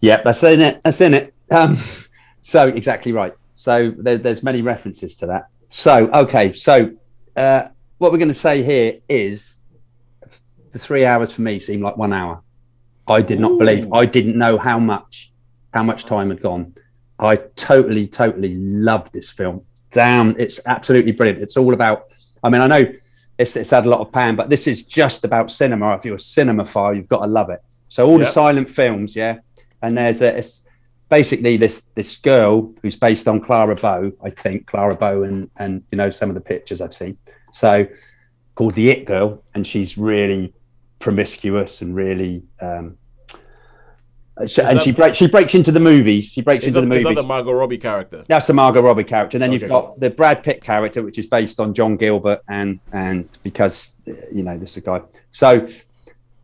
yeah, 0.00 0.22
that's 0.22 0.42
in 0.42 0.60
it. 0.60 0.82
That's 0.82 1.00
in 1.00 1.14
it. 1.14 1.34
Um, 1.50 1.78
so 2.42 2.68
exactly 2.68 3.12
right. 3.12 3.32
So 3.56 3.92
there, 3.96 4.18
there's 4.18 4.42
many 4.42 4.62
references 4.62 5.16
to 5.16 5.26
that. 5.26 5.48
So 5.68 6.08
okay, 6.12 6.52
so 6.52 6.92
uh, 7.36 7.68
what 7.98 8.12
we're 8.12 8.18
going 8.18 8.28
to 8.28 8.34
say 8.34 8.62
here 8.62 9.00
is 9.08 9.58
the 10.70 10.78
three 10.78 11.04
hours 11.06 11.32
for 11.32 11.42
me 11.42 11.58
seemed 11.58 11.82
like 11.82 11.96
one 11.96 12.12
hour. 12.12 12.42
I 13.08 13.22
did 13.22 13.40
not 13.40 13.58
believe. 13.58 13.92
I 13.92 14.04
didn't 14.04 14.36
know 14.36 14.58
how 14.58 14.78
much 14.78 15.32
how 15.72 15.82
much 15.82 16.04
time 16.04 16.30
had 16.30 16.40
gone. 16.40 16.74
I 17.18 17.36
totally, 17.36 18.06
totally 18.06 18.54
love 18.56 19.10
this 19.12 19.30
film. 19.30 19.62
Damn, 19.90 20.38
it's 20.38 20.60
absolutely 20.66 21.12
brilliant. 21.12 21.40
It's 21.40 21.56
all 21.56 21.72
about. 21.72 22.06
I 22.42 22.50
mean, 22.50 22.60
I 22.60 22.66
know 22.66 22.92
it's, 23.38 23.56
it's 23.56 23.70
had 23.70 23.86
a 23.86 23.88
lot 23.88 24.00
of 24.00 24.12
pan, 24.12 24.36
but 24.36 24.50
this 24.50 24.66
is 24.66 24.82
just 24.84 25.24
about 25.24 25.50
cinema. 25.50 25.94
If 25.94 26.04
you're 26.04 26.14
a 26.14 26.18
cinemaphile, 26.18 26.96
you've 26.96 27.08
got 27.08 27.20
to 27.20 27.26
love 27.26 27.50
it. 27.50 27.62
So 27.88 28.06
all 28.06 28.18
the 28.18 28.26
silent 28.26 28.68
films, 28.68 29.14
yeah. 29.14 29.38
And 29.82 29.96
there's 29.96 30.22
a 30.22 30.36
it's 30.36 30.64
basically 31.08 31.56
this 31.56 31.82
this 31.94 32.16
girl 32.16 32.74
who's 32.82 32.96
based 32.96 33.28
on 33.28 33.40
Clara 33.40 33.76
Bow, 33.76 34.12
I 34.22 34.30
think 34.30 34.66
Clara 34.66 34.96
Bow, 34.96 35.22
and 35.22 35.50
and 35.56 35.82
you 35.90 35.96
know 35.96 36.10
some 36.10 36.28
of 36.28 36.34
the 36.34 36.40
pictures 36.40 36.80
I've 36.80 36.94
seen. 36.94 37.16
So 37.52 37.86
called 38.54 38.74
the 38.74 38.90
It 38.90 39.04
Girl, 39.04 39.42
and 39.54 39.66
she's 39.66 39.96
really 39.96 40.52
promiscuous 40.98 41.82
and 41.82 41.94
really. 41.94 42.42
Um, 42.60 42.98
she- 44.46 44.60
and 44.60 44.76
that- 44.78 44.82
she 44.82 44.92
breaks 44.92 45.16
she 45.16 45.26
breaks 45.28 45.54
into 45.54 45.72
the 45.72 45.80
movies. 45.80 46.32
She 46.32 46.42
breaks 46.42 46.66
into 46.66 46.80
that, 46.80 46.86
the 46.88 46.94
is 46.94 47.04
movies. 47.04 47.16
that 47.16 47.22
the 47.22 47.26
Margot 47.28 47.52
Robbie 47.52 47.78
character? 47.78 48.24
That's 48.28 48.46
the 48.46 48.52
Margot 48.52 48.82
Robbie 48.82 49.04
character, 49.04 49.36
and 49.36 49.42
then 49.42 49.52
you've 49.52 49.62
Okay. 49.62 49.70
got 49.70 49.98
the 49.98 50.10
Brad 50.10 50.42
Pitt 50.42 50.62
character, 50.62 51.02
which 51.02 51.18
is 51.18 51.26
based 51.26 51.58
on 51.58 51.72
John 51.74 51.96
Gilbert, 51.96 52.40
and 52.48 52.80
and 52.92 53.28
because 53.42 53.94
you 54.34 54.42
know 54.42 54.58
this 54.58 54.72
is 54.72 54.76
a 54.78 54.80
guy. 54.82 55.00
So 55.32 55.66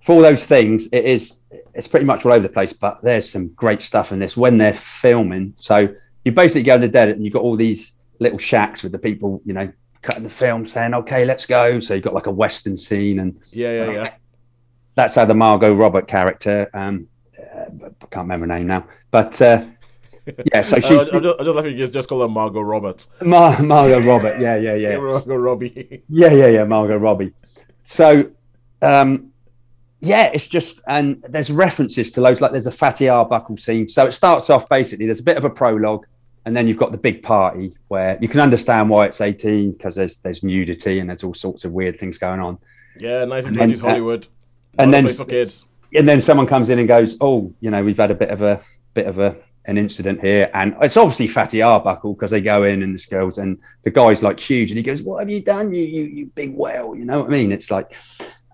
for 0.05 0.15
all 0.17 0.23
those 0.23 0.47
things, 0.47 0.89
it 0.93 1.05
is 1.05 1.39
it's 1.75 1.87
pretty 1.89 2.07
much 2.07 2.25
all 2.25 2.33
over 2.33 2.43
the 2.43 2.49
place. 2.53 2.73
But 2.73 3.01
there's 3.03 3.29
some 3.29 3.49
great 3.49 3.83
stuff 3.83 4.11
in 4.13 4.19
this 4.19 4.37
when 4.37 4.59
they're 4.59 4.75
filming. 4.75 5.55
So 5.59 5.89
you 6.25 6.33
basically 6.33 6.63
go 6.63 6.77
in 6.77 6.81
the 6.81 6.89
desert, 6.89 7.17
and 7.17 7.25
you've 7.25 7.35
got 7.35 7.43
all 7.43 7.57
these 7.57 7.93
little 8.21 8.39
shacks 8.39 8.83
with 8.83 8.93
the 8.93 8.99
people, 8.99 9.41
you 9.45 9.53
know, 9.53 9.69
cutting 10.01 10.23
the 10.25 10.31
film, 10.31 10.65
saying, 10.65 10.95
"Okay, 10.95 11.25
let's 11.25 11.45
go." 11.47 11.79
So 11.81 11.95
you've 11.95 12.05
got 12.05 12.15
like 12.15 12.27
a 12.27 12.31
western 12.33 12.77
scene, 12.77 13.19
and 13.19 13.37
Yeah, 13.53 13.73
yeah, 13.87 13.91
yeah. 13.93 14.11
that's 14.95 15.15
how 15.17 15.25
the 15.27 15.35
Margot 15.35 15.75
Robert 15.75 16.07
character. 16.09 16.71
Um, 16.73 17.09
can't 18.13 18.25
remember 18.29 18.47
her 18.47 18.59
name 18.59 18.67
now, 18.69 18.87
but. 19.11 19.41
Uh, 19.41 19.65
yeah, 20.53 20.63
so 20.63 20.77
Uh, 20.77 20.77
I'm 20.77 20.83
just, 20.83 21.13
I'm 21.13 21.23
just 21.45 21.57
laughing. 21.57 21.77
Just, 21.77 21.93
just 21.93 22.09
call 22.09 22.21
her 22.21 22.29
Margot 22.29 22.61
Roberts. 22.61 23.09
Mar- 23.23 23.61
Margot 23.61 24.01
Robert. 24.07 24.39
Yeah, 24.41 24.55
yeah, 24.57 24.75
yeah. 24.77 24.97
Margot 24.99 25.35
Robbie. 25.35 26.05
Yeah, 26.09 26.31
yeah, 26.33 26.47
yeah, 26.47 26.63
Margot 26.65 26.97
Robbie. 26.97 27.33
So, 27.83 28.31
um, 28.83 29.33
yeah, 30.01 30.31
it's 30.33 30.47
just, 30.47 30.81
and 30.87 31.21
there's 31.29 31.51
references 31.51 32.13
to 32.13 32.21
loads, 32.21 32.41
like 32.41 32.53
there's 32.53 32.69
a 32.69 32.73
Fatty 32.73 33.09
Arbuckle 33.09 33.57
scene. 33.57 33.89
So 33.89 34.07
it 34.07 34.13
starts 34.13 34.49
off 34.49 34.69
basically, 34.69 35.07
there's 35.07 35.19
a 35.21 35.25
bit 35.25 35.37
of 35.37 35.45
a 35.45 35.51
prologue, 35.51 36.07
and 36.45 36.55
then 36.57 36.69
you've 36.69 36.79
got 36.79 36.93
the 36.93 36.99
big 36.99 37.23
party 37.25 37.75
where 37.89 38.17
you 38.21 38.29
can 38.29 38.39
understand 38.39 38.91
why 38.91 39.07
it's 39.07 39.21
18 39.21 39.73
because 39.73 39.97
there's 39.97 40.19
there's 40.19 40.43
nudity 40.45 41.01
and 41.01 41.09
there's 41.09 41.25
all 41.25 41.35
sorts 41.35 41.65
of 41.65 41.73
weird 41.73 41.99
things 41.99 42.19
going 42.19 42.39
on. 42.41 42.59
yeah, 42.99 43.25
1920s 43.25 43.61
And- 43.61 43.81
Hollywood. 43.81 44.27
and 44.79 44.91
Not 44.93 45.03
then- 45.05 45.15
for 45.15 45.25
kids. 45.25 45.67
And 45.95 46.09
then 46.09 46.21
someone 46.21 46.47
comes 46.47 46.71
in 46.71 46.79
and 46.79 46.89
goes, 46.89 47.17
"Oh, 47.21 47.53
you 47.61 47.71
know, 47.71 47.83
we've 47.85 47.97
had 47.97 48.11
a 48.11 48.15
bit 48.15 48.31
of 48.31 48.43
a 48.43 48.61
bit 48.95 49.07
of 49.07 49.19
a 49.19 49.37
an 49.67 49.79
incident 49.79 50.21
here," 50.21 50.51
and 50.55 50.75
it's 50.81 50.97
obviously 50.97 51.27
Fatty 51.29 51.61
Arbuckle 51.63 52.15
because 52.15 52.31
they 52.31 52.41
go 52.41 52.65
in 52.65 52.83
and 52.83 52.99
the 52.99 53.07
girls 53.11 53.39
and 53.39 53.59
the 53.85 53.91
guy's 53.91 54.23
like 54.23 54.41
huge, 54.41 54.71
and 54.71 54.79
he 54.79 54.83
goes, 54.83 55.03
"What 55.03 55.21
have 55.21 55.31
you 55.31 55.41
done, 55.41 55.73
you 55.73 55.85
you 55.85 56.03
you 56.05 56.27
big 56.35 56.55
whale?" 56.55 56.95
You 56.97 57.05
know 57.05 57.21
what 57.21 57.29
I 57.29 57.31
mean? 57.31 57.53
It's 57.53 57.71
like, 57.71 57.95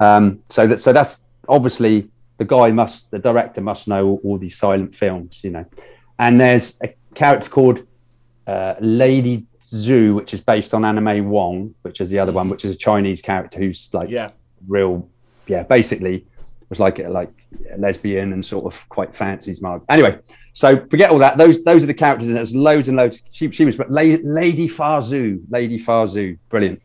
um, 0.00 0.40
so 0.50 0.66
that 0.66 0.80
so 0.82 0.92
that's 0.92 1.24
obviously 1.48 2.08
the 2.38 2.44
guy 2.44 2.70
must 2.70 3.10
the 3.10 3.18
director 3.18 3.60
must 3.60 3.88
know 3.88 4.06
all, 4.08 4.20
all 4.24 4.38
these 4.38 4.58
silent 4.58 4.94
films, 4.94 5.40
you 5.44 5.50
know, 5.50 5.64
and 6.18 6.40
there's 6.40 6.76
a 6.82 6.94
character 7.14 7.48
called 7.48 7.86
uh, 8.46 8.74
Lady 8.80 9.46
Zhu, 9.72 10.14
which 10.14 10.34
is 10.34 10.40
based 10.40 10.72
on 10.74 10.84
Anna 10.84 11.00
May 11.00 11.20
Wong, 11.20 11.74
which 11.82 12.00
is 12.00 12.10
the 12.10 12.18
other 12.18 12.32
one, 12.32 12.48
which 12.48 12.64
is 12.64 12.72
a 12.72 12.76
Chinese 12.76 13.20
character 13.22 13.58
who's 13.58 13.90
like 13.92 14.08
Yeah. 14.08 14.30
real, 14.66 15.08
yeah, 15.46 15.62
basically 15.64 16.26
was 16.68 16.80
like 16.80 16.98
like 16.98 17.32
a 17.72 17.78
lesbian 17.78 18.32
and 18.32 18.44
sort 18.44 18.64
of 18.64 18.88
quite 18.88 19.14
fancies 19.14 19.62
Mark. 19.62 19.82
Anyway, 19.88 20.18
so 20.52 20.86
forget 20.90 21.10
all 21.10 21.18
that. 21.18 21.38
Those 21.38 21.62
those 21.62 21.82
are 21.82 21.86
the 21.86 21.94
characters, 21.94 22.28
and 22.28 22.36
there's 22.36 22.54
loads 22.54 22.88
and 22.88 22.96
loads. 22.96 23.22
She 23.32 23.50
she 23.50 23.64
was 23.64 23.76
but 23.76 23.90
Lady 23.90 24.68
Fay 24.68 24.84
Zhu, 25.00 25.40
Lady 25.48 25.78
Fay 25.78 25.92
Zhu, 25.92 26.38
brilliant 26.48 26.82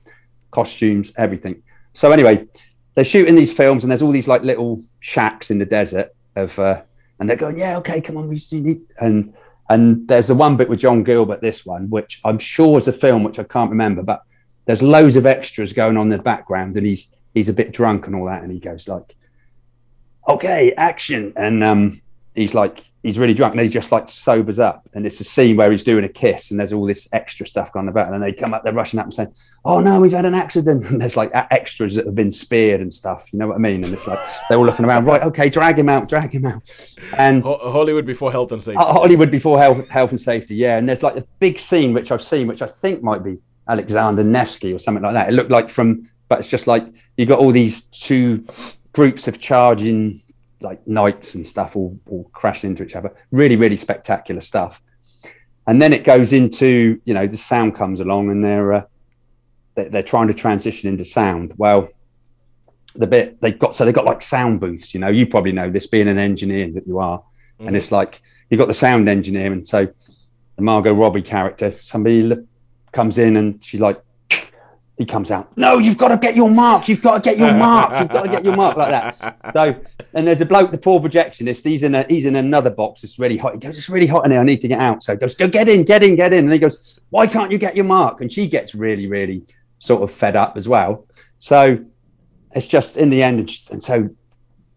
costumes, 0.51 1.13
everything. 1.17 1.63
So 1.93 2.11
anyway, 2.11 2.47
they're 2.93 3.03
shooting 3.03 3.36
these 3.36 3.53
films, 3.53 3.84
and 3.84 3.91
there's 3.91 4.01
all 4.01 4.11
these 4.11 4.27
like 4.27 4.43
little 4.43 4.81
shacks 4.99 5.51
in 5.51 5.59
the 5.59 5.65
desert 5.65 6.15
of, 6.36 6.57
uh, 6.59 6.81
and 7.19 7.29
they're 7.29 7.38
going, 7.38 7.57
yeah, 7.57 7.77
okay, 7.77 8.01
come 8.01 8.17
on, 8.17 8.29
we 8.29 8.41
need 8.51 8.81
and. 8.99 9.34
And 9.69 10.07
there's 10.09 10.27
the 10.27 10.36
one 10.36 10.57
bit 10.57 10.67
with 10.67 10.81
John 10.81 11.03
Gilbert, 11.03 11.39
this 11.39 11.65
one, 11.65 11.89
which 11.89 12.19
I'm 12.25 12.38
sure 12.38 12.77
is 12.77 12.89
a 12.89 12.93
film 12.93 13.23
which 13.23 13.39
I 13.39 13.43
can't 13.43 13.69
remember, 13.69 14.03
but 14.03 14.21
there's 14.65 14.81
loads 14.81 15.15
of 15.15 15.25
extras 15.25 15.71
going 15.71 15.95
on 15.95 16.11
in 16.11 16.17
the 16.17 16.23
background, 16.23 16.75
and 16.75 16.86
he's 16.86 17.15
he's 17.34 17.49
a 17.49 17.53
bit 17.53 17.71
drunk 17.71 18.05
and 18.05 18.15
all 18.15 18.25
that, 18.25 18.43
and 18.43 18.51
he 18.51 18.59
goes 18.59 18.88
like, 18.89 19.15
"Okay, 20.28 20.74
action!" 20.78 21.34
And 21.36 21.63
um, 21.63 22.01
he's 22.36 22.53
like, 22.53 22.84
he's 23.03 23.19
really 23.19 23.34
drunk, 23.34 23.53
and 23.53 23.61
he 23.61 23.69
just 23.69 23.91
like 23.91 24.07
sobers 24.09 24.57
up, 24.59 24.89
and 24.93 25.05
it's 25.05 25.19
a 25.19 25.24
scene 25.24 25.57
where 25.57 25.69
he's 25.69 25.84
doing 25.84 26.03
a 26.05 26.09
kiss, 26.09 26.49
and 26.49 26.59
there's 26.59 26.74
all 26.74 26.86
this 26.86 27.07
extra 27.11 27.45
stuff 27.45 27.71
going 27.71 27.89
about, 27.89 28.05
and 28.05 28.13
then 28.13 28.21
they 28.21 28.34
come 28.34 28.53
up, 28.53 28.63
they're 28.63 28.74
rushing 28.74 28.99
up 28.99 29.05
and 29.05 29.13
saying, 29.13 29.34
"Oh 29.65 29.82
no, 29.82 29.99
we've 30.01 30.13
had 30.13 30.26
an 30.26 30.34
accident," 30.34 30.86
and 30.89 31.01
there's 31.01 31.17
like 31.17 31.30
extras 31.34 31.95
that 31.95 32.05
have 32.05 32.15
been 32.15 32.32
speared 32.32 32.82
and 32.82 32.93
stuff, 32.93 33.26
you 33.32 33.39
know 33.39 33.47
what 33.47 33.55
I 33.55 33.59
mean? 33.59 33.84
And 33.84 33.93
it's 33.93 34.07
like 34.07 34.19
they're 34.49 34.57
all 34.57 34.65
looking 34.65 34.86
around, 34.86 35.05
right? 35.05 35.21
Okay, 35.24 35.49
drag 35.49 35.78
him 35.78 35.89
out, 35.89 36.07
drag 36.07 36.34
him 36.34 36.45
out, 36.45 36.63
and 37.17 37.43
Ho- 37.43 37.71
Hollywood 37.71 38.05
before 38.05 38.32
health 38.32 38.51
and 38.51 38.63
safety. 38.63 38.78
Ho- 38.78 38.93
Hollywood 38.93 39.30
before 39.30 39.59
health, 39.59 39.88
health 39.89 40.11
and 40.11 40.21
safety, 40.21 40.55
yeah. 40.55 40.78
And 40.78 40.88
there's 40.88 41.03
like 41.03 41.17
a 41.17 41.26
big 41.39 41.59
scene 41.59 41.93
which 41.93 42.11
I've 42.11 42.24
seen, 42.24 42.47
which 42.47 42.61
I 42.61 42.67
think 42.67 43.03
might 43.03 43.24
be 43.24 43.38
Alexander 43.67 44.24
Nevsky 44.24 44.74
or 44.74 44.80
something 44.80 45.03
like 45.03 45.13
that. 45.13 45.30
It 45.30 45.34
looked 45.34 45.51
like 45.51 45.69
from, 45.69 46.09
but 46.30 46.39
it's 46.39 46.47
just 46.47 46.67
like 46.67 46.86
you 47.17 47.26
got 47.26 47.39
all 47.39 47.51
these 47.51 47.82
two 47.84 48.45
groups 48.93 49.27
of 49.27 49.39
charging 49.39 50.21
like 50.61 50.87
knights 50.87 51.35
and 51.35 51.45
stuff 51.45 51.75
all, 51.75 51.99
all 52.07 52.29
crashing 52.31 52.71
into 52.71 52.83
each 52.83 52.95
other. 52.95 53.13
Really, 53.31 53.55
really 53.55 53.75
spectacular 53.75 54.41
stuff. 54.41 54.81
And 55.67 55.81
then 55.81 55.93
it 55.93 56.03
goes 56.03 56.33
into, 56.33 57.01
you 57.05 57.13
know, 57.13 57.27
the 57.27 57.37
sound 57.37 57.75
comes 57.75 57.99
along 57.99 58.29
and 58.29 58.43
they're 58.43 58.73
uh, 58.73 58.83
they're, 59.75 59.89
they're 59.89 60.03
trying 60.03 60.27
to 60.27 60.33
transition 60.33 60.89
into 60.89 61.05
sound. 61.05 61.53
Well, 61.57 61.89
the 62.95 63.07
bit 63.07 63.41
they've 63.41 63.57
got 63.57 63.75
so 63.75 63.85
they've 63.85 63.93
got 63.93 64.05
like 64.05 64.21
sound 64.21 64.59
booths. 64.59 64.93
You 64.93 64.99
know, 64.99 65.07
you 65.09 65.25
probably 65.25 65.51
know 65.51 65.69
this 65.69 65.87
being 65.87 66.07
an 66.07 66.17
engineer 66.17 66.69
that 66.71 66.85
you 66.87 66.99
are, 66.99 67.23
and 67.59 67.75
it's 67.75 67.91
like 67.91 68.21
you've 68.49 68.59
got 68.59 68.67
the 68.67 68.73
sound 68.73 69.09
engineer, 69.09 69.51
and 69.51 69.67
so 69.67 69.87
the 70.55 70.61
Margot 70.61 70.93
Robbie 70.93 71.21
character, 71.21 71.75
somebody 71.81 72.31
comes 72.91 73.17
in 73.17 73.35
and 73.37 73.63
she's 73.63 73.81
like, 73.81 74.01
he 74.97 75.05
comes 75.05 75.31
out, 75.31 75.57
no, 75.57 75.79
you've 75.79 75.97
got 75.97 76.09
to 76.09 76.17
get 76.17 76.35
your 76.35 76.51
mark, 76.51 76.87
you've 76.87 77.01
got 77.01 77.15
to 77.15 77.29
get 77.29 77.39
your 77.39 77.53
mark, 77.53 77.99
you've 77.99 78.09
got 78.09 78.23
to 78.23 78.29
get 78.29 78.45
your 78.45 78.55
mark 78.55 78.77
like 78.77 78.91
that. 78.91 79.53
So, 79.53 79.75
and 80.13 80.27
there's 80.27 80.41
a 80.41 80.45
bloke, 80.45 80.69
the 80.69 80.77
poor 80.77 80.99
projectionist, 80.99 81.63
he's 81.63 81.81
in 81.81 81.95
a 81.95 82.03
he's 82.03 82.25
in 82.25 82.35
another 82.35 82.69
box. 82.69 83.03
It's 83.03 83.17
really 83.17 83.37
hot. 83.37 83.53
He 83.53 83.59
goes, 83.59 83.77
it's 83.77 83.89
really 83.89 84.05
hot 84.05 84.25
in 84.25 84.31
here. 84.31 84.39
I 84.39 84.43
need 84.43 84.61
to 84.61 84.67
get 84.67 84.79
out. 84.79 85.01
So 85.01 85.13
he 85.13 85.19
goes, 85.19 85.33
go 85.33 85.47
get 85.47 85.67
in, 85.67 85.83
get 85.83 86.03
in, 86.03 86.15
get 86.15 86.31
in. 86.31 86.45
And 86.45 86.53
he 86.53 86.59
goes, 86.59 86.99
why 87.09 87.25
can't 87.25 87.51
you 87.51 87.57
get 87.57 87.75
your 87.75 87.85
mark? 87.85 88.21
And 88.21 88.31
she 88.31 88.47
gets 88.47 88.75
really, 88.75 89.07
really 89.07 89.43
sort 89.79 90.03
of 90.03 90.11
fed 90.11 90.35
up 90.35 90.57
as 90.57 90.67
well. 90.67 91.07
So 91.39 91.83
it's 92.51 92.67
just 92.67 92.95
in 92.95 93.09
the 93.09 93.23
end, 93.23 93.39
and, 93.71 93.83
so, 93.83 94.09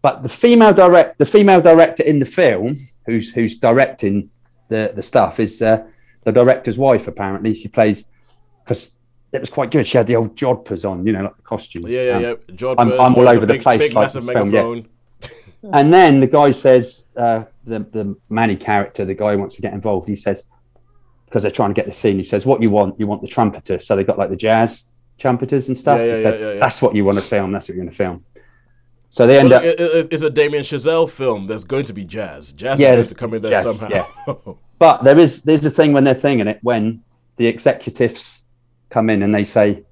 but 0.01 0.23
the 0.23 0.29
female 0.29 0.73
direct, 0.73 1.19
the 1.19 1.27
female 1.27 1.61
director 1.61 2.01
in 2.01 2.17
the 2.17 2.25
film, 2.25 2.77
who's 3.05 3.31
who's 3.31 3.57
directing 3.57 4.31
the 4.69 4.91
the 4.95 5.03
stuff, 5.03 5.39
is 5.39 5.61
uh, 5.61 5.85
the 6.23 6.31
director's 6.31 6.79
wife. 6.79 7.07
Apparently, 7.07 7.53
she 7.53 7.67
plays 7.67 8.07
because 8.63 8.96
it 9.37 9.41
was 9.41 9.49
quite 9.49 9.71
good. 9.71 9.87
She 9.87 9.97
had 9.97 10.07
the 10.07 10.15
old 10.15 10.35
jodhpurs 10.35 10.89
on, 10.89 11.05
you 11.07 11.13
know, 11.13 11.23
like 11.23 11.35
the 11.37 11.43
costumes. 11.43 11.85
Yeah, 11.89 12.01
yeah, 12.01 12.19
yeah. 12.19 12.33
George 12.55 12.77
I'm- 12.79 12.91
I'm 12.91 13.15
all 13.15 13.27
over 13.27 13.45
the 13.45 13.53
big, 13.53 13.61
place 13.63 13.79
Big 13.79 13.93
like 13.93 14.05
massive 14.05 14.25
this 14.25 14.33
film, 14.33 14.51
yeah. 14.51 14.61
megaphone. 14.63 14.87
And 15.73 15.91
then 15.91 16.19
the 16.19 16.27
guy 16.27 16.51
says, 16.51 17.07
uh, 17.17 17.43
the 17.65 17.79
the 17.79 18.15
Manny 18.29 18.55
character, 18.55 19.05
the 19.05 19.15
guy 19.15 19.33
who 19.33 19.39
wants 19.39 19.55
to 19.55 19.61
get 19.61 19.73
involved, 19.73 20.07
he 20.07 20.15
says, 20.15 20.45
because 21.25 21.41
they're 21.43 21.51
trying 21.51 21.71
to 21.71 21.73
get 21.73 21.87
the 21.87 21.91
scene, 21.91 22.17
he 22.17 22.23
says, 22.23 22.45
"What 22.45 22.61
you 22.61 22.69
want? 22.69 22.99
You 22.99 23.07
want 23.07 23.21
the 23.21 23.27
trumpeter?" 23.27 23.79
So 23.79 23.95
they 23.95 24.03
got 24.03 24.17
like 24.19 24.29
the 24.29 24.35
jazz 24.37 24.83
trumpeters 25.17 25.67
and 25.67 25.77
stuff. 25.77 25.99
Yeah, 25.99 26.05
yeah, 26.05 26.15
He 26.17 26.21
said, 26.21 26.33
yeah, 26.39 26.45
yeah, 26.47 26.53
yeah. 26.53 26.59
That's 26.59 26.81
what 26.81 26.95
you 26.95 27.03
want 27.03 27.17
to 27.17 27.23
film. 27.23 27.51
That's 27.51 27.67
what 27.67 27.75
you're 27.75 27.83
going 27.83 27.91
to 27.91 27.97
film. 27.97 28.23
So 29.09 29.25
they 29.25 29.39
end 29.39 29.49
Well, 29.49 29.59
up. 29.59 29.63
it- 29.65 29.79
it- 29.79 30.07
it's 30.11 30.23
a 30.23 30.29
Damien 30.29 30.63
Chazelle 30.63 31.09
film. 31.09 31.47
There's 31.47 31.63
going 31.63 31.85
to 31.85 31.93
be 31.93 32.05
jazz. 32.05 32.53
Jazz 32.53 32.79
Yeah, 32.79 32.93
is 32.93 33.07
going 33.07 33.09
to 33.09 33.15
come 33.15 33.33
in 33.33 33.41
there 33.41 33.51
jazz, 33.51 33.63
somehow. 33.63 34.05
But 34.79 35.03
there 35.03 35.17
is 35.17 35.41
there's 35.41 35.65
a 35.65 35.71
thing 35.71 35.91
when 35.91 36.03
they're 36.03 36.13
thinking 36.13 36.47
it 36.47 36.59
when 36.61 37.01
the 37.37 37.47
executives 37.47 38.43
come 38.89 39.09
in 39.09 39.23
and 39.23 39.33
they 39.33 39.43
say, 39.43 39.83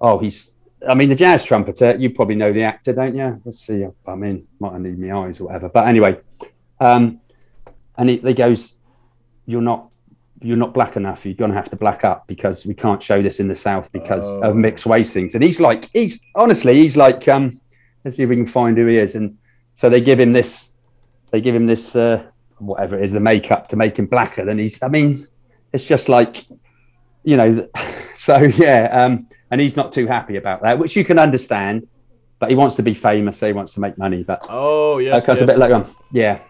"Oh, 0.00 0.18
he's." 0.18 0.54
I 0.88 0.94
mean, 0.94 1.08
the 1.08 1.16
jazz 1.16 1.42
trumpeter. 1.42 1.96
You 1.98 2.10
probably 2.10 2.36
know 2.36 2.52
the 2.52 2.62
actor, 2.62 2.92
don't 2.92 3.16
you? 3.16 3.40
Let's 3.44 3.58
see. 3.60 3.84
I 4.06 4.14
mean, 4.14 4.46
might 4.60 4.78
need 4.80 4.98
my 4.98 5.16
eyes 5.18 5.40
or 5.40 5.44
whatever. 5.46 5.68
But 5.68 5.88
anyway, 5.88 6.18
um, 6.80 7.20
and 7.96 8.08
he, 8.08 8.18
he 8.18 8.34
goes, 8.34 8.78
"You're 9.46 9.62
not." 9.62 9.90
You're 10.40 10.56
not 10.56 10.72
black 10.72 10.94
enough. 10.94 11.26
You're 11.26 11.34
gonna 11.34 11.54
have 11.54 11.68
to 11.70 11.74
black 11.76 12.04
up 12.04 12.28
because 12.28 12.64
we 12.64 12.72
can't 12.72 13.02
show 13.02 13.20
this 13.20 13.40
in 13.40 13.48
the 13.48 13.56
south 13.56 13.90
because 13.90 14.24
Oh. 14.24 14.50
of 14.50 14.54
mixed 14.54 14.86
race 14.86 15.12
things. 15.12 15.34
And 15.34 15.42
he's 15.42 15.58
like, 15.60 15.90
he's 15.92 16.20
honestly, 16.36 16.74
he's 16.76 16.96
like, 16.96 17.26
um, 17.26 17.60
let's 18.04 18.16
see 18.16 18.22
if 18.22 18.28
we 18.28 18.36
can 18.36 18.46
find 18.46 18.78
who 18.78 18.86
he 18.86 18.98
is. 18.98 19.16
And 19.16 19.36
so 19.74 19.90
they 19.90 20.00
give 20.00 20.20
him 20.20 20.32
this, 20.32 20.74
they 21.32 21.40
give 21.40 21.56
him 21.56 21.66
this, 21.66 21.96
uh, 21.96 22.22
whatever 22.58 22.96
it 22.96 23.02
is, 23.02 23.10
the 23.10 23.18
makeup 23.18 23.66
to 23.70 23.76
make 23.76 23.98
him 23.98 24.06
blacker 24.06 24.44
than 24.44 24.58
he's. 24.60 24.80
I 24.80 24.86
mean, 24.86 25.26
it's 25.72 25.84
just 25.84 26.08
like, 26.08 26.46
you 27.28 27.36
know. 27.36 27.68
So 28.18 28.36
yeah, 28.42 28.88
um, 29.04 29.28
and 29.48 29.60
he's 29.60 29.76
not 29.76 29.92
too 29.92 30.08
happy 30.08 30.36
about 30.36 30.62
that, 30.62 30.76
which 30.76 30.96
you 30.96 31.04
can 31.04 31.20
understand. 31.20 31.86
But 32.40 32.50
he 32.50 32.56
wants 32.56 32.74
to 32.76 32.82
be 32.82 32.92
famous, 32.92 33.38
so 33.38 33.46
he 33.46 33.52
wants 33.52 33.74
to 33.74 33.80
make 33.80 33.96
money. 33.96 34.24
But 34.24 34.44
oh, 34.48 34.98
yes. 34.98 35.24
that's 35.24 35.40
yes. 35.40 35.48
a 35.48 35.52
bit 35.52 35.58
like, 35.58 35.70
um, 35.70 35.94
yeah. 36.10 36.40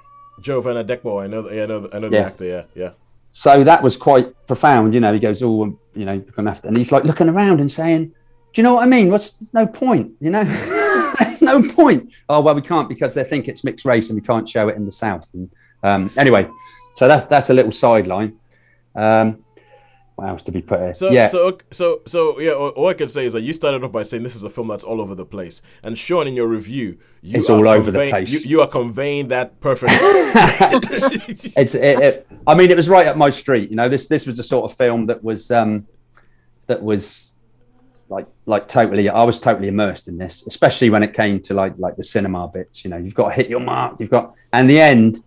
Jovan 0.41 0.77
Adepo. 0.83 1.23
I 1.23 1.27
know, 1.27 1.43
the- 1.43 1.55
yeah, 1.55 1.65
I 1.65 1.67
know, 1.67 1.81
the- 1.81 1.95
I 1.95 1.99
know 1.99 2.09
Yeah. 2.11 2.21
actor, 2.21 2.47
yeah, 2.47 2.63
yeah. 2.75 2.93
so 3.33 3.65
that 3.65 3.83
was 3.83 3.99
quite 3.99 4.33
profound. 4.47 4.95
You 4.95 5.01
know, 5.01 5.13
he 5.13 5.19
goes, 5.19 5.43
"Oh, 5.43 5.79
you 5.95 6.07
know, 6.07 6.15
you're 6.15 6.35
gonna 6.35 6.51
have 6.51 6.63
to," 6.63 6.69
and 6.69 6.77
he's 6.79 6.91
like 6.91 7.05
looking 7.05 7.29
around 7.29 7.61
and 7.61 7.71
saying, 7.71 8.07
"Do 8.07 8.55
you 8.55 8.63
know 8.63 8.75
what 8.75 8.85
I 8.85 8.87
mean? 8.87 9.11
What's 9.11 9.53
no 9.53 9.67
point? 9.67 10.13
You 10.21 10.31
know, 10.31 10.45
no 11.43 11.63
point. 11.71 12.11
Oh 12.31 12.41
well, 12.41 12.55
we 12.55 12.63
can't 12.63 12.89
because 12.89 13.13
they 13.13 13.25
think 13.25 13.47
it's 13.47 13.63
mixed 13.63 13.85
race 13.85 14.09
and 14.09 14.19
we 14.19 14.27
can't 14.27 14.49
show 14.49 14.69
it 14.69 14.77
in 14.77 14.87
the 14.87 14.97
south." 15.05 15.29
And 15.35 15.51
um, 15.83 16.11
anyway, 16.17 16.49
so 16.97 17.07
that 17.09 17.29
that's 17.29 17.51
a 17.51 17.55
little 17.55 17.73
sideline. 17.73 18.39
Um, 18.97 19.45
what 20.19 20.29
else 20.29 20.43
to 20.43 20.51
be 20.51 20.61
put 20.61 20.81
here? 20.81 20.95
So, 20.95 21.11
yeah, 21.11 21.29
so, 21.29 21.59
so, 21.71 22.03
so, 22.05 22.41
yeah. 22.41 22.51
All 22.51 22.89
I 22.89 22.95
can 22.95 23.09
say 23.09 23.25
is 23.25 23.35
that 23.35 23.43
you 23.43 23.53
started 23.53 23.85
off 23.85 23.93
by 23.93 24.03
saying 24.03 24.25
this 24.25 24.35
is 24.35 24.43
a 24.43 24.51
film 24.51 24.67
that's 24.67 24.83
all 24.83 25.01
over 25.01 25.15
the 25.15 25.25
place, 25.25 25.63
and 25.85 25.97
Sean, 25.97 26.27
in 26.27 26.35
your 26.35 26.49
review, 26.49 26.99
you 27.23 27.39
It's 27.39 27.49
are 27.49 27.57
all 27.57 27.69
over 27.69 27.93
the 27.93 28.11
place. 28.11 28.29
You, 28.29 28.41
you 28.41 28.61
are 28.61 28.67
conveying 28.67 29.29
that 29.29 29.61
perfectly. 29.61 29.97
it's 31.57 31.77
it, 31.77 32.01
it, 32.01 32.29
I 32.49 32.57
mean, 32.57 32.69
it 32.69 32.77
was 32.77 32.89
right 32.89 33.07
up 33.07 33.17
my 33.17 33.31
street. 33.31 33.71
You 33.71 33.77
know, 33.77 33.89
this 33.89 34.09
this 34.09 34.27
was 34.27 34.37
the 34.37 34.43
sort 34.43 34.69
of 34.69 34.77
film 34.77 35.07
that 35.07 35.23
was 35.23 35.53
um, 35.53 35.87
that 36.67 36.83
was 36.83 37.37
like 38.09 38.27
like 38.47 38.67
totally. 38.67 39.09
I 39.09 39.23
was 39.23 39.39
totally 39.39 39.69
immersed 39.69 40.09
in 40.09 40.19
this, 40.19 40.45
especially 40.49 40.91
when 40.91 41.05
it 41.05 41.13
came 41.15 41.39
to 41.43 41.55
like 41.55 41.75
like 41.79 41.95
the 41.95 42.03
cinema 42.03 42.49
bits. 42.49 42.83
You 42.83 42.91
know, 42.91 42.97
you've 42.97 43.15
got 43.15 43.29
to 43.29 43.35
hit 43.37 43.49
your 43.49 43.61
mark. 43.61 44.01
You've 44.01 44.11
got 44.11 44.35
and 44.53 44.69
the 44.69 44.81
end, 44.81 45.23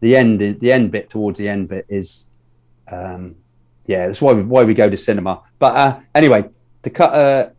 the 0.00 0.16
end, 0.16 0.60
the 0.60 0.70
end 0.70 0.90
bit 0.90 1.08
towards 1.08 1.38
the 1.38 1.48
end 1.48 1.70
bit 1.70 1.86
is, 1.88 2.30
um, 2.92 3.36
yeah, 3.88 4.06
that's 4.06 4.22
why 4.22 4.32
we, 4.34 4.42
why 4.44 4.62
we 4.62 4.74
go 4.74 4.88
to 4.88 4.96
cinema. 4.96 5.40
But 5.58 5.76
uh, 5.76 6.00
anyway, 6.14 6.48
to 6.84 6.90
cut. 6.90 7.12
Uh, 7.12 7.50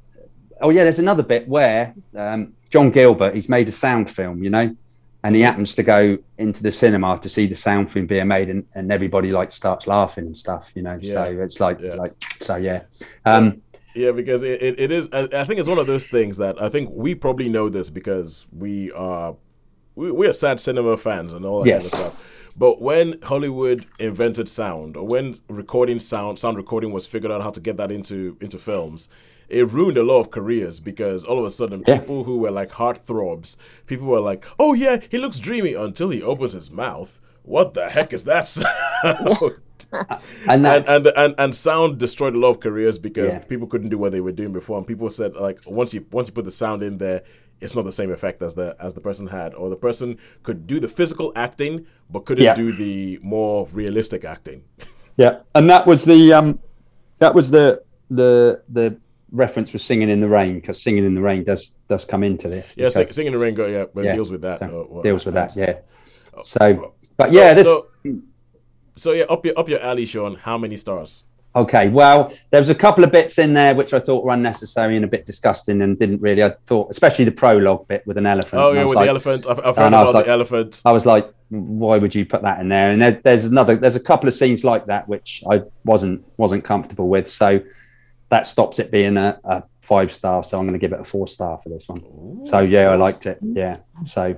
oh 0.62 0.70
yeah, 0.70 0.84
there's 0.86 1.00
another 1.00 1.24
bit 1.24 1.46
where 1.50 1.94
um, 2.16 2.54
John 2.70 2.90
Gilbert 2.92 3.36
he's 3.36 3.50
made 3.50 3.68
a 3.68 3.74
sound 3.74 4.10
film. 4.10 4.42
You 4.44 4.50
know 4.52 4.76
and 5.22 5.36
he 5.36 5.42
happens 5.42 5.76
to 5.76 5.84
go 5.84 6.18
into 6.38 6.64
the 6.64 6.72
cinema 6.72 7.20
to 7.20 7.28
see 7.28 7.46
the 7.46 7.54
sound 7.54 7.92
film 7.92 8.08
being 8.08 8.26
made 8.30 8.50
and, 8.50 8.66
and 8.74 8.90
everybody 8.90 9.34
like 9.34 9.52
starts 9.52 9.86
laughing 9.86 10.26
and 10.26 10.38
stuff 10.38 10.72
you 10.76 10.82
know 10.82 10.98
Yeah. 11.02 11.26
so 11.26 11.40
it's 11.42 11.60
like 11.60 11.82
it's 11.82 11.98
like 11.98 12.14
so 12.40 12.56
yeah 12.56 12.84
um 13.26 13.62
Yeah, 13.94 14.12
because 14.14 14.44
it, 14.44 14.62
it, 14.62 14.80
it 14.80 14.92
is. 14.92 15.10
I, 15.12 15.28
I 15.34 15.44
think 15.44 15.60
it's 15.60 15.68
one 15.68 15.78
of 15.78 15.88
those 15.88 16.08
things 16.08 16.38
that 16.38 16.62
I 16.62 16.70
think 16.70 16.90
we 16.94 17.16
probably 17.16 17.50
know 17.50 17.68
this 17.68 17.90
because 17.90 18.48
we 18.58 18.94
are 18.94 19.36
we, 19.96 20.10
we 20.10 20.26
are 20.26 20.32
sad 20.32 20.62
cinema 20.62 20.96
fans 20.96 21.34
and 21.34 21.44
all 21.46 21.64
that 21.64 21.68
Yes. 21.68 21.90
kind 21.90 22.06
of 22.06 22.12
stuff. 22.14 22.26
But 22.60 22.82
when 22.82 23.22
Hollywood 23.24 23.86
invented 24.00 24.50
sound, 24.50 24.98
or 24.98 25.08
when 25.08 25.36
recording 25.48 25.98
sound, 26.00 26.38
sound 26.40 26.58
recording 26.58 26.92
was 26.92 27.08
figured 27.08 27.32
out 27.32 27.42
how 27.42 27.52
to 27.52 27.62
get 27.62 27.78
that 27.78 27.90
into 27.92 28.36
into 28.42 28.58
films, 28.60 29.08
it 29.48 29.72
ruined 29.72 29.98
a 29.98 30.04
lot 30.04 30.20
of 30.20 30.30
careers 30.30 30.80
because 30.82 31.24
all 31.24 31.40
of 31.40 31.46
a 31.46 31.52
sudden 31.52 31.84
Yeah. 31.88 32.00
people 32.00 32.26
who 32.26 32.38
were 32.40 32.52
like 32.52 32.72
heartthrobs, 32.72 33.56
people 33.88 34.08
were 34.08 34.20
like, 34.20 34.46
"Oh 34.60 34.74
yeah, 34.74 35.00
he 35.10 35.18
looks 35.18 35.40
dreamy," 35.40 35.74
until 35.74 36.10
he 36.10 36.22
opens 36.22 36.54
his 36.54 36.70
mouth. 36.70 37.18
What 37.44 37.74
the 37.76 37.90
heck 37.90 38.12
is 38.14 38.26
that 38.26 38.48
sound? 38.58 39.60
and 40.48 40.68
and, 40.68 40.88
and 40.88 41.08
and 41.16 41.36
and 41.38 41.56
sound 41.56 41.98
destroyed 41.98 42.36
a 42.36 42.40
lot 42.40 42.50
of 42.52 42.60
careers 42.60 42.98
because 43.00 43.36
Yeah. 43.36 43.44
people 43.46 43.68
couldn't 43.68 43.90
do 43.90 43.98
what 43.98 44.12
they 44.12 44.22
were 44.22 44.34
doing 44.42 44.52
before, 44.54 44.78
and 44.78 44.86
people 44.86 45.10
said 45.10 45.34
like 45.36 45.60
once 45.66 45.94
you 45.94 46.06
once 46.12 46.28
you 46.28 46.34
put 46.34 46.46
the 46.46 46.52
sound 46.52 46.84
in 46.84 46.98
there, 46.98 47.24
it's 47.62 47.76
not 47.76 47.84
the 47.86 47.92
same 47.92 48.12
effect 48.12 48.42
as 48.42 48.56
the 48.56 48.76
as 48.80 48.94
the 48.94 49.02
person 49.02 49.28
had, 49.28 49.54
or 49.54 49.70
the 49.70 49.76
person 49.76 50.18
could 50.44 50.66
do 50.68 50.80
the 50.80 50.88
physical 50.88 51.32
acting 51.36 51.86
but 52.10 52.26
couldn't 52.26 52.44
Yeah. 52.44 52.56
do 52.56 52.72
the 52.72 53.20
more 53.22 53.68
realistic 53.74 54.24
acting. 54.26 54.64
yeah 55.18 55.40
and 55.56 55.70
that 55.70 55.86
was 55.86 56.06
the 56.06 56.34
um 56.34 56.60
that 57.20 57.34
was 57.36 57.52
the 57.52 57.84
the 58.10 58.62
the 58.70 58.98
reference 59.32 59.72
with 59.74 59.82
singing 59.82 60.10
in 60.10 60.20
the 60.22 60.28
rain 60.28 60.56
because 60.60 60.82
singing 60.82 61.06
in 61.06 61.14
the 61.14 61.22
rain 61.22 61.44
does 61.44 61.76
does 61.88 62.04
come 62.06 62.24
into 62.24 62.48
this 62.48 62.74
Yeah, 62.78 62.90
because- 62.90 63.14
singing 63.16 63.34
in 63.34 63.38
the 63.40 63.44
rain 63.46 63.54
go 63.54 63.68
yeah, 63.68 63.86
but 63.94 64.04
Yeah, 64.06 64.16
deals 64.16 64.32
with 64.32 64.42
that. 64.42 64.60
so 64.60 65.00
uh, 65.00 65.02
deals 65.04 65.26
with 65.26 65.36
that 65.36 65.56
uh, 65.58 65.62
yeah 65.62 65.76
so 66.42 66.94
but 67.18 67.28
so- 67.30 67.34
yeah 67.36 67.54
this 67.54 67.66
so- 67.66 67.88
So 68.96 69.12
yeah, 69.14 69.28
up 69.32 69.46
your 69.46 69.56
up 69.58 69.70
your 69.70 69.80
alley, 69.80 70.06
Sean. 70.06 70.36
How 70.36 70.58
many 70.58 70.76
stars? 70.76 71.24
Okay, 71.60 71.90
well, 71.90 72.32
there 72.52 72.62
was 72.62 72.70
a 72.70 72.76
couple 72.76 73.04
of 73.04 73.12
bits 73.12 73.38
in 73.38 73.54
there 73.54 73.76
which 73.76 73.94
I 73.94 74.00
thought 74.00 74.24
were 74.24 74.32
unnecessary 74.34 74.96
and 74.96 75.04
a 75.04 75.08
bit 75.08 75.26
disgusting, 75.26 75.82
and 75.82 76.00
didn't 76.00 76.22
really. 76.22 76.44
I 76.44 76.52
thought, 76.66 76.90
especially 76.90 77.26
the 77.26 77.32
prologue 77.32 77.88
bit 77.88 78.06
with 78.08 78.18
an 78.18 78.26
elephant. 78.26 78.62
Oh 78.62 78.72
yeah, 78.72 78.86
with 78.86 78.96
like- 78.96 79.06
the 79.06 79.10
elephant. 79.10 79.46
I've, 79.48 79.60
I've 79.60 79.76
heard 79.76 79.86
And 79.88 79.96
I 79.96 80.02
was 80.02 80.10
about 80.12 80.16
like- 80.20 80.26
the 80.26 80.32
elephant. 80.32 80.82
I 80.86 80.92
was 80.94 81.06
like, 81.06 81.34
why 81.50 81.98
would 81.98 82.14
you 82.16 82.26
put 82.26 82.44
that 82.44 82.60
in 82.62 82.70
there? 82.70 82.92
And 82.92 83.02
there, 83.02 83.20
there's 83.24 83.46
another, 83.46 83.76
there's 83.76 83.96
a 83.96 84.00
couple 84.00 84.28
of 84.28 84.34
scenes 84.36 84.64
like 84.64 84.86
that 84.86 85.10
which 85.10 85.44
I 85.52 85.64
wasn't 85.84 86.24
wasn't 86.38 86.64
comfortable 86.64 87.10
with. 87.10 87.28
So 87.30 87.60
that 88.30 88.46
stops 88.48 88.80
it 88.80 88.92
being 88.92 89.18
a, 89.18 89.40
a 89.44 89.64
five 89.82 90.14
star. 90.14 90.44
So 90.44 90.58
I'm 90.60 90.66
going 90.66 90.80
to 90.80 90.86
give 90.88 90.94
it 90.94 91.02
a 91.02 91.04
four 91.04 91.28
star 91.28 91.58
for 91.58 91.70
this 91.70 91.90
one. 91.90 92.46
so 92.46 92.60
yeah, 92.60 92.90
I 92.90 92.96
liked 92.96 93.26
it. 93.26 93.40
Yeah. 93.42 93.78
So, 94.06 94.38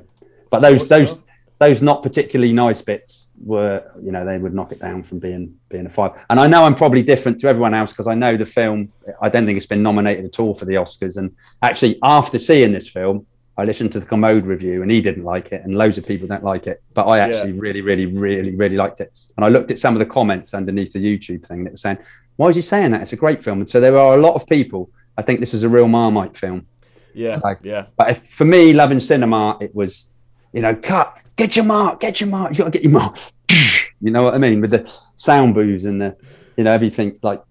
but 0.50 0.62
those 0.62 0.88
those 0.88 1.12
star? 1.12 1.24
Those 1.62 1.82
not 1.84 2.02
particularly 2.02 2.54
nice 2.54 2.82
bits 2.82 3.30
were, 3.52 3.84
you 4.06 4.12
know, 4.12 4.26
they 4.26 4.38
would 4.44 4.54
knock 4.58 4.72
it 4.72 4.80
down 4.80 5.04
from 5.04 5.20
being 5.20 5.44
being 5.70 5.86
a 5.86 5.90
five. 5.90 6.12
And 6.30 6.40
I 6.40 6.48
know 6.48 6.64
I'm 6.64 6.74
probably 6.84 7.04
different 7.04 7.40
to 7.42 7.48
everyone 7.48 7.76
else 7.76 7.92
because 7.92 8.08
I 8.08 8.16
know 8.16 8.36
the 8.36 8.48
film. 8.48 8.92
I 9.22 9.30
don't 9.30 9.46
think 9.46 9.58
it's 9.58 9.68
been 9.76 9.84
nominated 9.84 10.26
at 10.26 10.40
all 10.40 10.54
for 10.56 10.66
the 10.66 10.74
Oscars. 10.74 11.18
And 11.18 11.36
actually, 11.62 12.00
after 12.04 12.40
seeing 12.40 12.72
this 12.72 12.90
film, 12.90 13.28
I 13.58 13.64
listened 13.66 13.92
to 13.94 14.00
the 14.00 14.08
Kermode 14.08 14.46
review, 14.48 14.82
and 14.82 14.90
he 14.90 15.02
didn't 15.02 15.24
like 15.24 15.52
it, 15.52 15.62
and 15.64 15.78
loads 15.78 15.98
of 16.00 16.06
people 16.08 16.28
don't 16.28 16.44
like 16.44 16.66
it. 16.66 16.82
But 16.96 17.06
I 17.08 17.20
actually 17.20 17.52
really, 17.60 17.82
really, 17.82 18.08
really, 18.08 18.56
really 18.56 18.76
liked 18.78 19.00
it. 19.02 19.14
And 19.36 19.46
I 19.46 19.50
looked 19.50 19.70
at 19.70 19.78
some 19.80 19.94
of 19.94 20.00
the 20.00 20.06
comments 20.18 20.54
underneath 20.56 20.94
the 20.94 21.00
YouTube 21.00 21.46
thing 21.46 21.64
that 21.66 21.74
was 21.74 21.82
saying, 21.82 22.00
"Why 22.38 22.48
is 22.50 22.56
he 22.56 22.64
saying 22.64 22.90
that? 22.92 23.02
It's 23.04 23.14
a 23.14 23.18
great 23.26 23.44
film." 23.44 23.60
And 23.60 23.70
so 23.70 23.80
there 23.80 23.98
are 23.98 24.16
a 24.16 24.22
lot 24.28 24.34
of 24.34 24.48
people. 24.48 24.90
I 25.16 25.22
think 25.22 25.40
this 25.42 25.54
is 25.54 25.62
a 25.64 25.70
real 25.70 25.88
Marmite 25.88 26.36
film. 26.36 26.66
Yeah, 27.14 27.38
So- 27.40 27.56
yeah. 27.62 27.86
But 27.98 28.10
if, 28.12 28.28
for 28.30 28.46
me, 28.46 28.74
loving 28.74 29.02
cinema, 29.02 29.58
it 29.62 29.76
was, 29.76 30.11
you 30.54 30.62
know, 30.62 30.76
cut, 30.76 31.22
get 31.36 31.56
your 31.56 31.66
mark, 31.66 32.00
get 32.00 32.20
your 32.20 32.30
mark, 32.30 32.52
you 32.52 32.58
got 32.60 32.66
to 32.66 32.72
get 32.72 32.84
your 32.84 32.92
mark. 32.92 33.18
You 34.00 34.12
know 34.12 34.24
what 34.24 34.36
I 34.36 34.40
mean? 34.40 34.62
With 34.62 34.72
the 34.72 34.92
sound 35.16 35.54
booths 35.54 35.86
and 35.86 36.02
the, 36.02 36.18
you 36.58 36.64
know, 36.64 36.72
everything 36.72 37.18
like, 37.22 37.44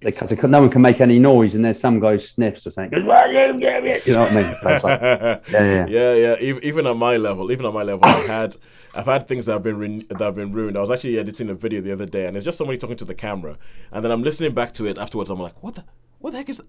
because 0.00 0.32
no 0.44 0.60
one 0.60 0.70
can 0.70 0.80
make 0.80 1.00
any 1.02 1.18
noise, 1.18 1.54
and 1.54 1.62
there's 1.62 1.78
some 1.78 2.00
guy 2.00 2.12
who 2.12 2.18
sniffs 2.18 2.66
or 2.66 2.70
something. 2.70 3.04
"Well, 3.04 3.28
you 3.28 3.60
get 3.60 3.84
it," 3.84 4.06
You 4.06 4.14
know 4.14 4.22
what 4.22 4.32
I 4.32 4.42
mean? 4.42 4.56
So 4.62 4.68
like, 4.68 4.82
yeah, 5.02 5.40
yeah. 5.50 5.86
yeah, 5.86 6.14
yeah. 6.14 6.36
Even, 6.40 6.64
even 6.64 6.86
at 6.86 6.96
my 6.96 7.18
level, 7.18 7.52
even 7.52 7.66
at 7.66 7.74
my 7.74 7.82
level, 7.82 8.00
I've 8.04 8.26
had 8.26 8.56
I've 8.94 9.04
had 9.04 9.28
things 9.28 9.44
that 9.44 9.52
have 9.52 9.62
been 9.62 9.76
re- 9.76 10.06
that 10.08 10.18
have 10.20 10.36
been 10.36 10.52
ruined. 10.52 10.78
I 10.78 10.80
was 10.80 10.90
actually 10.90 11.18
editing 11.18 11.50
a 11.50 11.54
video 11.54 11.82
the 11.82 11.92
other 11.92 12.06
day, 12.06 12.26
and 12.26 12.34
it's 12.34 12.46
just 12.46 12.56
somebody 12.56 12.78
talking 12.78 12.96
to 12.96 13.04
the 13.04 13.14
camera, 13.14 13.58
and 13.92 14.02
then 14.02 14.10
I'm 14.10 14.22
listening 14.22 14.54
back 14.54 14.72
to 14.74 14.86
it 14.86 14.96
afterwards. 14.96 15.28
I'm 15.28 15.38
like, 15.38 15.62
what 15.62 15.74
the 15.74 15.84
what 16.18 16.30
the 16.30 16.38
heck 16.38 16.48
is 16.48 16.56
that? 16.56 16.66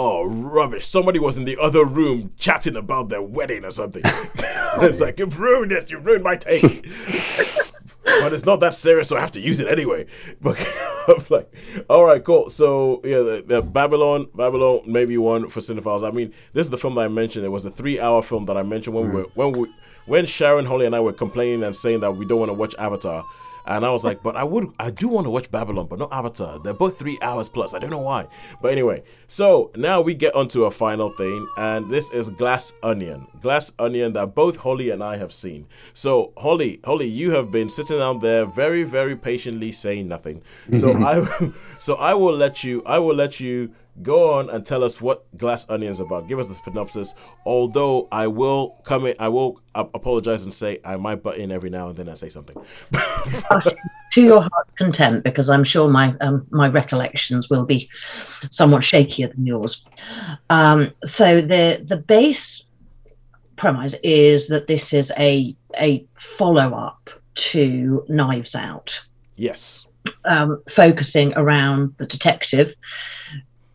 Oh, 0.00 0.26
rubbish! 0.26 0.86
Somebody 0.86 1.18
was 1.18 1.36
in 1.36 1.44
the 1.44 1.58
other 1.60 1.84
room 1.84 2.32
chatting 2.38 2.76
about 2.76 3.08
their 3.08 3.20
wedding 3.20 3.64
or 3.64 3.72
something. 3.72 4.02
it's 4.04 5.00
like 5.00 5.18
you've 5.18 5.40
ruined 5.40 5.72
it. 5.72 5.90
You've 5.90 6.06
ruined 6.06 6.22
my 6.22 6.36
take. 6.36 6.62
but 8.04 8.32
it's 8.32 8.46
not 8.46 8.60
that 8.60 8.74
serious, 8.74 9.08
so 9.08 9.16
I 9.16 9.20
have 9.20 9.32
to 9.32 9.40
use 9.40 9.58
it 9.58 9.66
anyway. 9.66 10.06
But 10.40 10.56
I'm 11.08 11.24
like, 11.30 11.52
all 11.90 12.04
right, 12.04 12.22
cool. 12.22 12.48
So 12.48 13.00
yeah, 13.02 13.18
the, 13.18 13.44
the 13.44 13.60
Babylon, 13.60 14.28
Babylon, 14.36 14.82
maybe 14.86 15.18
one 15.18 15.48
for 15.48 15.58
cinephiles. 15.58 16.06
I 16.06 16.12
mean, 16.12 16.32
this 16.52 16.66
is 16.66 16.70
the 16.70 16.78
film 16.78 16.94
that 16.94 17.00
I 17.00 17.08
mentioned. 17.08 17.44
It 17.44 17.48
was 17.48 17.64
a 17.64 17.70
three-hour 17.72 18.22
film 18.22 18.46
that 18.46 18.56
I 18.56 18.62
mentioned 18.62 18.94
when 18.94 19.12
we 19.12 19.22
mm. 19.22 19.34
were 19.34 19.46
when 19.50 19.50
we 19.50 19.68
when 20.06 20.26
Sharon 20.26 20.64
Holly 20.64 20.86
and 20.86 20.94
I 20.94 21.00
were 21.00 21.12
complaining 21.12 21.64
and 21.64 21.74
saying 21.74 22.00
that 22.00 22.12
we 22.12 22.24
don't 22.24 22.38
want 22.38 22.50
to 22.50 22.54
watch 22.54 22.76
Avatar. 22.78 23.24
And 23.68 23.84
I 23.84 23.90
was 23.90 24.02
like, 24.02 24.22
but 24.22 24.34
I 24.34 24.44
would, 24.44 24.72
I 24.78 24.90
do 24.90 25.08
want 25.08 25.26
to 25.26 25.30
watch 25.30 25.50
Babylon, 25.50 25.88
but 25.88 25.98
not 25.98 26.10
Avatar. 26.10 26.58
They're 26.58 26.72
both 26.72 26.98
three 26.98 27.18
hours 27.20 27.50
plus. 27.50 27.74
I 27.74 27.78
don't 27.78 27.90
know 27.90 27.98
why. 27.98 28.26
But 28.62 28.72
anyway, 28.72 29.02
so 29.28 29.70
now 29.76 30.00
we 30.00 30.14
get 30.14 30.34
onto 30.34 30.64
a 30.64 30.70
final 30.70 31.10
thing, 31.10 31.46
and 31.58 31.90
this 31.90 32.10
is 32.10 32.30
Glass 32.30 32.72
Onion. 32.82 33.26
Glass 33.42 33.70
Onion 33.78 34.14
that 34.14 34.34
both 34.34 34.56
Holly 34.56 34.88
and 34.88 35.04
I 35.04 35.18
have 35.18 35.34
seen. 35.34 35.66
So 35.92 36.32
Holly, 36.38 36.80
Holly, 36.82 37.08
you 37.08 37.32
have 37.32 37.50
been 37.50 37.68
sitting 37.68 37.98
down 37.98 38.20
there 38.20 38.46
very, 38.46 38.84
very 38.84 39.14
patiently 39.16 39.70
saying 39.70 40.08
nothing. 40.08 40.40
So 40.72 40.92
I, 41.04 41.52
so 41.78 41.96
I 41.96 42.14
will 42.14 42.34
let 42.34 42.64
you, 42.64 42.82
I 42.86 42.98
will 42.98 43.14
let 43.14 43.38
you 43.38 43.74
go 44.02 44.32
on 44.32 44.50
and 44.50 44.64
tell 44.64 44.84
us 44.84 45.00
what 45.00 45.24
Glass 45.36 45.68
Onion 45.68 45.90
is 45.90 46.00
about. 46.00 46.28
Give 46.28 46.38
us 46.38 46.46
the 46.46 46.54
synopsis. 46.54 47.14
Although 47.44 48.08
I 48.12 48.26
will 48.26 48.80
come 48.84 49.06
in, 49.06 49.14
I 49.18 49.28
will 49.28 49.60
apologize 49.74 50.44
and 50.44 50.52
say 50.52 50.78
I 50.84 50.96
might 50.96 51.22
butt 51.22 51.38
in 51.38 51.50
every 51.52 51.70
now 51.70 51.88
and 51.88 51.96
then 51.96 52.08
I 52.08 52.14
say 52.14 52.28
something. 52.28 52.56
to 54.12 54.22
your 54.22 54.40
heart's 54.40 54.72
content, 54.76 55.24
because 55.24 55.48
I'm 55.48 55.64
sure 55.64 55.88
my 55.88 56.14
um, 56.20 56.46
my 56.50 56.68
recollections 56.68 57.50
will 57.50 57.64
be 57.64 57.88
somewhat 58.50 58.82
shakier 58.82 59.34
than 59.34 59.46
yours. 59.46 59.84
Um, 60.50 60.92
so 61.04 61.40
the 61.40 61.84
the 61.86 61.96
base 61.96 62.64
premise 63.56 63.94
is 64.02 64.48
that 64.48 64.66
this 64.66 64.92
is 64.92 65.12
a 65.18 65.56
a 65.78 66.06
follow 66.18 66.74
up 66.74 67.10
to 67.34 68.04
Knives 68.08 68.54
Out, 68.54 69.00
yes. 69.36 69.86
um, 70.24 70.62
focusing 70.70 71.32
around 71.36 71.94
the 71.98 72.06
detective 72.06 72.74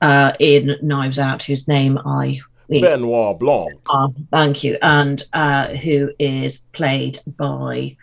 uh, 0.03 0.33
in 0.39 0.75
Knives 0.81 1.17
Out, 1.17 1.43
whose 1.43 1.67
name 1.67 1.97
I 2.05 2.41
Benoit 2.69 3.39
Blanc, 3.39 3.79
Ah, 3.89 4.09
thank 4.31 4.63
you, 4.63 4.77
and 4.81 5.23
uh, 5.33 5.67
who 5.69 6.11
is 6.19 6.59
played 6.73 7.21
by 7.25 7.95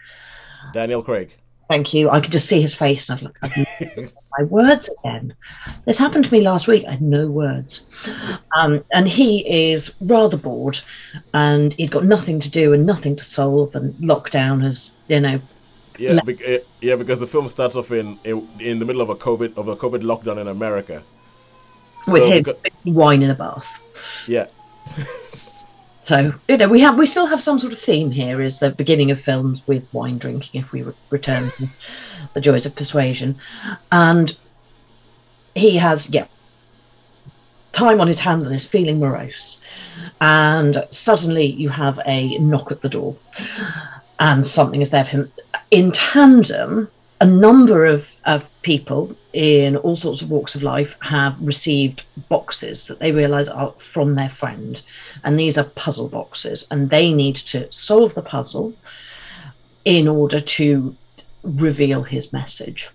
Daniel 0.72 1.02
Craig. 1.02 1.30
Thank 1.68 1.94
you. 1.94 2.10
I 2.10 2.20
could 2.20 2.32
just 2.32 2.48
see 2.48 2.60
his 2.60 2.74
face, 2.74 3.08
and 3.10 3.22
like, 3.22 3.36
I've 3.42 4.12
my 4.38 4.44
words 4.44 4.88
again. 4.98 5.34
This 5.84 5.98
happened 5.98 6.24
to 6.24 6.32
me 6.32 6.40
last 6.40 6.66
week. 6.66 6.84
I 6.86 6.92
had 6.92 7.02
no 7.02 7.28
words, 7.28 7.86
um, 8.56 8.82
and 8.92 9.06
he 9.06 9.70
is 9.70 9.92
rather 10.00 10.38
bored, 10.38 10.80
and 11.34 11.74
he's 11.74 11.90
got 11.90 12.04
nothing 12.04 12.40
to 12.40 12.50
do 12.50 12.72
and 12.72 12.86
nothing 12.86 13.14
to 13.16 13.24
solve, 13.24 13.74
and 13.74 13.94
lockdown 13.96 14.62
has, 14.62 14.90
you 15.08 15.20
know, 15.20 15.40
Yeah, 15.98 16.18
yeah, 16.80 16.96
because 16.96 17.20
the 17.20 17.26
film 17.26 17.48
starts 17.48 17.76
off 17.76 17.90
in, 17.92 18.18
in 18.24 18.48
in 18.58 18.78
the 18.78 18.86
middle 18.86 19.02
of 19.02 19.10
a 19.10 19.16
COVID 19.16 19.56
of 19.58 19.68
a 19.68 19.76
COVID 19.76 20.02
lockdown 20.02 20.40
in 20.40 20.48
America. 20.48 21.02
With 22.06 22.24
So 22.24 22.26
him 22.26 22.44
drinking 22.62 22.94
wine 22.94 23.22
in 23.22 23.30
a 23.30 23.34
bath. 23.34 23.68
yeah, 24.26 24.46
So 26.04 26.34
you 26.48 26.56
know, 26.56 26.68
we 26.68 26.80
have 26.80 26.98
we 26.98 27.06
still 27.06 27.26
have 27.26 27.42
some 27.42 27.58
sort 27.58 27.72
of 27.72 27.80
theme 27.80 28.10
here. 28.10 28.40
Is 28.42 28.58
the 28.58 28.70
beginning 28.72 29.10
of 29.10 29.20
films 29.20 29.66
with 29.66 29.86
wine 29.92 30.18
drinking? 30.18 30.60
If 30.62 30.72
we 30.72 30.82
re- 30.82 30.94
return 31.10 31.52
to 31.58 31.68
the 32.34 32.40
joys 32.40 32.66
of 32.66 32.74
persuasion, 32.76 33.38
and 33.92 34.36
he 35.54 35.76
has 35.78 36.08
yeah 36.10 36.26
time 37.72 38.00
on 38.00 38.08
his 38.08 38.18
hands 38.18 38.46
and 38.46 38.56
is 38.56 38.66
feeling 38.66 38.98
morose, 38.98 39.62
and 40.20 40.84
suddenly 40.90 41.46
you 41.46 41.68
have 41.68 42.00
a 42.06 42.36
knock 42.38 42.72
at 42.72 42.80
the 42.82 42.88
door, 42.88 43.20
and 44.18 44.46
something 44.46 44.82
is 44.82 44.90
there 44.90 45.04
for 45.04 45.10
him. 45.10 45.32
In 45.70 45.92
tandem, 45.92 46.90
a 47.20 47.26
number 47.26 47.86
of, 47.86 48.08
of 48.24 48.49
people 48.62 49.14
in 49.32 49.76
all 49.76 49.96
sorts 49.96 50.22
of 50.22 50.30
walks 50.30 50.54
of 50.54 50.62
life 50.62 50.94
have 51.00 51.40
received 51.40 52.04
boxes 52.28 52.86
that 52.86 52.98
they 52.98 53.12
realize 53.12 53.48
are 53.48 53.74
from 53.78 54.14
their 54.14 54.28
friend. 54.28 54.82
And 55.24 55.38
these 55.38 55.56
are 55.56 55.64
puzzle 55.64 56.08
boxes, 56.08 56.66
and 56.70 56.90
they 56.90 57.12
need 57.12 57.36
to 57.36 57.70
solve 57.72 58.14
the 58.14 58.22
puzzle 58.22 58.74
in 59.84 60.08
order 60.08 60.40
to 60.40 60.94
reveal 61.42 62.02
his 62.02 62.32
message. 62.32 62.90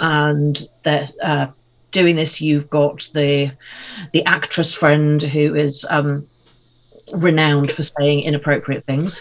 And 0.00 0.68
they're 0.82 1.06
uh, 1.22 1.48
doing 1.90 2.16
this. 2.16 2.40
You've 2.40 2.70
got 2.70 3.08
the 3.14 3.52
the 4.12 4.24
actress 4.24 4.74
friend 4.74 5.22
who 5.22 5.54
is 5.54 5.86
um, 5.88 6.26
renowned 7.12 7.70
for 7.70 7.82
saying 7.82 8.20
inappropriate 8.20 8.84
things 8.84 9.20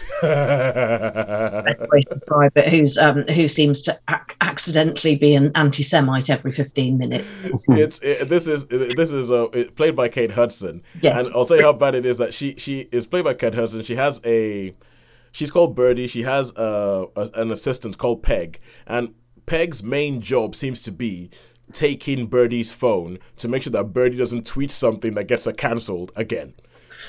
way 1.96 2.04
to 2.04 2.16
describe 2.16 2.52
it, 2.56 2.70
who's 2.70 2.98
um, 2.98 3.24
who 3.24 3.48
seems 3.48 3.82
to 3.82 4.00
ac- 4.10 4.36
accidentally 4.42 5.16
be 5.16 5.36
an 5.36 5.52
anti-Semite 5.56 6.30
every 6.30 6.52
fifteen 6.52 6.98
minutes. 6.98 7.28
it's 7.70 8.00
it, 8.02 8.30
this 8.30 8.48
is 8.48 8.68
this 8.68 9.12
is 9.12 9.32
uh, 9.32 9.48
it, 9.54 9.76
played 9.76 9.96
by 9.96 10.10
Kate 10.10 10.32
Hudson. 10.32 10.84
Yes. 11.02 11.26
and 11.26 11.36
I'll 11.36 11.46
tell 11.46 11.58
you 11.58 11.64
how 11.64 11.74
bad 11.74 11.96
it 11.96 12.06
is 12.06 12.18
that 12.18 12.34
she 12.34 12.56
she 12.58 12.88
is 12.92 13.06
played 13.08 13.24
by 13.24 13.34
Kate 13.34 13.56
Hudson. 13.56 13.84
She 13.84 13.96
has 13.96 14.22
a 14.26 14.76
she's 15.32 15.52
called 15.52 15.76
Birdie. 15.76 16.08
She 16.08 16.24
has 16.24 16.56
uh, 16.56 17.06
a, 17.16 17.30
an 17.36 17.52
assistant 17.52 17.98
called 17.98 18.24
Peg, 18.24 18.60
and 18.86 19.14
Peg's 19.46 19.84
main 19.84 20.22
job 20.22 20.56
seems 20.56 20.82
to 20.82 20.92
be 20.92 21.30
taking 21.72 22.28
Birdie's 22.28 22.72
phone 22.72 23.18
to 23.38 23.48
make 23.48 23.64
sure 23.64 23.72
that 23.72 23.86
Birdie 23.86 24.18
doesn't 24.18 24.46
tweet 24.46 24.72
something 24.72 25.16
that 25.16 25.26
gets 25.28 25.46
her 25.46 25.52
cancelled 25.52 26.12
again. 26.16 26.54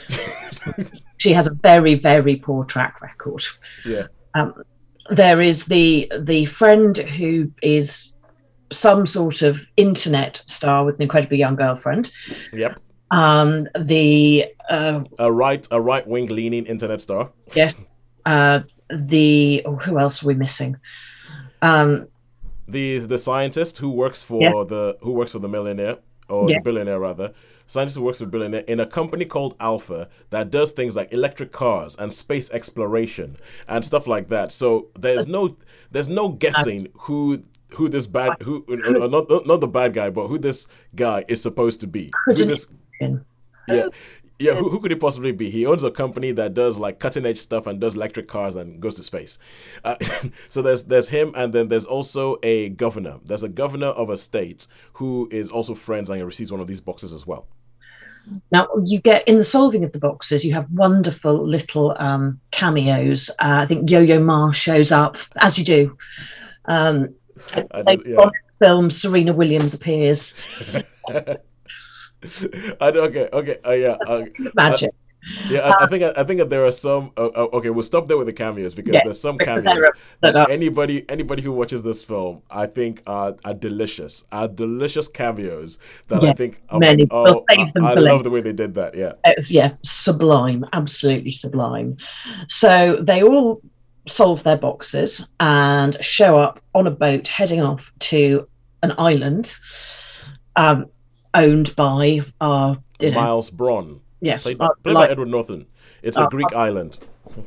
She 1.19 1.33
has 1.33 1.47
a 1.47 1.51
very 1.51 1.95
very 1.95 2.37
poor 2.37 2.65
track 2.65 3.01
record. 3.01 3.43
Yeah. 3.87 4.07
Um, 4.35 4.53
there 5.11 5.41
is 5.41 5.65
the 5.65 6.13
the 6.21 6.45
friend 6.45 6.97
who 6.97 7.51
is 7.63 8.13
some 8.71 9.07
sort 9.07 9.41
of 9.43 9.59
internet 9.77 10.43
star 10.47 10.85
with 10.85 10.97
an 10.97 11.03
incredibly 11.03 11.39
young 11.39 11.57
girlfriend. 11.57 12.11
Yep. 12.53 12.79
Um, 13.11 13.67
the 13.79 14.47
uh, 14.69 15.05
A 15.19 15.33
right 15.33 15.67
a 15.71 15.81
right 15.81 16.07
wing 16.07 16.27
leaning 16.29 16.67
internet 16.67 17.01
star. 17.01 17.31
yes, 17.55 17.81
uh, 18.27 18.61
the 18.91 19.63
oh, 19.65 19.77
who 19.77 19.99
else 19.99 20.23
are 20.23 20.27
we 20.27 20.35
missing? 20.35 20.77
Um, 21.63 22.09
the 22.69 22.99
the 22.99 23.19
scientist 23.19 23.79
who 23.79 23.91
works 23.91 24.23
for 24.23 24.43
Yeah. 24.43 24.65
the 24.69 24.99
who 25.01 25.13
works 25.13 25.33
for 25.33 25.39
the 25.39 25.49
millionaire 25.49 25.97
or 26.29 26.49
Yeah. 26.51 26.57
the 26.59 26.63
billionaire 26.63 27.01
rather. 27.01 27.33
Scientist 27.69 27.97
who 27.97 28.05
works 28.05 28.21
with 28.21 28.31
billionaire 28.31 28.63
in 28.69 28.79
a 28.79 28.87
company 28.87 29.25
called 29.25 29.57
alpha 29.59 30.09
that 30.31 30.51
does 30.51 30.71
things 30.73 30.95
like 30.95 31.13
electric 31.13 31.51
cars 31.51 31.97
and 31.97 32.13
space 32.13 32.51
exploration 32.53 33.37
and 33.67 33.85
stuff 33.85 34.07
like 34.07 34.29
that. 34.29 34.53
So 34.53 34.89
there's 34.99 35.27
no 35.27 35.57
there's 35.91 36.09
no 36.09 36.29
guessing 36.29 36.89
who 37.01 37.43
who 37.75 37.89
this 37.89 38.07
bad 38.07 38.41
who 38.43 38.65
not, 38.69 39.11
not 39.29 39.47
not 39.47 39.61
the 39.61 39.67
bad 39.67 39.95
guy 39.95 40.11
but 40.11 40.29
who 40.29 40.39
this 40.39 40.69
guy 40.95 41.25
is 41.27 41.43
supposed 41.43 41.81
to 41.81 41.87
be. 41.89 42.13
Who 42.27 42.45
this 42.45 42.69
yeah 43.69 43.89
yeah 44.39 44.55
who, 44.55 44.69
who 44.69 44.81
could 44.81 44.93
it 44.93 45.01
possibly 45.01 45.33
be 45.33 45.51
he 45.51 45.65
owns 45.67 45.83
a 45.83 45.91
company 45.91 46.33
that 46.33 46.55
does 46.55 46.79
like 46.79 46.99
cutting 46.99 47.25
edge 47.25 47.39
stuff 47.39 47.67
and 47.67 47.81
does 47.81 47.95
electric 47.95 48.29
cars 48.29 48.55
and 48.55 48.81
goes 48.81 48.97
to 48.97 49.03
space 49.03 49.39
uh, 49.85 49.97
so 50.49 50.63
there's 50.63 50.85
there's 50.85 51.09
him 51.09 51.33
and 51.35 51.53
then 51.53 51.69
there's 51.69 51.87
also 51.87 52.37
a 52.43 52.69
governor 52.71 53.19
there's 53.25 53.43
a 53.43 53.49
governor 53.49 53.89
of 53.89 54.11
a 54.11 54.17
state 54.17 54.67
who 54.95 55.29
is 55.31 55.51
also 55.51 55.75
friends 55.75 56.11
and 56.11 56.25
receives 56.25 56.53
one 56.53 56.61
of 56.61 56.67
these 56.67 56.81
boxes 56.81 57.13
as 57.13 57.27
well 57.27 57.47
Now, 58.51 58.69
you 58.85 59.01
get 59.01 59.27
in 59.29 59.39
the 59.39 59.45
solving 59.45 59.85
of 59.85 59.93
the 59.93 59.99
boxes, 59.99 60.45
you 60.45 60.53
have 60.55 60.67
wonderful 60.73 61.47
little 61.47 61.95
um, 61.99 62.41
cameos. 62.51 63.31
Uh, 63.39 63.63
I 63.63 63.67
think 63.67 63.91
Yo 63.91 64.01
Yo 64.01 64.21
Ma 64.21 64.53
shows 64.53 64.91
up, 64.91 65.17
as 65.37 65.59
you 65.59 65.65
do. 65.65 65.97
Um, 66.65 67.15
I 67.73 67.83
like 67.83 68.01
yeah. 68.05 68.31
film, 68.59 68.91
Serena 68.91 69.33
Williams 69.33 69.75
appears. 69.75 70.35
I 72.81 72.91
don't, 72.91 73.09
okay 73.09 73.29
okay 73.33 73.59
uh, 73.65 73.73
yeah 73.73 73.97
uh, 74.07 74.25
Magic. 74.55 74.95
yeah 75.49 75.61
I, 75.61 75.85
I 75.85 75.87
think 75.87 76.03
I, 76.03 76.25
think 76.25 76.39
that 76.39 76.51
there 76.51 76.65
are 76.65 76.73
some 76.73 77.13
uh, 77.17 77.27
uh, 77.27 77.49
okay 77.53 77.71
we'll 77.71 77.85
stop 77.85 78.09
there 78.09 78.17
with 78.17 78.27
the 78.27 78.33
cameos 78.33 78.75
because 78.75 78.95
Yeah, 78.95 79.01
there's 79.05 79.21
some 79.21 79.39
cameos 79.39 79.85
that 80.21 80.51
anybody 80.51 81.09
anybody 81.11 81.43
who 81.43 81.53
watches 81.53 81.83
this 81.83 82.03
film 82.03 82.43
I 82.51 82.67
think 82.67 83.03
are, 83.07 83.37
are 83.45 83.55
delicious 83.55 84.25
are 84.33 84.49
delicious 84.49 85.09
cameos 85.09 85.79
that 86.09 86.25
I 86.25 86.33
think 86.33 86.63
I'm 86.71 86.81
many. 86.81 87.03
like, 87.03 87.13
We'll 87.13 87.39
oh 87.39 87.45
I, 87.51 87.73
I 87.81 87.95
love 87.95 88.25
the 88.25 88.31
way 88.31 88.41
they 88.41 88.53
did 88.53 88.75
that 88.75 88.95
yeah 88.95 89.13
It's, 89.25 89.51
yeah, 89.51 89.75
sublime, 89.83 90.65
absolutely 90.73 91.33
sublime. 91.33 91.99
So 92.49 92.97
they 93.01 93.23
all 93.23 93.61
solve 94.09 94.43
their 94.45 94.57
boxes 94.57 95.27
and 95.41 96.03
show 96.05 96.39
up 96.39 96.61
on 96.75 96.87
a 96.87 96.91
boat 96.91 97.29
heading 97.29 97.61
off 97.61 97.93
to 97.99 98.49
an 98.83 98.95
island 98.99 99.57
um, 100.57 100.87
owned 101.37 101.77
by 101.77 102.21
our, 102.41 102.79
you 103.01 103.11
know, 103.11 103.21
Miles 103.21 103.51
Bron 103.51 104.01
yes, 104.21 104.43
played 104.43 104.59
by, 104.59 104.69
played 104.83 104.95
by 104.95 105.09
Edward 105.09 105.29
Norton 105.29 105.67
it's 106.03 106.19
a 106.19 106.27
Greek 106.31 106.53
island 106.55 106.99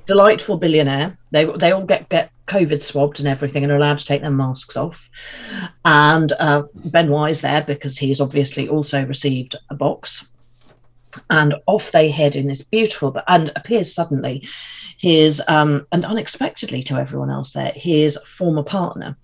delightful 0.06 0.58
billionaire. 0.58 1.18
They 1.32 1.46
they 1.46 1.72
all 1.72 1.86
get 1.86 2.10
get 2.10 2.32
COVID 2.48 2.82
swabbed 2.82 3.20
and 3.20 3.28
everything, 3.28 3.64
and 3.64 3.72
are 3.72 3.78
allowed 3.78 4.00
to 4.00 4.06
take 4.06 4.22
their 4.22 4.32
masks 4.32 4.76
off. 4.78 5.10
And 5.86 6.32
uh, 6.34 6.64
Benoit 6.92 7.32
is 7.32 7.42
there 7.42 7.64
because 7.64 7.98
he's 7.98 8.22
obviously 8.22 8.68
also 8.68 9.06
received 9.06 9.56
a 9.70 9.76
box. 9.76 10.28
And 11.30 11.56
off 11.66 11.92
they 11.92 12.12
head 12.12 12.36
in 12.36 12.48
this 12.48 12.62
beautiful, 12.62 13.12
but 13.12 13.24
and 13.28 13.52
appears 13.56 13.94
suddenly 13.94 14.48
his 15.00 15.41
um, 15.47 15.88
and 15.91 16.06
unexpectedly 16.06 16.84
to 16.84 16.95
everyone 16.95 17.30
else 17.30 17.52
there, 17.52 17.72
his 17.76 18.18
former 18.38 18.64
partner, 18.64 19.18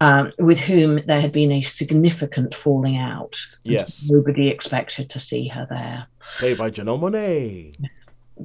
um, 0.00 0.32
with 0.38 0.58
whom 0.58 1.00
there 1.06 1.20
had 1.20 1.32
been 1.32 1.50
a 1.50 1.62
significant 1.62 2.54
falling 2.54 2.96
out. 2.96 3.36
yes 3.64 4.08
Nobody 4.10 4.48
expected 4.48 5.10
to 5.10 5.20
see 5.20 5.48
her 5.48 5.66
there, 5.68 6.06
played 6.38 6.58
by 6.58 6.70
Janelle 6.70 7.00
Monáe 7.00 7.74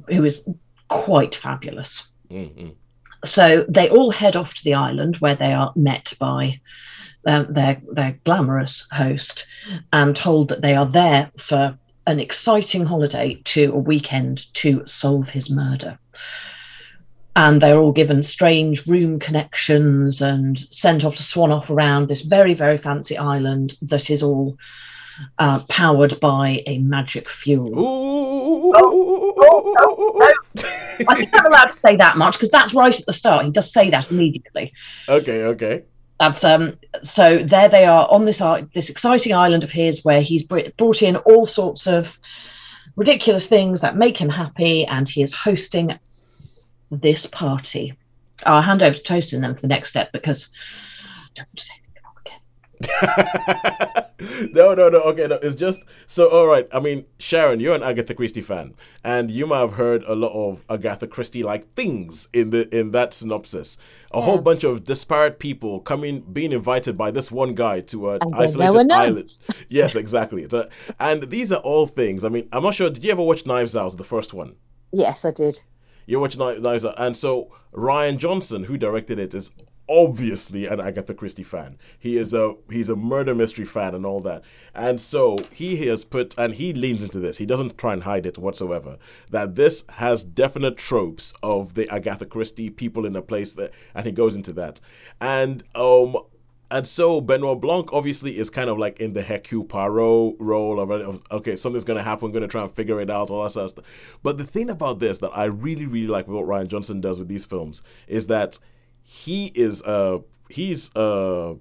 who 0.08 0.24
is 0.24 0.44
quite 0.88 1.34
fabulous. 1.34 2.08
mm 2.30 2.74
so 3.24 3.64
they 3.70 3.88
all 3.88 4.10
head 4.10 4.36
off 4.36 4.52
to 4.52 4.64
the 4.64 4.74
island 4.74 5.16
where 5.16 5.34
they 5.34 5.54
are 5.54 5.72
met 5.74 6.12
by 6.18 6.60
um, 7.26 7.46
their 7.54 7.80
their 7.90 8.18
glamorous 8.24 8.86
host 8.92 9.46
and 9.94 10.14
told 10.14 10.48
that 10.48 10.60
they 10.60 10.74
are 10.74 10.84
there 10.84 11.30
for 11.38 11.78
an 12.06 12.20
exciting 12.20 12.84
holiday 12.84 13.40
to 13.44 13.72
a 13.72 13.78
weekend 13.78 14.52
to 14.52 14.82
solve 14.86 15.30
his 15.30 15.50
murder. 15.50 15.98
And 17.36 17.60
they're 17.60 17.78
all 17.78 17.92
given 17.92 18.22
strange 18.22 18.86
room 18.86 19.18
connections 19.18 20.20
and 20.22 20.56
sent 20.72 21.04
off 21.04 21.16
to 21.16 21.22
swan 21.22 21.50
off 21.50 21.68
around 21.68 22.06
this 22.08 22.20
very, 22.20 22.54
very 22.54 22.78
fancy 22.78 23.18
island 23.18 23.76
that 23.82 24.08
is 24.08 24.22
all 24.22 24.56
uh, 25.38 25.60
powered 25.68 26.20
by 26.20 26.62
a 26.66 26.78
magic 26.78 27.28
fuel. 27.28 27.76
Ooh, 27.76 28.72
I 31.08 31.14
think 31.16 31.30
I'm 31.34 31.46
allowed 31.46 31.70
to 31.72 31.78
say 31.84 31.96
that 31.96 32.16
much 32.16 32.34
because 32.34 32.50
that's 32.50 32.72
right 32.74 32.98
at 32.98 33.06
the 33.06 33.12
start. 33.12 33.44
He 33.44 33.50
does 33.50 33.72
say 33.72 33.90
that 33.90 34.10
immediately. 34.10 34.72
okay 35.08 35.42
okay 35.44 35.82
That's 36.20 36.44
um. 36.44 36.78
So 37.02 37.38
there 37.38 37.68
they 37.68 37.84
are 37.84 38.08
on 38.10 38.24
this 38.24 38.40
i- 38.40 38.64
this 38.74 38.88
exciting 38.90 39.34
island 39.34 39.64
of 39.64 39.70
his, 39.70 40.04
where 40.04 40.22
he's 40.22 40.44
br- 40.44 40.70
brought 40.76 41.02
in 41.02 41.16
all 41.16 41.46
sorts 41.46 41.86
of 41.88 42.16
ridiculous 42.96 43.46
things 43.46 43.80
that 43.80 43.96
make 43.96 44.16
him 44.18 44.28
happy, 44.28 44.86
and 44.86 45.08
he 45.08 45.22
is 45.22 45.32
hosting 45.32 45.98
this 46.90 47.26
party. 47.26 47.94
I'll 48.44 48.62
hand 48.62 48.82
over 48.82 48.96
to 48.96 49.02
Toastin 49.02 49.40
then 49.40 49.54
for 49.54 49.62
the 49.62 49.68
next 49.68 49.90
step 49.90 50.12
because 50.12 50.48
don't 51.34 51.48
say 51.58 51.72
anything 51.76 52.02
wrong 52.04 52.16
again. 52.24 52.40
no, 54.52 54.74
no, 54.74 54.88
no. 54.88 55.00
Okay, 55.00 55.26
no. 55.26 55.36
It's 55.36 55.54
just 55.54 55.82
so. 56.06 56.28
All 56.28 56.46
right. 56.46 56.66
I 56.72 56.80
mean, 56.80 57.04
Sharon, 57.18 57.60
you're 57.60 57.74
an 57.74 57.82
Agatha 57.82 58.14
Christie 58.14 58.40
fan, 58.40 58.74
and 59.02 59.30
you 59.30 59.46
might 59.46 59.60
have 59.60 59.74
heard 59.74 60.02
a 60.04 60.14
lot 60.14 60.32
of 60.32 60.64
Agatha 60.68 61.06
Christie-like 61.06 61.74
things 61.74 62.28
in 62.32 62.50
the 62.50 62.68
in 62.76 62.90
that 62.92 63.14
synopsis. 63.14 63.78
A 64.12 64.20
whole 64.20 64.40
bunch 64.40 64.62
of 64.62 64.84
disparate 64.84 65.40
people 65.40 65.80
coming, 65.80 66.20
being 66.20 66.52
invited 66.52 66.96
by 66.96 67.10
this 67.10 67.32
one 67.32 67.54
guy 67.54 67.80
to 67.80 68.10
an 68.10 68.18
And 68.22 68.32
then 68.32 68.38
there 68.38 68.68
isolated 68.68 68.92
island. 68.92 69.32
Yes, 69.68 69.96
exactly. 69.96 70.48
So- 70.48 70.68
and 71.00 71.24
these 71.24 71.50
are 71.50 71.60
all 71.60 71.88
things. 71.88 72.22
I 72.22 72.28
mean, 72.28 72.48
I'm 72.52 72.62
not 72.62 72.74
sure. 72.74 72.90
Did 72.90 73.02
you 73.02 73.10
ever 73.10 73.22
watch 73.22 73.44
Knives 73.44 73.74
Out, 73.74 73.96
the 73.96 74.04
first 74.04 74.32
one? 74.32 74.54
Yes, 74.92 75.24
I 75.24 75.32
did. 75.32 75.60
You 76.06 76.20
watch 76.20 76.36
Kni- 76.36 76.60
Knives 76.60 76.84
and 76.84 77.16
so 77.16 77.50
Rian 77.72 78.18
Johnson, 78.18 78.64
who 78.64 78.76
directed 78.76 79.18
it, 79.18 79.34
is 79.34 79.50
obviously 79.88 80.66
an 80.66 80.80
Agatha 80.80 81.14
Christie 81.14 81.42
fan. 81.42 81.78
He 81.98 82.16
is 82.16 82.32
a 82.32 82.54
he's 82.70 82.88
a 82.88 82.96
murder 82.96 83.34
mystery 83.34 83.64
fan 83.64 83.94
and 83.94 84.06
all 84.06 84.20
that. 84.20 84.42
And 84.74 85.00
so 85.00 85.38
he 85.52 85.86
has 85.86 86.04
put 86.04 86.34
and 86.38 86.54
he 86.54 86.72
leans 86.72 87.02
into 87.02 87.20
this. 87.20 87.38
He 87.38 87.46
doesn't 87.46 87.78
try 87.78 87.92
and 87.92 88.02
hide 88.04 88.26
it 88.26 88.38
whatsoever. 88.38 88.98
That 89.30 89.54
this 89.56 89.84
has 89.94 90.24
definite 90.24 90.76
tropes 90.76 91.34
of 91.42 91.74
the 91.74 91.88
Agatha 91.90 92.26
Christie 92.26 92.70
people 92.70 93.04
in 93.04 93.16
a 93.16 93.22
place 93.22 93.52
that 93.54 93.72
and 93.94 94.06
he 94.06 94.12
goes 94.12 94.36
into 94.36 94.52
that. 94.54 94.80
And 95.20 95.62
um 95.74 96.16
and 96.74 96.88
so 96.88 97.20
Benoit 97.20 97.60
Blanc 97.60 97.92
obviously 97.92 98.36
is 98.36 98.50
kind 98.50 98.68
of 98.68 98.78
like 98.78 98.98
in 98.98 99.12
the 99.12 99.22
Hercule 99.22 99.62
Poirot 99.62 100.34
role 100.40 100.80
of, 100.80 100.90
of 100.90 101.22
okay, 101.30 101.54
something's 101.54 101.84
gonna 101.84 102.02
happen, 102.02 102.32
gonna 102.32 102.48
try 102.48 102.62
and 102.62 102.72
figure 102.72 103.00
it 103.00 103.08
out, 103.08 103.30
all 103.30 103.44
that 103.44 103.50
sort 103.50 103.64
of 103.66 103.70
stuff. 103.70 103.84
But 104.24 104.38
the 104.38 104.44
thing 104.44 104.68
about 104.68 104.98
this 104.98 105.20
that 105.20 105.30
I 105.30 105.44
really, 105.44 105.86
really 105.86 106.08
like 106.08 106.26
what 106.26 106.46
Rian 106.46 106.66
Johnson 106.66 107.00
does 107.00 107.16
with 107.16 107.28
these 107.28 107.44
films 107.44 107.84
is 108.08 108.26
that 108.26 108.58
he 109.04 109.52
is 109.54 109.84
he's 110.48 110.94
uh, 110.96 111.54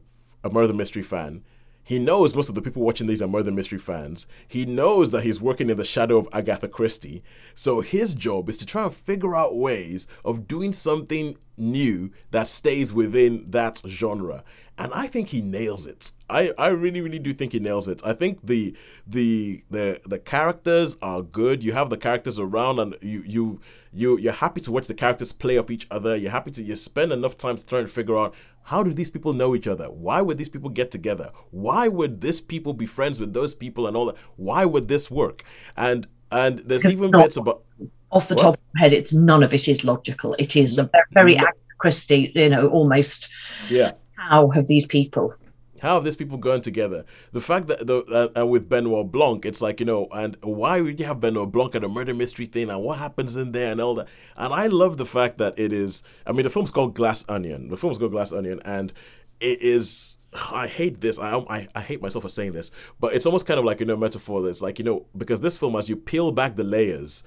a 0.43 0.49
murder 0.49 0.74
mystery 0.74 1.03
fan. 1.03 1.43
He 1.86 1.99
knows 1.99 2.34
most 2.34 2.47
of 2.47 2.55
the 2.55 2.61
people 2.61 2.82
watching 2.82 3.07
these 3.07 3.22
are 3.22 3.28
murder 3.28 3.51
mystery 3.51 3.78
fans. 3.78 4.26
He 4.47 4.66
knows 4.66 5.11
that 5.11 5.24
he's 5.24 5.41
working 5.41 5.70
in 5.70 5.76
the 5.76 5.84
shadow 5.84 6.18
of 6.18 6.30
Agatha 6.32 6.70
Christie. 6.70 7.24
So 7.55 7.82
his 7.82 8.16
job 8.16 8.47
is 8.47 8.57
to 8.57 8.66
try 8.66 8.86
and 8.86 8.95
figure 8.95 9.36
out 9.36 9.57
ways 9.57 10.07
of 10.24 10.47
doing 10.47 10.72
something 10.72 11.38
new 11.57 12.11
that 12.32 12.47
stays 12.47 12.93
within 12.93 13.51
that 13.51 13.82
genre. 13.86 14.45
And 14.78 14.92
I 14.94 15.08
think 15.08 15.30
he 15.30 15.42
nails 15.42 15.86
it. 15.86 16.14
I, 16.30 16.52
I 16.58 16.70
really, 16.70 17.00
really 17.00 17.20
do 17.20 17.32
think 17.32 17.52
he 17.52 17.60
nails 17.60 17.88
it. 17.88 18.02
I 18.04 18.14
think 18.14 18.46
the 18.46 18.76
the 19.06 19.64
the 19.70 20.02
the 20.06 20.18
characters 20.18 20.98
are 21.02 21.22
good. 21.22 21.64
You 21.64 21.74
have 21.74 21.92
the 21.92 21.98
characters 21.98 22.40
around 22.40 22.80
and 22.80 22.96
you 23.02 23.24
you 23.26 23.62
you 23.92 24.18
you're 24.18 24.34
happy 24.34 24.62
to 24.62 24.72
watch 24.72 24.88
the 24.88 24.96
characters 24.96 25.32
play 25.32 25.60
off 25.60 25.70
each 25.70 25.86
other. 25.92 26.16
You're 26.16 26.32
happy 26.32 26.50
to 26.52 26.64
you 26.64 26.76
spend 26.76 27.12
enough 27.12 27.38
time 27.38 27.58
trying 27.58 27.86
to 27.86 27.92
figure 27.92 28.18
out 28.18 28.34
how 28.64 28.82
do 28.82 28.92
these 28.94 29.12
people 29.12 29.34
know 29.34 29.56
each 29.56 29.68
other? 29.68 29.86
Why 29.92 30.22
would 30.22 30.38
these 30.38 30.50
people 30.50 30.70
get 30.70 30.90
together? 30.90 31.32
Why 31.52 31.88
would 31.88 32.22
this 32.22 32.42
people 32.42 32.74
be 32.74 32.86
friends 32.86 33.20
with 33.20 33.34
those 33.34 33.54
people 33.54 33.88
and 33.88 33.96
all 33.96 34.08
that? 34.08 34.16
Why 34.38 34.66
would 34.66 34.88
this 34.88 35.12
work? 35.12 35.44
And 35.78 36.08
and 36.32 36.60
there's 36.60 36.86
even 36.86 37.12
not, 37.12 37.26
bits 37.26 37.38
about 37.38 37.64
off 38.10 38.28
the 38.28 38.36
what? 38.36 38.42
top 38.42 38.54
of 38.56 38.60
my 38.76 38.82
head, 38.82 38.94
it's 38.94 39.14
none 39.14 39.44
of 39.44 39.54
it 39.54 39.68
is 39.68 39.84
logical. 39.84 40.36
It 40.40 40.56
is 40.56 40.78
a 40.78 40.84
very, 40.84 41.04
very 41.12 41.34
yeah. 41.36 41.44
Christie, 41.78 42.32
you 42.34 42.50
know, 42.50 42.70
almost. 42.70 43.30
Yeah. 43.70 43.92
How 44.30 44.50
have 44.50 44.68
these 44.68 44.86
people 44.86 45.36
how 45.84 45.96
have 45.96 46.06
these 46.06 46.16
people 46.16 46.38
gone 46.38 46.62
together? 46.62 47.04
The 47.34 47.42
fact 47.42 47.68
that 47.68 47.86
the, 47.86 48.04
uh, 48.04 48.30
and 48.40 48.50
with 48.50 48.70
Benoit 48.70 49.12
Blanc, 49.12 49.46
it's 49.46 49.62
like 49.62 49.82
you 49.82 49.86
know, 49.86 50.08
and 50.14 50.38
why 50.42 50.80
would 50.80 50.98
you 50.98 51.06
have 51.06 51.20
Benoit 51.20 51.52
Blanc 51.52 51.76
at 51.76 51.84
a 51.84 51.90
murder 51.90 52.14
mystery 52.14 52.46
thing, 52.46 52.70
and 52.70 52.82
what 52.82 53.00
happens 53.00 53.36
in 53.36 53.52
there, 53.52 53.74
and 53.74 53.82
all 53.82 53.96
that. 53.96 54.08
And 54.38 54.54
I 54.54 54.68
love 54.68 54.96
the 54.96 55.06
fact 55.06 55.40
that 55.40 55.60
it 55.60 55.74
is. 55.74 56.02
I 56.26 56.32
mean, 56.32 56.44
the 56.44 56.50
film's 56.50 56.72
called 56.72 56.96
Glass 56.96 57.26
Onion. 57.28 57.68
The 57.68 57.76
film's 57.76 57.98
called 57.98 58.14
Glass 58.14 58.32
Onion, 58.32 58.62
and 58.64 58.94
it 59.42 59.62
is. 59.62 60.16
I 60.54 60.68
hate 60.68 61.02
this. 61.02 61.20
I, 61.20 61.38
I 61.50 61.68
I 61.76 61.82
hate 61.82 62.02
myself 62.02 62.24
for 62.24 62.30
saying 62.30 62.54
this, 62.54 62.72
but 63.02 63.14
it's 63.14 63.26
almost 63.26 63.46
kind 63.46 63.60
of 63.60 63.66
like 63.66 63.82
you 63.82 63.86
know 63.86 63.98
metaphor. 63.98 64.42
That's 64.42 64.62
like 64.62 64.80
you 64.80 64.86
know 64.86 65.06
because 65.18 65.42
this 65.42 65.58
film, 65.58 65.76
as 65.76 65.90
you 65.90 65.98
peel 65.98 66.32
back 66.32 66.56
the 66.56 66.64
layers, 66.64 67.24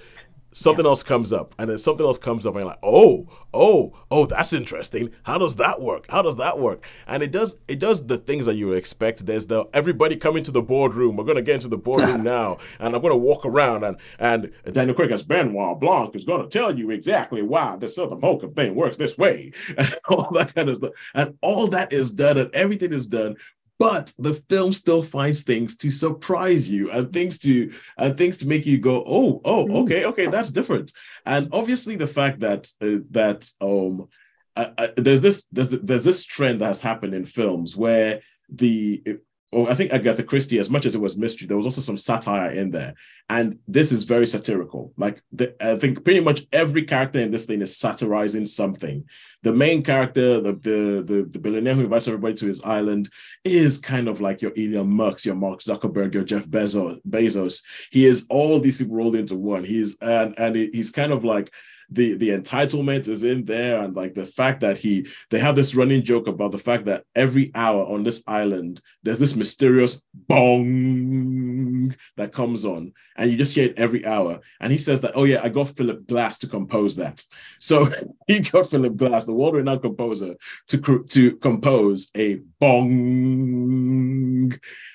something 0.53 0.85
yeah. 0.85 0.91
else 0.91 1.03
comes 1.03 1.33
up 1.33 1.55
and 1.59 1.71
then 1.71 1.79
something 1.79 2.07
else 2.07 2.19
comes 2.19 2.47
up 2.47 2.55
and 2.55 2.63
you're 2.63 2.71
like 2.71 2.79
oh 2.83 3.29
oh 3.53 3.93
oh 4.11 4.27
that's 4.27 4.53
interesting. 4.53 5.11
How 5.25 5.39
does 5.39 5.57
that 5.57 5.81
work? 5.81 6.07
How 6.09 6.23
does 6.23 6.37
that 6.37 6.59
work? 6.59 6.87
And 7.07 7.23
it 7.23 7.33
does 7.33 7.61
it 7.69 7.79
does 7.79 8.07
the 8.07 8.19
things 8.19 8.47
that 8.47 8.55
you 8.55 8.73
expect. 8.73 9.27
There's 9.27 9.47
the 9.47 9.67
everybody 9.73 10.17
coming 10.17 10.43
to 10.45 10.51
the 10.51 10.63
boardroom. 10.63 11.17
We're 11.17 11.25
going 11.25 11.37
to 11.37 11.43
get 11.43 11.55
into 11.55 11.69
the 11.69 11.79
boardroom 11.79 12.23
now 12.23 12.59
and 12.81 12.95
i'm 12.95 13.01
going 13.01 13.13
to 13.13 13.17
walk 13.17 13.45
around 13.45 13.85
and 13.85 13.97
and 14.19 14.53
daniel 14.73 14.95
craig 14.95 15.11
as 15.11 15.23
benoit 15.23 15.79
blanc 15.81 16.15
is 16.15 16.25
going 16.25 16.43
to 16.43 16.49
tell 16.49 16.77
you 16.77 16.91
exactly 16.91 17.43
why 17.43 17.77
this 17.77 17.99
other 17.99 18.17
mocha 18.17 18.49
thing 18.49 18.75
works 18.75 18.97
this 18.97 19.17
way 19.17 19.53
and 19.79 19.95
all 20.09 20.31
that 20.33 20.55
kind 20.55 20.69
of 20.69 20.77
stuff. 20.77 20.93
And 21.15 21.37
all 21.43 21.69
that 21.69 21.93
is 21.93 22.11
done 22.13 22.39
and 22.39 22.55
everything 22.55 22.93
is 22.93 23.07
done 23.07 23.37
but 23.79 24.12
the 24.18 24.35
film 24.35 24.72
still 24.72 25.03
finds 25.03 25.43
things 25.43 25.77
to 25.77 25.91
surprise 25.91 26.70
you 26.70 26.91
and 26.91 27.12
things 27.12 27.39
to 27.39 27.72
and 27.99 28.16
things 28.16 28.39
to 28.39 28.47
make 28.47 28.66
you 28.66 28.79
go 28.79 29.05
oh 29.07 29.41
oh 29.45 29.66
mm. 29.66 29.77
okay 29.83 30.05
okay 30.05 30.27
that's 30.27 30.51
different 30.51 30.93
and 31.24 31.49
obviously 31.53 31.97
the 31.97 32.07
fact 32.07 32.41
that 32.41 32.68
uh, 32.81 33.03
that 33.11 33.49
um 33.61 34.09
I, 34.55 34.72
I, 34.79 34.89
there's 34.97 35.20
this 35.20 35.45
there's 35.53 35.68
there's 35.68 36.05
this 36.05 36.24
trend 36.24 36.61
that 36.61 36.68
has 36.68 36.81
happened 36.81 37.14
in 37.14 37.27
films 37.27 37.77
where 37.77 38.20
the 38.49 39.18
or 39.57 39.71
I 39.71 39.75
think 39.75 39.91
Agatha 39.91 40.23
Christie, 40.23 40.59
as 40.59 40.69
much 40.69 40.85
as 40.85 40.95
it 40.95 41.01
was 41.01 41.17
mystery, 41.17 41.47
there 41.47 41.57
was 41.57 41.65
also 41.65 41.81
some 41.81 41.97
satire 41.97 42.51
in 42.51 42.71
there. 42.71 42.93
And 43.31 43.59
this 43.67 43.91
is 43.91 44.05
very 44.05 44.27
satirical. 44.27 44.93
Like 44.99 45.23
the, 45.33 45.57
I 45.65 45.79
think 45.79 46.05
pretty 46.05 46.21
much 46.21 46.47
every 46.53 46.83
character 46.83 47.21
in 47.21 47.31
this 47.31 47.47
thing 47.47 47.63
is 47.63 47.75
satirizing 47.75 48.45
something. 48.45 49.09
The 49.45 49.55
main 49.55 49.83
character, 49.83 50.43
the 50.43 50.53
the 50.53 51.05
the, 51.07 51.29
the 51.31 51.39
billionaire 51.39 51.73
who 51.73 51.85
invites 51.85 52.07
everybody 52.07 52.35
to 52.35 52.47
his 52.47 52.63
island, 52.65 53.09
is 53.45 53.79
kind 53.79 54.09
of 54.09 54.21
like 54.21 54.43
your 54.43 54.53
Elon 54.59 54.91
Musk, 54.91 55.25
your 55.25 55.35
Mark 55.35 55.61
Zuckerberg, 55.61 56.13
your 56.13 56.25
Jeff 56.25 56.45
Bezos. 56.45 57.01
Bezos. 57.09 57.63
He 57.91 58.05
is 58.05 58.27
all 58.29 58.61
these 58.61 58.77
people 58.77 58.97
rolled 58.97 59.17
into 59.17 59.37
one. 59.37 59.65
He's 59.65 59.97
and 60.03 60.39
and 60.39 60.55
he's 60.55 60.91
kind 60.91 61.13
of 61.13 61.25
like 61.25 61.51
the 61.91 62.14
the 62.14 62.30
entitlement 62.30 63.09
is 63.09 63.22
in 63.22 63.45
there 63.45 63.82
and 63.82 63.95
like 63.95 64.14
the 64.14 64.26
fact 64.26 64.61
that 64.61 64.78
he 64.78 65.07
they 65.30 65.39
have 65.39 65.57
this 65.57 65.74
running 65.74 66.03
joke 66.03 66.26
about 66.26 66.53
the 66.53 66.59
fact 66.59 66.84
that 66.87 67.05
every 67.14 67.51
hour 67.55 67.84
on 67.84 68.03
this 68.03 68.22
island 68.26 68.80
there's 69.03 69.18
this 69.18 69.37
mysterious 69.37 70.05
bong 70.14 71.95
that 72.16 72.32
comes 72.32 72.64
on 72.64 72.93
and 73.16 73.30
you 73.30 73.37
just 73.37 73.55
hear 73.55 73.66
it 73.66 73.78
every 73.78 74.05
hour. 74.05 74.41
And 74.61 74.72
he 74.72 74.78
says 74.78 75.01
that 75.03 75.12
oh 75.14 75.24
yeah 75.24 75.41
i 75.43 75.49
got 75.49 75.68
philip 75.68 76.07
glass 76.07 76.39
to 76.39 76.47
compose 76.47 76.97
that. 76.97 77.22
So 77.61 77.87
he 78.26 78.41
got 78.41 78.70
philip 78.70 78.97
glass 78.97 79.24
the 79.24 79.32
world-renowned 79.32 79.82
composer 79.82 80.34
to 80.68 81.05
to 81.11 81.37
compose 81.37 82.11
a 82.16 82.37
bong 82.61 84.16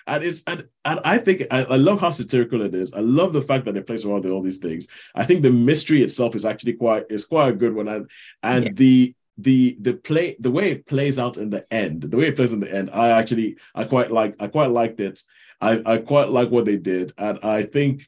and 0.07 0.23
it's 0.23 0.43
and, 0.47 0.67
and 0.85 0.99
i 1.05 1.17
think 1.17 1.43
I, 1.51 1.63
I 1.63 1.75
love 1.75 1.99
how 1.99 2.09
satirical 2.11 2.61
it 2.61 2.75
is. 2.75 2.93
I 2.93 2.99
love 2.99 3.33
the 3.33 3.41
fact 3.41 3.65
that 3.65 3.77
it 3.77 3.87
plays 3.87 4.05
around 4.05 4.23
with 4.23 4.31
all 4.31 4.41
these 4.41 4.57
things. 4.57 4.87
I 5.15 5.25
think 5.25 5.41
the 5.41 5.51
mystery 5.51 6.01
itself 6.01 6.35
is 6.35 6.45
actually 6.45 6.73
quite 6.73 7.05
is 7.09 7.25
quite 7.25 7.49
a 7.49 7.53
good 7.53 7.73
one. 7.73 7.87
And 7.87 8.09
and 8.43 8.65
yeah. 8.65 8.71
the 8.73 9.15
the 9.37 9.77
the 9.79 9.93
play 9.93 10.35
the 10.39 10.51
way 10.51 10.71
it 10.71 10.85
plays 10.85 11.17
out 11.17 11.37
in 11.37 11.49
the 11.49 11.65
end 11.73 12.01
the 12.03 12.17
way 12.17 12.27
it 12.27 12.35
plays 12.35 12.51
in 12.51 12.59
the 12.59 12.71
end 12.71 12.89
i 12.91 13.09
actually 13.09 13.55
i 13.73 13.83
quite 13.85 14.11
like 14.11 14.35
i 14.39 14.47
quite 14.47 14.71
liked 14.71 14.99
it. 14.99 15.21
I 15.59 15.81
i 15.85 15.97
quite 15.97 16.29
like 16.29 16.49
what 16.49 16.65
they 16.65 16.77
did. 16.77 17.13
And 17.17 17.39
i 17.43 17.63
think 17.63 18.07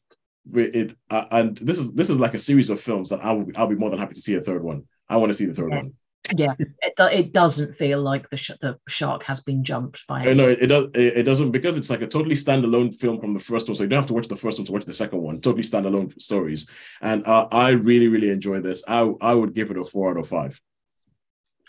it 0.53 0.95
uh, 1.09 1.25
and 1.31 1.57
this 1.57 1.79
is 1.79 1.91
this 1.93 2.09
is 2.09 2.19
like 2.19 2.33
a 2.33 2.39
series 2.39 2.69
of 2.69 2.81
films 2.81 3.09
that 3.09 3.23
i 3.23 3.31
will 3.31 3.49
i'll 3.55 3.67
be 3.67 3.75
more 3.75 3.89
than 3.89 3.99
happy 3.99 4.15
to 4.15 4.21
see 4.21 4.35
a 4.35 4.41
third 4.41 4.63
one. 4.63 4.83
I 5.09 5.17
want 5.17 5.29
to 5.29 5.33
see 5.33 5.45
the 5.45 5.53
third 5.53 5.71
yeah. 5.71 5.77
one 5.77 5.93
yeah 6.35 6.53
it, 6.57 6.93
it 6.97 7.33
doesn't 7.33 7.75
feel 7.75 8.01
like 8.01 8.29
the, 8.29 8.37
sh- 8.37 8.51
the 8.61 8.77
shark 8.87 9.23
has 9.23 9.41
been 9.41 9.63
jumped 9.63 10.07
by 10.07 10.23
no 10.33 10.47
it, 10.47 10.63
it 10.63 10.67
does 10.67 10.85
it, 10.93 11.17
it, 11.17 11.23
doesn't 11.23 11.51
because 11.51 11.75
it's 11.75 11.89
like 11.89 12.01
a 12.01 12.07
totally 12.07 12.35
standalone 12.35 12.93
film 12.93 13.19
from 13.19 13.33
the 13.33 13.39
first 13.39 13.67
one 13.67 13.75
so 13.75 13.83
you 13.83 13.89
don't 13.89 13.99
have 13.99 14.07
to 14.07 14.13
watch 14.13 14.29
the 14.29 14.35
first 14.35 14.57
one 14.57 14.65
to 14.65 14.71
watch 14.71 14.85
the 14.85 14.93
second 14.93 15.21
one 15.21 15.41
totally 15.41 15.63
standalone 15.63 16.19
stories. 16.21 16.69
And 17.01 17.25
uh, 17.27 17.47
i 17.51 17.71
really 17.71 18.07
really 18.07 18.29
enjoy 18.29 18.61
this. 18.61 18.83
I 18.87 19.01
i 19.21 19.33
would 19.33 19.53
give 19.53 19.71
it 19.71 19.77
a 19.77 19.83
four 19.83 20.11
out 20.11 20.17
of 20.17 20.27
five. 20.27 20.59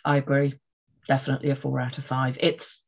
I 0.05 0.19
agree. 0.19 0.59
Definitely 1.09 1.51
a 1.51 1.57
four 1.57 1.81
out 1.81 1.99
of 1.99 2.05
five. 2.05 2.39
It's 2.41 2.83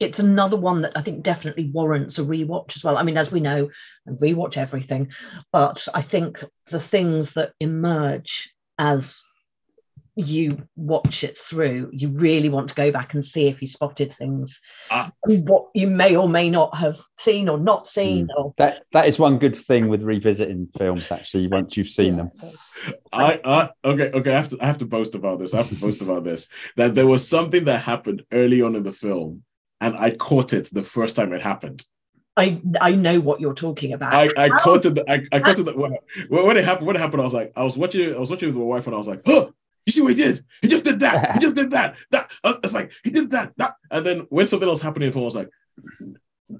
it's 0.00 0.18
another 0.18 0.56
one 0.56 0.82
that 0.82 0.96
I 0.96 1.02
think 1.02 1.22
definitely 1.22 1.70
warrants 1.72 2.18
a 2.18 2.24
rewatch 2.24 2.76
as 2.76 2.82
well. 2.82 2.98
I 2.98 3.04
mean, 3.04 3.16
as 3.16 3.30
we 3.30 3.40
know, 3.40 3.70
and 4.06 4.18
rewatch 4.18 4.56
everything, 4.56 5.12
but 5.52 5.86
I 5.94 6.02
think 6.02 6.44
the 6.66 6.80
things 6.80 7.34
that 7.34 7.52
emerge 7.60 8.52
as 8.78 9.20
you 10.14 10.62
watch 10.76 11.24
it 11.24 11.38
through, 11.38 11.90
you 11.92 12.08
really 12.08 12.50
want 12.50 12.68
to 12.68 12.74
go 12.74 12.90
back 12.90 13.14
and 13.14 13.24
see 13.24 13.46
if 13.46 13.62
you 13.62 13.68
spotted 13.68 14.12
things 14.14 14.60
uh, 14.90 15.08
what 15.44 15.68
you 15.74 15.86
may 15.86 16.16
or 16.16 16.28
may 16.28 16.50
not 16.50 16.76
have 16.76 16.98
seen 17.18 17.48
or 17.48 17.58
not 17.58 17.86
seen. 17.86 18.26
Mm. 18.26 18.36
Or 18.36 18.54
that 18.58 18.82
that 18.92 19.08
is 19.08 19.18
one 19.18 19.38
good 19.38 19.56
thing 19.56 19.88
with 19.88 20.02
revisiting 20.02 20.68
films. 20.76 21.10
Actually, 21.10 21.48
once 21.48 21.76
you've 21.76 21.88
seen 21.88 22.16
yeah, 22.16 22.24
them, 22.42 22.52
I, 23.12 23.40
I 23.44 23.70
okay 23.84 24.10
okay. 24.10 24.32
I 24.32 24.36
have 24.36 24.48
to 24.48 24.58
I 24.60 24.66
have 24.66 24.78
to 24.78 24.86
boast 24.86 25.14
about 25.14 25.38
this. 25.38 25.54
I 25.54 25.58
have 25.58 25.70
to 25.70 25.76
boast 25.76 26.02
about 26.02 26.24
this. 26.24 26.48
That 26.76 26.94
there 26.94 27.06
was 27.06 27.26
something 27.26 27.64
that 27.64 27.82
happened 27.82 28.22
early 28.32 28.60
on 28.60 28.76
in 28.76 28.82
the 28.82 28.92
film, 28.92 29.44
and 29.80 29.96
I 29.96 30.10
caught 30.10 30.52
it 30.52 30.68
the 30.72 30.82
first 30.82 31.16
time 31.16 31.32
it 31.32 31.42
happened. 31.42 31.86
I 32.36 32.60
I 32.80 32.92
know 32.92 33.20
what 33.20 33.40
you're 33.40 33.54
talking 33.54 33.92
about. 33.92 34.14
I, 34.14 34.28
I 34.36 34.48
caught 34.48 34.84
it. 34.86 34.98
I, 35.08 35.22
I 35.32 35.40
caught 35.40 35.58
it. 35.58 35.76
When, 35.76 35.96
when 36.28 36.56
it 36.56 36.64
happened, 36.64 36.86
when 36.86 36.96
it 36.96 37.00
happened, 37.00 37.20
I 37.20 37.24
was 37.24 37.34
like, 37.34 37.52
I 37.56 37.62
was 37.62 37.76
watching. 37.76 38.14
I 38.14 38.18
was 38.18 38.30
watching 38.30 38.48
with 38.48 38.56
my 38.56 38.62
wife, 38.62 38.86
and 38.86 38.94
I 38.94 38.98
was 38.98 39.08
like, 39.08 39.22
oh, 39.26 39.52
you 39.86 39.92
see 39.92 40.02
what 40.02 40.14
he 40.14 40.22
did? 40.22 40.44
He 40.60 40.68
just 40.68 40.84
did 40.84 41.00
that. 41.00 41.32
He 41.32 41.38
just 41.40 41.56
did 41.56 41.70
that. 41.72 41.96
That 42.10 42.30
uh, 42.44 42.54
it's 42.62 42.74
like 42.74 42.92
he 43.02 43.10
did 43.10 43.30
that. 43.32 43.52
That 43.56 43.74
and 43.90 44.06
then 44.06 44.26
when 44.30 44.46
something 44.46 44.68
else 44.68 44.80
happened, 44.80 45.04
I 45.04 45.18
was 45.18 45.36
like, 45.36 45.48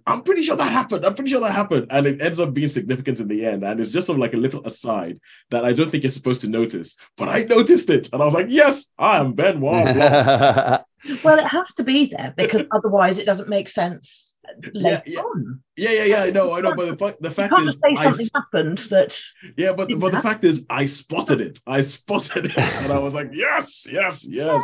I'm 0.06 0.22
pretty 0.22 0.42
sure 0.42 0.56
that 0.56 0.72
happened. 0.72 1.04
I'm 1.04 1.14
pretty 1.14 1.30
sure 1.30 1.40
that 1.40 1.52
happened, 1.52 1.86
and 1.90 2.06
it 2.06 2.20
ends 2.20 2.40
up 2.40 2.54
being 2.54 2.68
significant 2.68 3.20
in 3.20 3.28
the 3.28 3.44
end. 3.44 3.64
And 3.64 3.80
it's 3.80 3.90
just 3.90 4.06
sort 4.06 4.16
of 4.16 4.20
like 4.20 4.34
a 4.34 4.38
little 4.38 4.64
aside 4.66 5.20
that 5.50 5.64
I 5.64 5.72
don't 5.72 5.90
think 5.90 6.02
you're 6.02 6.10
supposed 6.10 6.40
to 6.42 6.48
notice, 6.48 6.96
but 7.16 7.28
I 7.28 7.42
noticed 7.44 7.90
it, 7.90 8.08
and 8.12 8.22
I 8.22 8.24
was 8.24 8.34
like, 8.34 8.46
yes, 8.48 8.92
I 8.98 9.18
am 9.18 9.34
Benoit. 9.34 9.94
well, 11.24 11.38
it 11.38 11.46
has 11.46 11.72
to 11.74 11.84
be 11.84 12.06
there 12.06 12.32
because 12.36 12.64
otherwise 12.70 13.18
it 13.18 13.26
doesn't 13.26 13.48
make 13.48 13.68
sense 13.68 14.31
later 14.74 15.02
yeah. 15.06 15.20
on. 15.20 15.62
Yeah, 15.76 15.90
yeah, 15.90 16.04
yeah. 16.04 16.22
I 16.24 16.30
know, 16.30 16.52
I 16.52 16.60
know. 16.60 16.74
But 16.74 16.90
the, 16.90 16.96
fa- 16.96 17.16
the 17.20 17.28
You 17.28 17.34
fact 17.34 17.54
can't 17.54 17.68
is, 17.68 17.74
say 17.74 17.94
I, 17.96 18.04
something 18.04 18.26
happened 18.34 18.78
that 18.90 19.18
yeah, 19.56 19.72
but 19.72 19.88
but 19.98 20.12
the 20.12 20.20
fact 20.20 20.44
is, 20.44 20.66
I 20.68 20.86
spotted 20.86 21.40
it. 21.40 21.60
I 21.66 21.80
spotted 21.80 22.46
it, 22.46 22.58
and 22.58 22.92
I 22.92 22.98
was 22.98 23.14
like, 23.14 23.30
yes, 23.32 23.86
yes, 23.90 24.24
yes. 24.24 24.62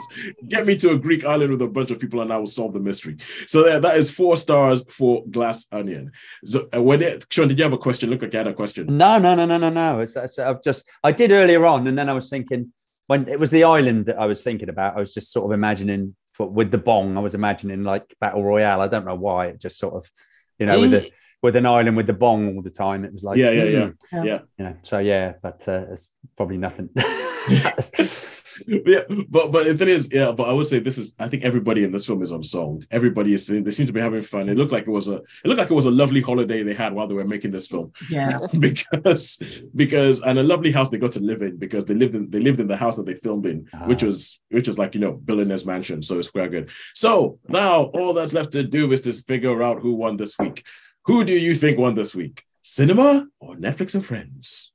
Get 0.48 0.66
me 0.66 0.76
to 0.78 0.90
a 0.90 0.98
Greek 0.98 1.24
island 1.24 1.50
with 1.50 1.62
a 1.62 1.68
bunch 1.68 1.90
of 1.90 1.98
people, 1.98 2.20
and 2.20 2.32
I 2.32 2.38
will 2.38 2.46
solve 2.46 2.74
the 2.74 2.80
mystery. 2.80 3.16
So 3.46 3.66
yeah, 3.66 3.78
that 3.78 3.96
is 3.96 4.10
four 4.10 4.36
stars 4.36 4.84
for 4.92 5.24
Glass 5.26 5.66
Onion. 5.72 6.12
So 6.44 6.68
uh, 6.74 6.82
when 6.82 7.00
it, 7.02 7.26
Sean, 7.30 7.48
did 7.48 7.58
you 7.58 7.64
have 7.64 7.72
a 7.72 7.78
question? 7.78 8.10
Look 8.10 8.22
like 8.22 8.32
you 8.32 8.38
had 8.38 8.46
a 8.46 8.54
question. 8.54 8.86
No, 8.96 9.18
no, 9.18 9.34
no, 9.34 9.46
no, 9.46 9.56
no, 9.58 9.70
no. 9.70 10.00
It's, 10.00 10.16
it's, 10.16 10.38
I've 10.38 10.62
just 10.62 10.90
I 11.02 11.12
did 11.12 11.32
earlier 11.32 11.64
on, 11.64 11.86
and 11.86 11.98
then 11.98 12.08
I 12.08 12.12
was 12.12 12.28
thinking 12.28 12.72
when 13.06 13.28
it 13.28 13.40
was 13.40 13.50
the 13.50 13.64
island 13.64 14.06
that 14.06 14.18
I 14.18 14.26
was 14.26 14.42
thinking 14.42 14.68
about. 14.68 14.96
I 14.96 15.00
was 15.00 15.14
just 15.14 15.32
sort 15.32 15.46
of 15.46 15.52
imagining 15.52 16.14
for, 16.38 16.48
with 16.48 16.70
the 16.70 16.78
bong. 16.78 17.18
I 17.18 17.20
was 17.20 17.34
imagining 17.34 17.82
like 17.84 18.14
battle 18.20 18.42
royale. 18.42 18.80
I 18.80 18.88
don't 18.88 19.04
know 19.04 19.14
why. 19.16 19.48
It 19.48 19.60
just 19.60 19.78
sort 19.78 19.94
of, 19.94 20.10
you 20.58 20.64
know, 20.64 20.80
with 20.80 20.90
the 20.92 21.10
with 21.42 21.56
an 21.56 21.66
island 21.66 21.96
with 21.96 22.06
the 22.06 22.14
bong 22.14 22.56
all 22.56 22.62
the 22.62 22.70
time. 22.70 23.04
It 23.04 23.12
was 23.12 23.22
like 23.24 23.36
Yeah, 23.36 23.50
yeah, 23.50 23.64
yeah, 23.64 23.86
hmm, 23.86 24.16
Yeah. 24.16 24.24
yeah. 24.24 24.40
You 24.56 24.64
know, 24.64 24.76
so 24.82 24.98
yeah, 24.98 25.34
but 25.42 25.68
uh, 25.68 25.84
it's 25.90 26.10
probably 26.36 26.56
nothing. 26.56 26.88
yeah, 28.66 29.00
but 29.28 29.52
but 29.52 29.64
the 29.64 29.74
thing 29.76 29.88
is, 29.88 30.08
yeah, 30.12 30.32
but 30.32 30.48
I 30.48 30.52
would 30.52 30.66
say 30.66 30.78
this 30.80 30.98
is. 30.98 31.14
I 31.18 31.28
think 31.28 31.44
everybody 31.44 31.84
in 31.84 31.92
this 31.92 32.06
film 32.06 32.22
is 32.22 32.32
on 32.32 32.42
song. 32.42 32.84
Everybody 32.90 33.34
is. 33.34 33.46
They 33.46 33.70
seem 33.70 33.86
to 33.86 33.92
be 33.92 34.00
having 34.00 34.22
fun. 34.22 34.48
It 34.48 34.56
looked 34.56 34.72
like 34.72 34.86
it 34.86 34.90
was 34.90 35.08
a. 35.08 35.16
It 35.16 35.44
looked 35.46 35.58
like 35.60 35.70
it 35.70 35.74
was 35.74 35.84
a 35.84 35.90
lovely 35.90 36.20
holiday 36.20 36.62
they 36.62 36.74
had 36.74 36.92
while 36.92 37.06
they 37.06 37.14
were 37.14 37.24
making 37.24 37.50
this 37.52 37.66
film. 37.66 37.92
yeah. 38.10 38.38
because 38.58 39.68
because 39.74 40.20
and 40.22 40.38
a 40.38 40.42
lovely 40.42 40.72
house 40.72 40.90
they 40.90 40.98
got 40.98 41.12
to 41.12 41.20
live 41.20 41.42
in 41.42 41.56
because 41.56 41.84
they 41.84 41.94
lived 41.94 42.14
in 42.14 42.30
they 42.30 42.40
lived 42.40 42.60
in 42.60 42.66
the 42.66 42.76
house 42.76 42.96
that 42.96 43.06
they 43.06 43.14
filmed 43.14 43.46
in, 43.46 43.66
which 43.86 44.02
Ah. 44.02 44.06
was 44.06 44.40
which 44.50 44.66
was 44.66 44.78
like 44.78 44.94
you 44.94 45.00
know 45.00 45.12
billionaire's 45.12 45.66
mansion. 45.66 46.02
So 46.02 46.18
it's 46.18 46.30
quite 46.30 46.50
good. 46.50 46.70
So 46.94 47.38
now 47.48 47.84
all 47.94 48.12
that's 48.14 48.32
left 48.32 48.52
to 48.52 48.62
do 48.64 48.90
is 48.92 49.02
to 49.02 49.12
figure 49.12 49.62
out 49.62 49.80
who 49.82 49.94
won 49.94 50.16
this 50.16 50.38
week. 50.38 50.64
Who 51.04 51.24
do 51.24 51.32
you 51.32 51.54
think 51.54 51.78
won 51.78 51.94
this 51.94 52.14
week? 52.14 52.42
Cinema 52.62 53.26
or 53.40 53.56
Netflix 53.56 53.94
and 53.94 54.04
Friends? 54.04 54.72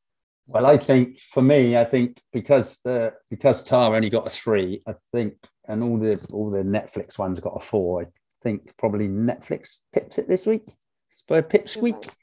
Well, 0.47 0.65
I 0.65 0.77
think 0.77 1.19
for 1.31 1.41
me, 1.41 1.77
I 1.77 1.85
think 1.85 2.21
because 2.31 2.79
the 2.83 3.13
because 3.29 3.63
Tar 3.63 3.95
only 3.95 4.09
got 4.09 4.27
a 4.27 4.29
three, 4.29 4.81
I 4.85 4.95
think, 5.13 5.35
and 5.67 5.81
all 5.81 5.97
the 5.97 6.25
all 6.33 6.49
the 6.49 6.63
Netflix 6.63 7.17
ones 7.17 7.39
got 7.39 7.55
a 7.55 7.59
four. 7.59 8.01
I 8.01 8.05
think 8.41 8.75
probably 8.77 9.07
Netflix 9.07 9.79
pips 9.93 10.17
it 10.17 10.27
this 10.27 10.45
week. 10.45 10.63
Spur 11.09 11.41
pipsqueak. 11.41 12.13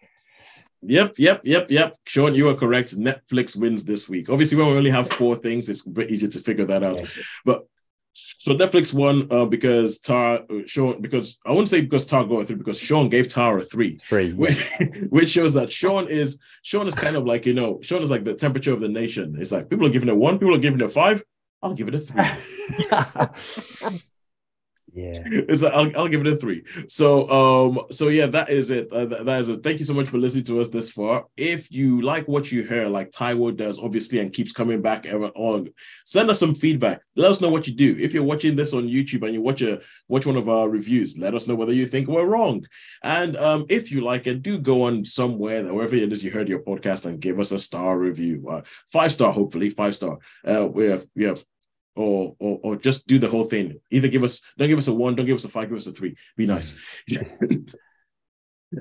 Yep, 0.82 1.14
yep, 1.18 1.42
yep, 1.44 1.70
yep. 1.70 1.96
Sean, 2.06 2.34
you 2.34 2.48
are 2.48 2.54
correct. 2.54 2.96
Netflix 2.98 3.54
wins 3.54 3.84
this 3.84 4.08
week. 4.08 4.30
Obviously, 4.30 4.56
when 4.56 4.68
we 4.68 4.76
only 4.76 4.90
have 4.90 5.10
four 5.10 5.36
things, 5.36 5.68
it's 5.68 5.86
a 5.86 5.90
bit 5.90 6.10
easier 6.10 6.28
to 6.28 6.40
figure 6.40 6.64
that 6.66 6.82
out. 6.82 7.02
But 7.44 7.66
so 8.12 8.54
Netflix 8.54 8.92
won 8.92 9.26
uh, 9.30 9.44
because 9.44 9.98
Tar 9.98 10.42
uh, 10.50 10.61
Sean 10.66 11.00
because 11.00 11.38
I 11.46 11.50
wouldn't 11.50 11.68
say 11.68 11.80
because 11.80 12.06
Tar 12.06 12.24
got 12.24 12.40
a 12.40 12.44
three 12.44 12.56
because 12.56 12.78
Sean 12.78 13.08
gave 13.08 13.28
Tar 13.28 13.58
a 13.58 13.64
three, 13.64 13.96
Three. 14.08 14.32
which, 14.32 14.70
which 15.11 15.28
shows 15.28 15.54
that 15.54 15.70
Sean 15.70 16.08
is 16.08 16.40
Sean 16.62 16.88
is 16.88 16.94
kind 16.94 17.16
of 17.16 17.24
like 17.24 17.46
you 17.46 17.54
know 17.54 17.80
Sean 17.82 18.02
is 18.02 18.11
like 18.11 18.24
the 18.24 18.34
temperature 18.34 18.72
of 18.72 18.80
the 18.80 18.88
nation. 18.88 19.36
It's 19.38 19.52
like 19.52 19.70
people 19.70 19.86
are 19.86 19.90
giving 19.90 20.08
it 20.08 20.16
one, 20.16 20.38
people 20.38 20.54
are 20.54 20.58
giving 20.58 20.80
it 20.80 20.90
five. 20.90 21.22
I'll 21.62 21.74
give 21.74 21.88
it 21.88 21.94
a 21.94 21.98
three. 22.00 23.98
yeah. 24.93 25.20
It's 25.24 25.62
like 25.62 25.72
I'll, 25.72 25.97
I'll 25.97 26.09
give 26.09 26.20
it 26.20 26.32
a 26.32 26.36
three. 26.36 26.64
So 26.88 27.28
um 27.30 27.80
so 27.91 28.09
yeah, 28.09 28.26
that 28.26 28.51
is 28.51 28.70
it. 28.70 28.91
Uh, 28.93 29.07
that, 29.07 29.26
that 29.26 29.41
is 29.41 29.49
it. 29.49 29.62
Thank 29.62 29.78
you 29.78 29.84
so 29.84 29.95
much 29.95 30.09
for 30.09 30.18
listening 30.18 30.45
to 30.45 30.61
us 30.61 30.68
this 30.68 30.91
far. 30.91 31.26
If 31.36 31.70
you 31.70 32.03
like 32.03 32.26
what 32.26 32.51
you 32.51 32.64
hear, 32.64 32.88
like 32.88 33.11
Taiwo 33.11 33.57
does, 33.57 33.78
obviously, 33.78 34.18
and 34.18 34.32
keeps 34.32 34.53
coming 34.53 34.82
back 34.82 35.07
ever 35.07 35.28
on, 35.28 35.68
send 36.05 36.30
us 36.30 36.41
some 36.41 36.55
feedback. 36.55 37.01
Let 37.16 37.30
us 37.30 37.41
know 37.41 37.51
what 37.51 37.66
you 37.66 37.74
do. 37.74 37.97
If 37.99 38.14
you're 38.14 38.22
watching 38.22 38.57
this 38.57 38.72
on 38.72 38.88
YouTube 38.88 39.24
and 39.24 39.34
you 39.34 39.43
watch 39.43 39.62
a 39.62 39.80
watch 40.09 40.26
one 40.26 40.36
of 40.36 40.49
our 40.49 40.68
reviews, 40.68 41.16
let 41.18 41.34
us 41.34 41.47
know 41.47 41.55
whether 41.55 41.72
you 41.72 41.86
think 41.86 42.09
we're 42.09 42.26
wrong. 42.26 42.64
And 43.03 43.36
um, 43.36 43.66
if 43.68 43.91
you 43.91 44.01
like 44.01 44.26
it, 44.26 44.43
do 44.43 44.59
go 44.59 44.82
on 44.82 45.05
somewhere, 45.05 45.72
wherever 45.72 45.95
it 45.95 46.12
is 46.12 46.24
you 46.24 46.30
heard 46.30 46.49
your 46.49 46.61
podcast, 46.61 47.07
and 47.07 47.20
give 47.20 47.38
us 47.38 47.53
a 47.53 47.59
star 47.59 47.99
review, 47.99 48.47
uh, 48.49 48.62
five 48.93 49.12
star, 49.12 49.32
hopefully 49.32 49.70
five 49.70 49.95
star. 49.95 50.18
Uh, 50.45 50.66
we're 50.66 51.03
yeah 51.14 51.34
or, 51.97 52.36
or 52.38 52.61
or 52.62 52.76
just 52.76 53.07
do 53.07 53.18
the 53.18 53.28
whole 53.28 53.45
thing. 53.45 53.80
Either 53.91 54.09
give 54.09 54.22
us, 54.22 54.43
don't 54.57 54.68
give 54.68 54.78
us 54.78 54.88
a 54.88 54.95
one, 54.95 55.14
don't 55.14 55.26
give 55.26 55.36
us 55.36 55.45
a 55.45 55.49
five, 55.49 55.68
give 55.68 55.76
us 55.76 55.86
a 55.86 55.93
three. 55.93 56.16
Be 56.36 56.47
nice. 56.47 56.78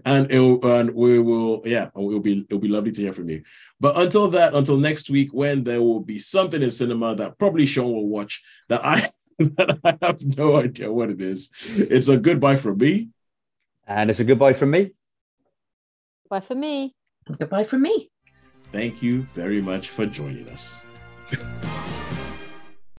and 0.05 0.31
it'll 0.31 0.63
and 0.65 0.91
we 0.93 1.19
will, 1.19 1.61
yeah, 1.65 1.89
it'll 1.95 2.19
be 2.19 2.45
it'll 2.49 2.59
be 2.59 2.67
lovely 2.67 2.91
to 2.91 3.01
hear 3.01 3.13
from 3.13 3.29
you. 3.29 3.43
But 3.79 3.97
until 3.97 4.29
that, 4.29 4.53
until 4.53 4.77
next 4.77 5.09
week, 5.09 5.33
when 5.33 5.63
there 5.63 5.81
will 5.81 6.01
be 6.01 6.19
something 6.19 6.61
in 6.61 6.71
cinema 6.71 7.15
that 7.15 7.37
probably 7.37 7.65
Sean 7.65 7.91
will 7.91 8.07
watch 8.07 8.43
that 8.69 8.85
I 8.85 9.09
that 9.39 9.79
I 9.83 9.97
have 10.05 10.21
no 10.37 10.57
idea 10.57 10.91
what 10.91 11.09
it 11.09 11.21
is. 11.21 11.49
It's 11.65 12.09
a 12.09 12.17
goodbye 12.17 12.57
from 12.57 12.77
me. 12.77 13.09
And 13.87 14.09
it's 14.09 14.19
a 14.19 14.23
goodbye 14.23 14.53
from 14.53 14.71
me. 14.71 14.91
Bye 16.29 16.41
for 16.41 16.55
me. 16.55 16.93
Goodbye 17.39 17.63
from 17.63 17.81
me. 17.81 18.11
Thank 18.71 19.01
you 19.01 19.23
very 19.33 19.61
much 19.61 19.89
for 19.89 20.05
joining 20.05 20.47
us. 20.49 20.83